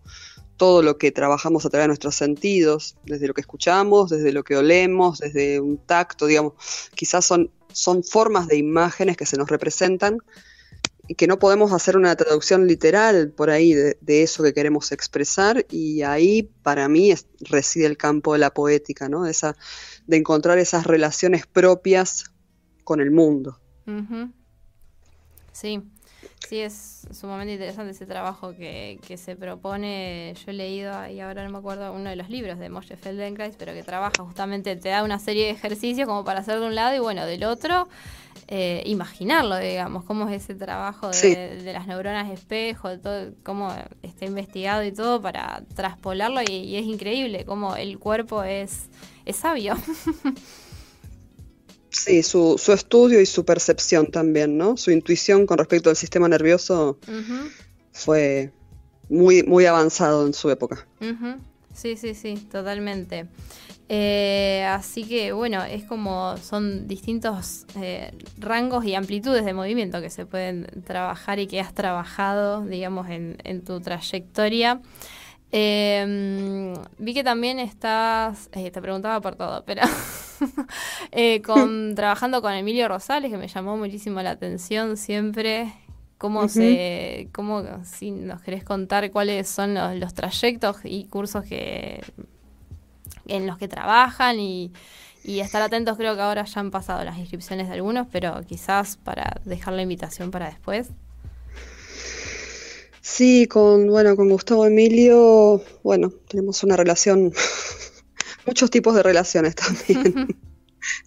todo 0.58 0.82
lo 0.82 0.98
que 0.98 1.12
trabajamos 1.12 1.66
a 1.66 1.70
través 1.70 1.86
de 1.86 1.90
nuestros 1.90 2.16
sentidos, 2.16 2.98
desde 3.06 3.28
lo 3.28 3.34
que 3.34 3.42
escuchamos, 3.42 4.10
desde 4.10 4.32
lo 4.32 4.44
que 4.44 4.58
olemos, 4.58 5.20
desde 5.20 5.60
un 5.60 5.78
tacto, 5.78 6.26
digamos, 6.26 6.54
quizás 6.96 7.26
son, 7.26 7.52
son 7.72 8.04
formas 8.04 8.48
de 8.48 8.58
imágenes 8.58 9.16
que 9.16 9.26
se 9.26 9.38
nos 9.38 9.50
representan 9.50 10.18
y 11.10 11.16
que 11.16 11.26
no 11.26 11.40
podemos 11.40 11.72
hacer 11.72 11.98
una 11.98 12.16
traducción 12.16 12.68
literal 12.68 13.32
por 13.32 13.50
ahí 13.50 13.74
de, 13.74 13.98
eso 14.22 14.44
que 14.44 14.54
queremos 14.54 14.92
expresar 14.92 15.66
y 15.72 16.04
ahí 16.04 16.44
para 16.62 16.88
mí 16.88 17.12
reside 17.40 17.88
el 17.88 17.98
campo 17.98 18.34
de 18.34 18.40
la 18.40 18.54
poética, 18.54 19.10
¿no? 19.10 19.26
Esa, 19.26 19.56
de 20.06 20.18
encontrar 20.18 20.60
esas 20.60 20.86
relaciones 20.86 21.48
propias 21.48 22.26
con 22.84 23.02
el 23.02 23.10
mundo. 23.10 23.60
Sí, 25.60 25.82
sí, 26.48 26.60
es 26.60 27.08
sumamente 27.12 27.54
interesante 27.54 27.92
ese 27.92 28.06
trabajo 28.06 28.56
que, 28.56 29.00
se 29.18 29.36
propone. 29.36 30.34
Yo 30.36 30.52
he 30.52 30.54
leído, 30.54 31.08
y 31.08 31.20
ahora 31.20 31.44
no 31.44 31.50
me 31.50 31.58
acuerdo, 31.58 31.92
uno 31.92 32.10
de 32.10 32.16
los 32.16 32.30
libros 32.30 32.60
de 32.60 32.70
Moshe 32.70 32.96
Feldenkrais, 32.96 33.56
pero 33.58 33.74
que 33.74 33.84
trabaja 33.84 34.24
justamente, 34.24 34.76
te 34.78 34.90
da 34.90 35.04
una 35.04 35.20
serie 35.20 35.46
de 35.46 35.52
ejercicios 35.52 36.08
como 36.08 36.24
para 36.24 36.40
hacer 36.40 36.60
de 36.60 36.66
un 36.66 36.76
lado 36.76 36.96
y 36.96 37.00
bueno, 37.00 37.26
del 37.26 37.44
otro, 37.44 37.90
eh, 38.48 38.84
imaginarlo, 38.86 39.58
digamos, 39.58 40.06
cómo 40.06 40.30
es 40.30 40.44
ese 40.44 40.56
trabajo 40.56 41.10
de, 41.10 41.62
las 41.74 41.88
neuronas 41.88 42.32
espejo, 42.32 42.88
de 42.88 42.98
todo, 43.00 43.34
cómo 43.44 43.74
está 44.02 44.26
investigado 44.26 44.84
y 44.86 44.94
todo 44.94 45.22
para 45.22 45.64
traspolarlo 45.76 46.42
y, 46.42 46.54
y 46.54 46.78
es 46.78 46.86
increíble 46.86 47.44
cómo 47.44 47.76
el 47.76 48.00
cuerpo 48.00 48.44
es, 48.44 48.90
es 49.26 49.36
sabio. 49.36 49.76
Sí, 51.92 52.24
su, 52.24 52.58
su, 52.58 52.72
estudio 52.72 53.20
y 53.20 53.26
su 53.26 53.46
percepción 53.46 54.12
también, 54.12 54.58
¿no? 54.58 54.78
Su 54.78 54.92
intuición 54.92 55.46
con 55.46 55.58
respecto 55.58 55.90
al 55.90 55.96
sistema 55.96 56.28
nervioso 56.28 57.00
fue 57.92 58.52
muy, 59.10 59.44
muy 59.44 59.66
avanzado 59.66 60.26
en 60.26 60.34
su 60.34 60.50
época. 60.50 60.88
Sí, 61.74 61.98
sí, 61.98 62.14
sí, 62.14 62.36
totalmente. 62.52 63.28
Eh, 63.92 64.64
así 64.70 65.04
que 65.04 65.32
bueno, 65.32 65.64
es 65.64 65.84
como 65.84 66.38
son 66.38 66.88
distintos 66.88 67.66
eh, 67.82 68.12
rangos 68.38 68.86
y 68.86 68.94
amplitudes 68.94 69.44
de 69.44 69.54
movimiento 69.54 70.00
que 70.00 70.12
se 70.12 70.28
pueden 70.28 70.68
trabajar 70.86 71.40
y 71.40 71.48
que 71.48 71.60
has 71.60 71.74
trabajado, 71.74 72.64
digamos, 72.66 73.10
en, 73.10 73.38
en 73.44 73.64
tu 73.64 73.80
trayectoria. 73.80 74.80
Eh, 75.52 76.74
vi 77.00 77.14
que 77.14 77.24
también 77.24 77.60
estás, 77.60 78.50
eh, 78.52 78.70
te 78.70 78.82
preguntaba 78.82 79.20
por 79.20 79.36
todo, 79.36 79.64
pero 79.66 79.82
eh, 81.12 81.42
con, 81.42 81.94
trabajando 81.96 82.42
con 82.42 82.54
Emilio 82.54 82.88
Rosales, 82.88 83.32
que 83.32 83.38
me 83.38 83.48
llamó 83.48 83.78
muchísimo 83.78 84.22
la 84.22 84.32
atención 84.32 84.98
siempre. 84.98 85.74
¿Cómo 86.18 86.50
se, 86.50 87.30
cómo, 87.32 87.64
si 87.86 88.12
nos 88.12 88.42
querés 88.42 88.66
contar 88.66 89.10
cuáles 89.10 89.48
son 89.48 89.76
los, 90.02 90.14
trayectos 90.14 90.80
y 90.84 91.06
cursos 91.06 91.46
que 91.46 92.04
en 93.26 93.48
los 93.48 93.58
que 93.58 93.70
trabajan 93.70 94.38
y, 94.38 94.74
y 95.24 95.40
estar 95.40 95.62
atentos, 95.62 95.96
creo 95.96 96.16
que 96.16 96.22
ahora 96.22 96.44
ya 96.44 96.60
han 96.60 96.72
pasado 96.72 97.06
las 97.06 97.18
inscripciones 97.18 97.70
de 97.70 97.76
algunos, 97.76 98.06
pero 98.12 98.42
quizás 98.46 98.98
para 98.98 99.40
dejar 99.46 99.76
la 99.76 99.82
invitación 99.82 100.30
para 100.30 100.50
después. 100.50 100.92
Sí, 103.02 103.48
con, 103.48 103.88
bueno, 103.88 104.16
con 104.16 104.30
Gustavo 104.30 104.66
Emilio, 104.66 105.64
bueno, 105.84 106.12
tenemos 106.28 106.64
una 106.64 106.76
relación, 106.76 107.34
muchos 108.46 108.70
tipos 108.70 108.96
de 108.96 109.04
relaciones 109.04 109.56
también. 109.56 110.14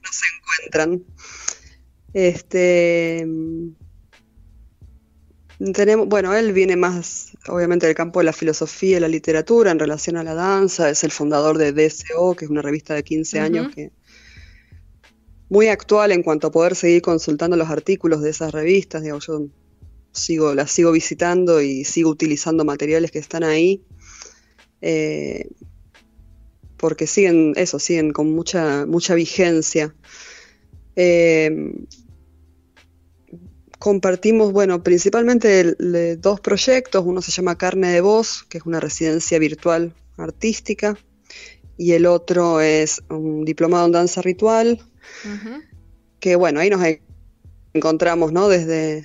Nos 0.03 0.21
encuentran. 0.35 1.05
Este 2.15 3.27
tenemos, 5.73 6.09
bueno, 6.09 6.35
él 6.35 6.53
viene 6.53 6.75
más, 6.77 7.37
obviamente, 7.49 7.87
del 7.87 7.95
campo 7.95 8.19
de 8.19 8.25
la 8.25 8.33
filosofía 8.33 8.97
y 8.97 9.01
la 9.01 9.09
literatura 9.09 9.71
en 9.71 9.79
relación 9.79 10.17
a 10.17 10.25
la 10.25 10.35
danza, 10.35 10.91
es 10.91 11.05
el 11.05 11.13
fundador 11.13 11.57
de 11.59 11.73
DSO, 11.73 12.35
que 12.35 12.47
es 12.47 12.51
una 12.51 12.63
revista 12.63 12.95
de 12.95 13.05
15 13.05 13.39
años 13.39 13.73
que 13.73 13.93
muy 15.49 15.69
actual 15.69 16.13
en 16.13 16.23
cuanto 16.23 16.49
a 16.49 16.51
poder 16.51 16.75
seguir 16.75 17.03
consultando 17.03 17.57
los 17.57 17.69
artículos 17.69 18.23
de 18.23 18.31
esas 18.31 18.53
revistas, 18.53 19.03
digamos, 19.03 19.27
yo 19.27 19.47
sigo, 20.13 20.55
las 20.55 20.71
sigo 20.71 20.93
visitando 20.93 21.61
y 21.61 21.85
sigo 21.85 22.11
utilizando 22.11 22.65
materiales 22.65 23.11
que 23.11 23.19
están 23.19 23.45
ahí. 23.45 23.83
Eh, 24.81 25.49
porque 26.77 27.07
siguen, 27.07 27.53
eso, 27.57 27.79
siguen 27.79 28.13
con 28.13 28.33
mucha, 28.33 28.87
mucha 28.87 29.15
vigencia. 29.15 29.95
Eh, 30.97 31.73
compartimos, 33.79 34.53
bueno, 34.53 34.83
principalmente 34.83 35.75
dos 36.17 36.41
proyectos. 36.41 37.05
Uno 37.05 37.23
se 37.23 37.33
llama 37.33 37.59
Carne 37.59 37.89
de 37.93 38.01
Voz, 38.01 38.45
que 38.49 38.59
es 38.59 38.67
una 38.67 38.81
residencia 38.81 39.39
virtual 39.39 39.95
artística, 40.17 40.97
y 41.77 41.93
el 41.93 42.07
otro 42.07 42.61
es 42.61 43.03
un 43.09 43.45
diplomado 43.45 43.87
en 43.87 43.93
danza 43.93 44.23
ritual, 44.23 44.81
que 46.21 46.37
bueno, 46.37 46.61
ahí 46.61 46.71
nos 46.71 46.81
encontramos, 47.73 48.33
¿no? 48.33 48.49
Desde, 48.49 49.05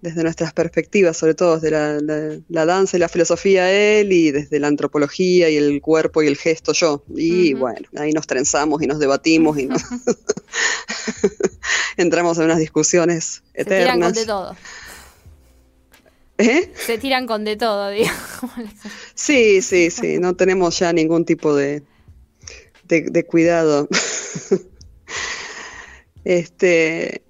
desde 0.00 0.22
nuestras 0.22 0.52
perspectivas, 0.52 1.16
sobre 1.16 1.34
todo 1.34 1.58
desde 1.58 2.42
la, 2.48 2.66
danza 2.66 2.96
y 2.96 3.00
la 3.00 3.08
filosofía 3.08 3.70
él, 3.70 4.12
y 4.12 4.30
desde 4.30 4.60
la 4.60 4.68
antropología 4.68 5.50
y 5.50 5.56
el 5.56 5.80
cuerpo 5.80 6.22
y 6.22 6.26
el 6.26 6.36
gesto 6.36 6.72
yo. 6.72 7.04
Y 7.14 7.54
bueno, 7.54 7.88
ahí 7.96 8.12
nos 8.12 8.26
trenzamos 8.26 8.82
y 8.82 8.86
nos 8.86 8.98
debatimos 8.98 9.58
y 9.58 9.66
nos 9.66 9.82
entramos 11.96 12.38
en 12.38 12.44
unas 12.44 12.58
discusiones 12.58 13.42
eternas. 13.54 13.66
Se 13.66 13.84
tiran 13.84 14.00
con 14.00 14.12
de 14.12 14.26
todo. 14.26 14.56
¿Eh? 16.38 16.70
Se 16.74 16.98
tiran 16.98 17.26
con 17.26 17.44
de 17.44 17.56
todo, 17.56 17.90
digamos. 17.90 18.20
Sí, 19.14 19.62
sí, 19.62 19.90
sí, 19.90 20.18
no 20.18 20.36
tenemos 20.36 20.78
ya 20.78 20.92
ningún 20.92 21.24
tipo 21.24 21.54
de, 21.54 21.82
de, 22.84 23.26
cuidado. 23.26 23.88
este, 26.24 27.22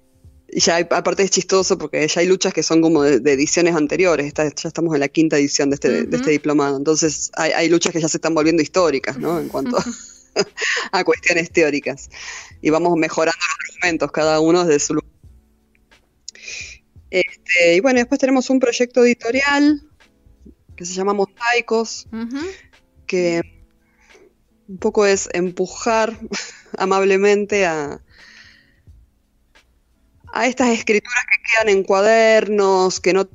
ya 0.49 0.77
aparte 0.77 1.23
es 1.23 1.31
chistoso 1.31 1.77
porque 1.77 2.07
ya 2.07 2.21
hay 2.21 2.27
luchas 2.27 2.53
que 2.53 2.63
son 2.63 2.81
como 2.81 3.03
de, 3.03 3.33
ediciones 3.33 3.75
anteriores, 3.75 4.33
ya 4.33 4.43
estamos 4.43 4.93
en 4.93 5.01
la 5.01 5.09
quinta 5.09 5.37
edición 5.37 5.69
de 5.69 5.75
este, 5.75 6.05
de 6.05 6.17
este 6.17 6.31
diplomado, 6.31 6.77
entonces 6.77 7.31
hay, 7.35 7.67
luchas 7.69 7.91
que 7.93 8.01
ya 8.01 8.07
se 8.07 8.17
están 8.17 8.33
volviendo 8.33 8.61
históricas, 8.61 9.17
¿no? 9.17 9.39
En 9.39 9.49
cuanto 9.49 9.77
a 10.91 11.03
cuestiones 11.03 11.51
teóricas. 11.51 12.09
Y 12.61 12.69
vamos 12.69 12.97
mejorando 12.97 13.37
los 13.37 13.75
argumentos, 13.75 14.11
cada 14.11 14.39
uno 14.39 14.63
desde 14.63 14.79
su 14.79 14.93
lugar. 14.95 15.11
Este, 17.09 17.75
y 17.75 17.79
bueno, 17.79 17.99
después 17.99 18.19
tenemos 18.19 18.49
un 18.49 18.59
proyecto 18.59 19.03
editorial 19.03 19.81
que 20.75 20.85
se 20.85 20.93
llama 20.93 21.13
Mosaicos, 21.13 22.07
que 23.05 23.41
un 24.67 24.77
poco 24.77 25.05
es 25.05 25.29
empujar 25.33 26.17
amablemente 26.77 27.65
a, 27.65 28.01
a 30.33 30.47
estas 30.47 30.69
escrituras 30.69 31.23
que 31.25 31.43
quedan 31.51 31.77
en 31.77 31.83
cuadernos, 31.83 32.99
que 32.99 33.13
no 33.13 33.27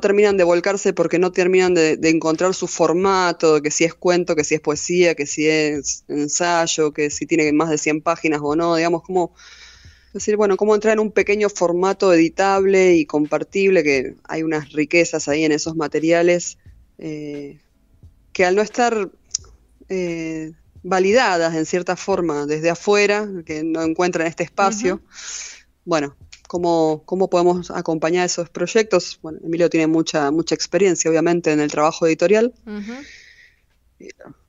terminan 0.00 0.36
de 0.36 0.44
volcarse 0.44 0.92
porque 0.92 1.18
no 1.18 1.32
terminan 1.32 1.74
de, 1.74 1.98
encontrar 2.02 2.54
su 2.54 2.66
formato, 2.66 3.62
que 3.62 3.70
si 3.70 3.84
es 3.84 3.94
cuento, 3.94 4.36
que 4.36 4.44
si 4.44 4.54
es 4.54 4.60
poesía, 4.60 5.14
que 5.14 5.26
si 5.26 5.48
es 5.48 6.04
ensayo, 6.08 6.92
que 6.92 7.10
si 7.10 7.26
tiene 7.26 7.50
más 7.52 7.70
de 7.70 7.78
100 7.78 8.02
páginas 8.02 8.40
o 8.42 8.54
no, 8.54 8.76
digamos, 8.76 9.02
como 9.02 9.32
decir, 10.12 10.36
bueno, 10.36 10.56
cómo 10.56 10.74
entrar 10.74 10.94
en 10.94 11.00
un 11.00 11.10
pequeño 11.10 11.48
formato 11.48 12.12
editable 12.12 12.94
y 12.96 13.06
compartible, 13.06 13.82
que 13.82 14.16
hay 14.24 14.42
unas 14.42 14.72
riquezas 14.72 15.28
ahí 15.28 15.44
en 15.44 15.52
esos 15.52 15.74
materiales, 15.74 16.58
eh, 16.98 17.60
que 18.32 18.44
al 18.44 18.56
no 18.56 18.62
estar 18.62 19.10
eh, 19.88 20.52
validadas 20.82 21.54
en 21.54 21.66
cierta 21.66 21.96
forma 21.96 22.46
desde 22.46 22.70
afuera, 22.70 23.28
que 23.46 23.64
no 23.64 23.82
encuentran 23.82 24.26
este 24.26 24.44
espacio, 24.44 25.00
bueno, 25.84 26.16
¿cómo, 26.48 27.02
¿cómo 27.04 27.28
podemos 27.28 27.70
acompañar 27.70 28.26
esos 28.26 28.48
proyectos? 28.50 29.18
Bueno, 29.22 29.38
Emilio 29.44 29.68
tiene 29.70 29.86
mucha, 29.86 30.30
mucha 30.30 30.54
experiencia, 30.54 31.10
obviamente, 31.10 31.52
en 31.52 31.60
el 31.60 31.70
trabajo 31.70 32.06
editorial. 32.06 32.54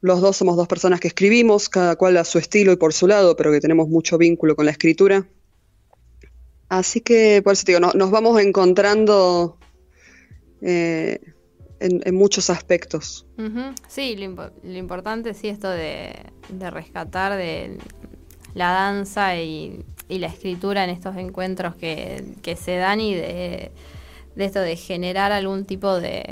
Los 0.01 0.21
dos 0.21 0.37
somos 0.37 0.57
dos 0.57 0.67
personas 0.67 0.99
que 0.99 1.07
escribimos, 1.07 1.69
cada 1.69 1.95
cual 1.95 2.17
a 2.17 2.25
su 2.25 2.37
estilo 2.37 2.71
y 2.71 2.77
por 2.77 2.93
su 2.93 3.07
lado, 3.07 3.35
pero 3.35 3.51
que 3.51 3.59
tenemos 3.59 3.87
mucho 3.87 4.17
vínculo 4.17 4.55
con 4.55 4.65
la 4.65 4.71
escritura. 4.71 5.27
Así 6.69 7.01
que, 7.01 7.41
por 7.43 7.53
eso 7.53 7.63
digo, 7.65 7.79
nos 7.79 8.11
vamos 8.11 8.41
encontrando 8.41 9.57
eh, 10.61 11.19
en, 11.79 12.15
muchos 12.15 12.49
aspectos. 12.49 13.27
Sí, 13.87 14.15
lo, 14.15 14.49
importante 14.73 15.33
sí 15.33 15.47
esto 15.47 15.69
de, 15.69 16.15
rescatar 16.71 17.37
de 17.37 17.77
la 18.53 18.71
danza 18.71 19.37
y, 19.37 19.83
la 20.09 20.27
escritura 20.27 20.83
en 20.83 20.89
estos 20.89 21.17
encuentros 21.17 21.75
que, 21.75 22.57
se 22.59 22.77
dan 22.77 22.99
y 23.01 23.15
de, 23.15 23.71
esto 24.37 24.59
de 24.59 24.75
generar 24.75 25.31
algún 25.31 25.65
tipo 25.65 25.99
de, 25.99 26.23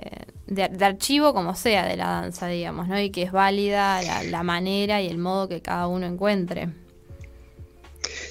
archivo 0.79 1.33
como 1.33 1.55
sea 1.55 1.85
de 1.85 1.97
la 1.97 2.05
danza, 2.05 2.47
digamos, 2.47 2.87
¿no? 2.87 2.99
Y 2.99 3.09
que 3.09 3.23
es 3.23 3.31
válida 3.31 4.01
la 4.23 4.43
manera 4.43 5.01
y 5.01 5.07
el 5.07 5.17
modo 5.17 5.47
que 5.47 5.61
cada 5.61 5.87
uno 5.87 6.05
encuentre. 6.05 6.69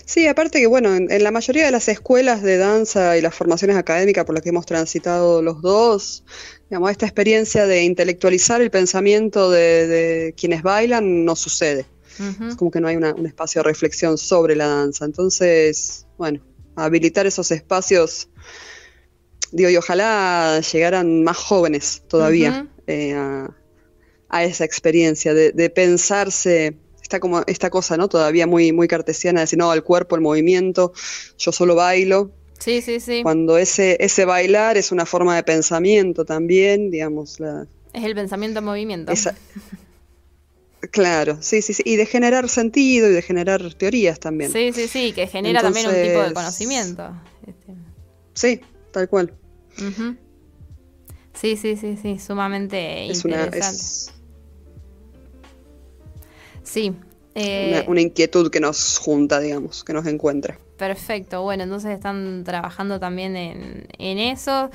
Sí, 0.05 0.27
aparte 0.27 0.61
que 0.61 0.67
bueno, 0.67 0.95
en, 0.95 1.23
la 1.23 1.31
mayoría 1.31 1.65
de 1.65 1.71
las 1.71 1.89
escuelas 1.89 2.43
de 2.43 2.59
danza 2.59 3.17
y 3.17 3.21
las 3.21 3.35
formaciones 3.35 3.77
académicas 3.77 4.25
por 4.25 4.35
las 4.35 4.43
que 4.43 4.51
hemos 4.51 4.67
transitado 4.67 5.43
los 5.43 5.63
dos, 5.63 6.25
digamos, 6.69 6.91
esta 6.91 7.07
experiencia 7.07 7.67
de 7.67 7.85
intelectualizar 7.85 8.61
el 8.61 8.71
pensamiento 8.71 9.51
de, 9.51 10.35
quienes 10.37 10.63
bailan 10.63 11.25
no 11.25 11.37
sucede. 11.37 11.87
Es 12.49 12.57
como 12.57 12.71
que 12.71 12.81
no 12.81 12.89
hay 12.89 12.97
un 12.97 13.27
espacio 13.27 13.61
de 13.63 13.69
reflexión 13.69 14.19
sobre 14.19 14.57
la 14.57 14.67
danza. 14.67 15.05
Entonces, 15.05 16.07
bueno, 16.19 16.41
habilitar 16.77 17.27
esos 17.27 17.51
espacios, 17.51 18.29
digo, 19.51 19.71
y 19.71 19.77
ojalá 19.77 20.61
llegaran 20.61 21.23
más 21.25 21.37
jóvenes 21.37 22.03
todavía 22.09 22.69
eh, 22.87 23.15
a, 23.15 24.45
esa 24.45 24.65
experiencia 24.65 25.35
de, 25.35 25.53
de 25.53 25.71
pensarse 25.71 26.77
como 27.21 27.43
esta 27.47 27.71
cosa, 27.71 27.97
¿no? 27.97 28.09
Todavía 28.09 28.47
muy, 28.47 28.73
muy 28.73 28.89
cartesiana, 28.89 29.41
de 29.41 29.45
decir, 29.45 29.59
no, 29.59 29.73
el 29.73 29.83
cuerpo, 29.83 30.17
el 30.17 30.23
movimiento, 30.23 30.93
yo 31.39 31.53
solo 31.53 31.75
bailo. 31.75 32.31
Sí, 32.59 32.81
sí, 32.81 33.01
sí. 33.01 33.23
Cuando 33.23 33.59
ese, 33.59 33.97
ese 34.01 34.25
bailar 34.25 34.77
es 34.77 34.93
una 34.93 35.05
forma 35.05 35.35
de 35.37 35.43
pensamiento 35.43 36.25
también, 36.25 36.91
digamos. 36.91 37.41
La, 37.41 37.67
es 37.93 38.05
el 38.05 38.15
pensamiento 38.15 38.61
en 38.61 38.65
movimiento. 38.65 39.13
Claro, 40.91 41.39
sí, 41.41 41.63
sí, 41.63 41.75
sí. 41.75 41.83
Y 41.87 41.97
de 41.97 42.07
generar 42.07 42.49
sentido 42.49 43.09
y 43.09 43.13
de 43.13 43.23
generar 43.23 43.75
teorías 43.75 44.19
también. 44.19 44.53
Sí, 44.53 44.73
sí, 44.73 44.89
sí, 44.89 45.13
que 45.13 45.27
genera 45.27 45.63
también 45.63 45.87
un 45.87 45.95
tipo 45.95 46.23
de 46.23 46.33
conocimiento. 46.33 47.15
Este. 47.47 47.75
Sí, 48.35 48.61
tal 48.91 49.09
cual. 49.09 49.33
Sí, 51.35 51.57
sí, 51.57 51.77
sí, 51.77 51.97
sí, 52.01 52.19
sumamente 52.19 53.07
interesante. 53.07 54.13
Sí. 56.63 56.95
Eh, 57.35 57.85
una, 57.87 58.01
inquietud 58.01 58.51
que 58.51 58.61
nos 58.61 58.99
junta, 58.99 59.41
digamos, 59.41 59.85
que 59.85 59.93
nos 59.93 60.07
encuentra. 60.07 60.59
Perfecto, 60.77 61.43
bueno, 61.43 61.63
entonces 61.63 61.93
están 61.93 62.45
trabajando 62.45 63.01
también 63.01 63.37
en, 63.37 64.19
eso. 64.19 64.71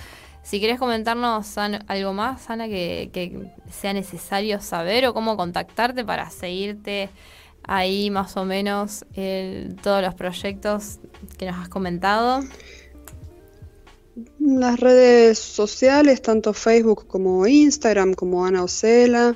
Si 0.47 0.59
quieres 0.59 0.79
comentarnos 0.79 1.57
algo 1.57 2.13
más, 2.13 2.49
Ana, 2.49 2.69
que, 2.69 3.51
sea 3.69 3.91
necesario 3.91 4.61
saber 4.61 5.05
o 5.05 5.13
cómo 5.13 5.35
contactarte 5.35 6.05
para 6.05 6.29
seguirte 6.29 7.09
ahí 7.63 8.09
más 8.09 8.37
o 8.37 8.45
menos 8.45 9.03
todos 9.83 10.01
los 10.01 10.15
proyectos 10.15 10.99
que 11.37 11.47
nos 11.47 11.57
has 11.57 11.67
comentado. 11.67 12.45
Las 14.39 14.79
redes 14.79 15.37
sociales, 15.37 16.21
tanto 16.21 16.53
Facebook 16.53 17.07
como 17.07 17.45
Instagram, 17.45 18.13
como 18.13 18.45
Ana 18.45 18.63
Ocela. 18.63 19.35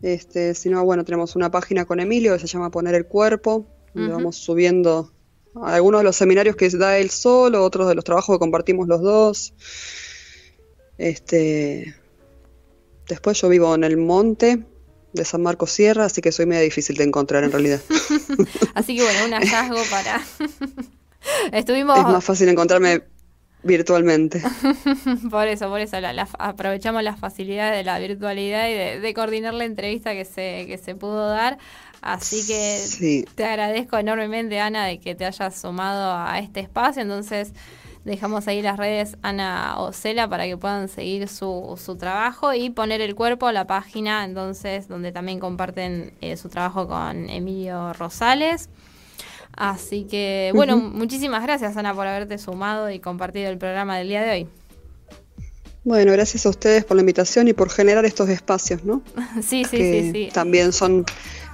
este, 0.00 0.54
si 0.54 0.68
no, 0.68 0.84
bueno, 0.84 1.04
tenemos 1.04 1.34
una 1.34 1.50
página 1.50 1.86
con 1.86 1.98
Emilio 1.98 2.34
que 2.34 2.38
se 2.38 2.46
llama 2.46 2.70
Poner 2.70 2.94
el 2.94 3.06
Cuerpo, 3.06 3.66
donde 3.94 4.12
vamos 4.12 4.36
subiendo 4.36 5.10
algunos 5.60 6.02
de 6.02 6.04
los 6.04 6.14
seminarios 6.14 6.54
que 6.54 6.70
da 6.70 6.98
él 6.98 7.10
solo, 7.10 7.64
otros 7.64 7.88
de 7.88 7.96
los 7.96 8.04
trabajos 8.04 8.36
que 8.36 8.38
compartimos 8.38 8.86
los 8.86 9.02
dos. 9.02 9.52
Este, 10.98 11.94
después 13.08 13.40
yo 13.40 13.48
vivo 13.48 13.74
en 13.74 13.84
el 13.84 13.96
monte 13.96 14.64
de 15.12 15.24
San 15.24 15.42
Marcos 15.42 15.70
Sierra, 15.70 16.04
así 16.04 16.20
que 16.20 16.32
soy 16.32 16.46
medio 16.46 16.62
difícil 16.62 16.96
de 16.96 17.04
encontrar 17.04 17.44
en 17.44 17.52
realidad. 17.52 17.80
así 18.74 18.96
que 18.96 19.02
bueno, 19.02 19.26
un 19.26 19.32
hallazgo 19.32 19.82
para... 19.90 20.22
Estuvimos... 21.52 21.98
Es 21.98 22.04
más 22.04 22.24
fácil 22.24 22.48
encontrarme 22.48 23.02
virtualmente. 23.62 24.42
por 25.30 25.48
eso, 25.48 25.68
por 25.68 25.80
eso 25.80 25.96
aprovechamos 26.38 27.02
las 27.02 27.18
facilidades 27.18 27.76
de 27.78 27.84
la 27.84 27.98
virtualidad 27.98 28.68
y 28.68 29.00
de, 29.00 29.14
coordinar 29.14 29.54
la 29.54 29.64
entrevista 29.64 30.12
que 30.12 30.24
se, 30.24 30.66
que 30.66 30.78
se 30.78 30.94
pudo 30.94 31.28
dar. 31.28 31.58
Así 32.00 32.46
que 32.46 33.24
te 33.34 33.44
agradezco 33.44 33.98
enormemente, 33.98 34.60
Ana, 34.60 34.86
de 34.86 35.00
que 35.00 35.14
te 35.14 35.24
hayas 35.24 35.58
sumado 35.58 36.14
a 36.14 36.38
este 36.38 36.60
espacio. 36.60 37.02
Entonces, 37.02 37.52
dejamos 38.06 38.46
ahí 38.46 38.62
las 38.62 38.76
redes 38.76 39.16
Ana 39.22 39.78
Ocela 39.78 40.28
para 40.28 40.46
que 40.46 40.56
puedan 40.56 40.88
seguir 40.88 41.28
su, 41.28 41.78
su 41.84 41.96
trabajo 41.96 42.54
y 42.54 42.70
poner 42.70 43.00
el 43.00 43.14
cuerpo 43.14 43.48
a 43.48 43.52
la 43.52 43.66
página, 43.66 44.24
entonces, 44.24 44.86
donde 44.88 45.10
también 45.10 45.40
comparten 45.40 46.14
eh, 46.20 46.36
su 46.36 46.48
trabajo 46.48 46.86
con 46.86 47.28
Emilio 47.28 47.92
Rosales. 47.94 48.70
Así 49.56 50.04
que, 50.04 50.52
bueno, 50.54 50.76
muchísimas 50.76 51.42
gracias, 51.42 51.76
Ana, 51.76 51.94
por 51.94 52.06
haberte 52.06 52.38
sumado 52.38 52.90
y 52.90 53.00
compartido 53.00 53.50
el 53.50 53.58
programa 53.58 53.98
del 53.98 54.08
día 54.08 54.22
de 54.22 54.30
hoy. 54.30 54.48
Bueno, 55.82 56.12
gracias 56.12 56.46
a 56.46 56.50
ustedes 56.50 56.84
por 56.84 56.96
la 56.96 57.00
invitación 57.00 57.48
y 57.48 57.54
por 57.54 57.70
generar 57.70 58.04
estos 58.04 58.28
espacios, 58.28 58.84
¿no? 58.84 59.02
sí, 59.42 59.64
sí, 59.64 59.78
sí, 59.78 60.10
sí. 60.12 60.28
También 60.32 60.72
son 60.72 61.04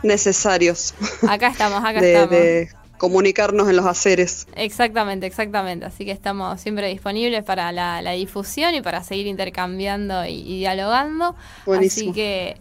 necesarios. 0.03 0.95
Acá 1.27 1.49
estamos, 1.49 1.79
acá 1.79 2.01
estamos. 2.03 2.31
De 2.31 2.82
comunicarnos 3.03 3.69
en 3.69 3.75
los 3.75 3.85
haceres. 3.85 4.47
Exactamente, 4.55 5.27
exactamente. 5.27 5.85
Así 5.85 6.05
que 6.05 6.13
estamos 6.13 6.61
siempre 6.61 6.87
disponibles 6.87 7.43
para 7.43 7.73
la, 7.73 8.13
difusión 8.13 8.77
y 8.77 8.81
para 8.81 9.03
seguir 9.03 9.27
intercambiando 9.27 10.25
y, 10.25 10.59
dialogando. 10.59 11.35
Así 11.67 12.13
que 12.13 12.57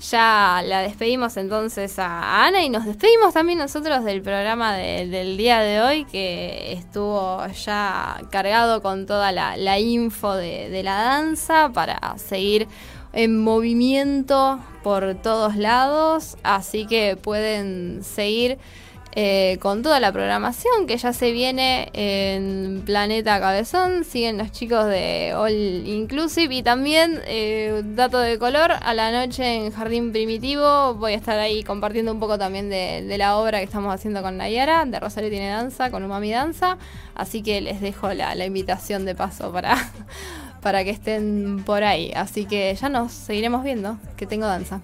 ya 0.00 0.62
la 0.64 0.80
despedimos 0.80 1.36
entonces 1.36 1.96
a 2.00 2.44
Ana 2.44 2.64
y 2.64 2.70
nos 2.70 2.86
despedimos 2.86 3.34
también 3.34 3.60
nosotros 3.60 4.04
del 4.04 4.20
programa 4.20 4.74
del 4.74 5.36
día 5.36 5.60
de 5.60 5.80
hoy 5.80 6.04
que 6.06 6.72
estuvo 6.72 7.46
ya 7.64 8.20
cargado 8.30 8.82
con 8.82 9.06
toda 9.06 9.30
la, 9.30 9.78
info 9.78 10.34
de, 10.34 10.70
de 10.70 10.82
la 10.82 10.96
danza 10.96 11.70
para 11.72 12.18
seguir 12.18 12.66
en 13.12 13.40
movimiento 13.40 14.58
por 14.82 15.14
todos 15.14 15.54
lados, 15.54 16.36
así 16.42 16.84
que 16.84 17.16
pueden 17.16 18.02
seguir 18.02 18.58
eh, 19.16 19.58
con 19.60 19.84
toda 19.84 20.00
la 20.00 20.10
programación 20.10 20.88
que 20.88 20.96
ya 20.96 21.12
se 21.12 21.30
viene 21.30 21.88
en 21.92 22.82
Planeta 22.84 23.38
Cabezón. 23.38 24.02
Siguen 24.02 24.38
los 24.38 24.50
chicos 24.50 24.86
de 24.86 25.32
All 25.36 25.86
Inclusive 25.86 26.52
y 26.52 26.64
también, 26.64 27.20
eh, 27.26 27.82
dato 27.84 28.18
de 28.18 28.40
color, 28.40 28.72
a 28.72 28.92
la 28.92 29.12
noche 29.12 29.54
en 29.54 29.70
Jardín 29.70 30.10
Primitivo 30.10 30.94
voy 30.94 31.12
a 31.12 31.16
estar 31.16 31.38
ahí 31.38 31.62
compartiendo 31.62 32.10
un 32.10 32.18
poco 32.18 32.38
también 32.38 32.68
de, 32.68 33.14
la 33.16 33.36
obra 33.36 33.58
que 33.58 33.64
estamos 33.64 33.94
haciendo 33.94 34.20
con 34.20 34.36
Nayara, 34.36 34.84
de 34.84 34.98
Rosario 34.98 35.30
Tiene 35.30 35.48
Danza, 35.48 35.92
con 35.92 36.02
Umami 36.02 36.32
Danza. 36.32 36.76
Así 37.14 37.42
que 37.42 37.60
les 37.60 37.80
dejo 37.80 38.12
la, 38.14 38.34
la 38.34 38.46
invitación 38.46 39.04
de 39.04 39.14
paso 39.14 39.52
para, 39.52 39.76
para 40.60 40.82
que 40.82 40.90
estén 40.90 41.62
por 41.64 41.84
ahí. 41.84 42.10
Así 42.16 42.46
que 42.46 42.74
ya 42.74 42.88
nos 42.88 43.12
seguiremos 43.12 43.62
viendo, 43.62 43.96
que 44.16 44.26
tengo 44.26 44.46
danza. 44.46 44.80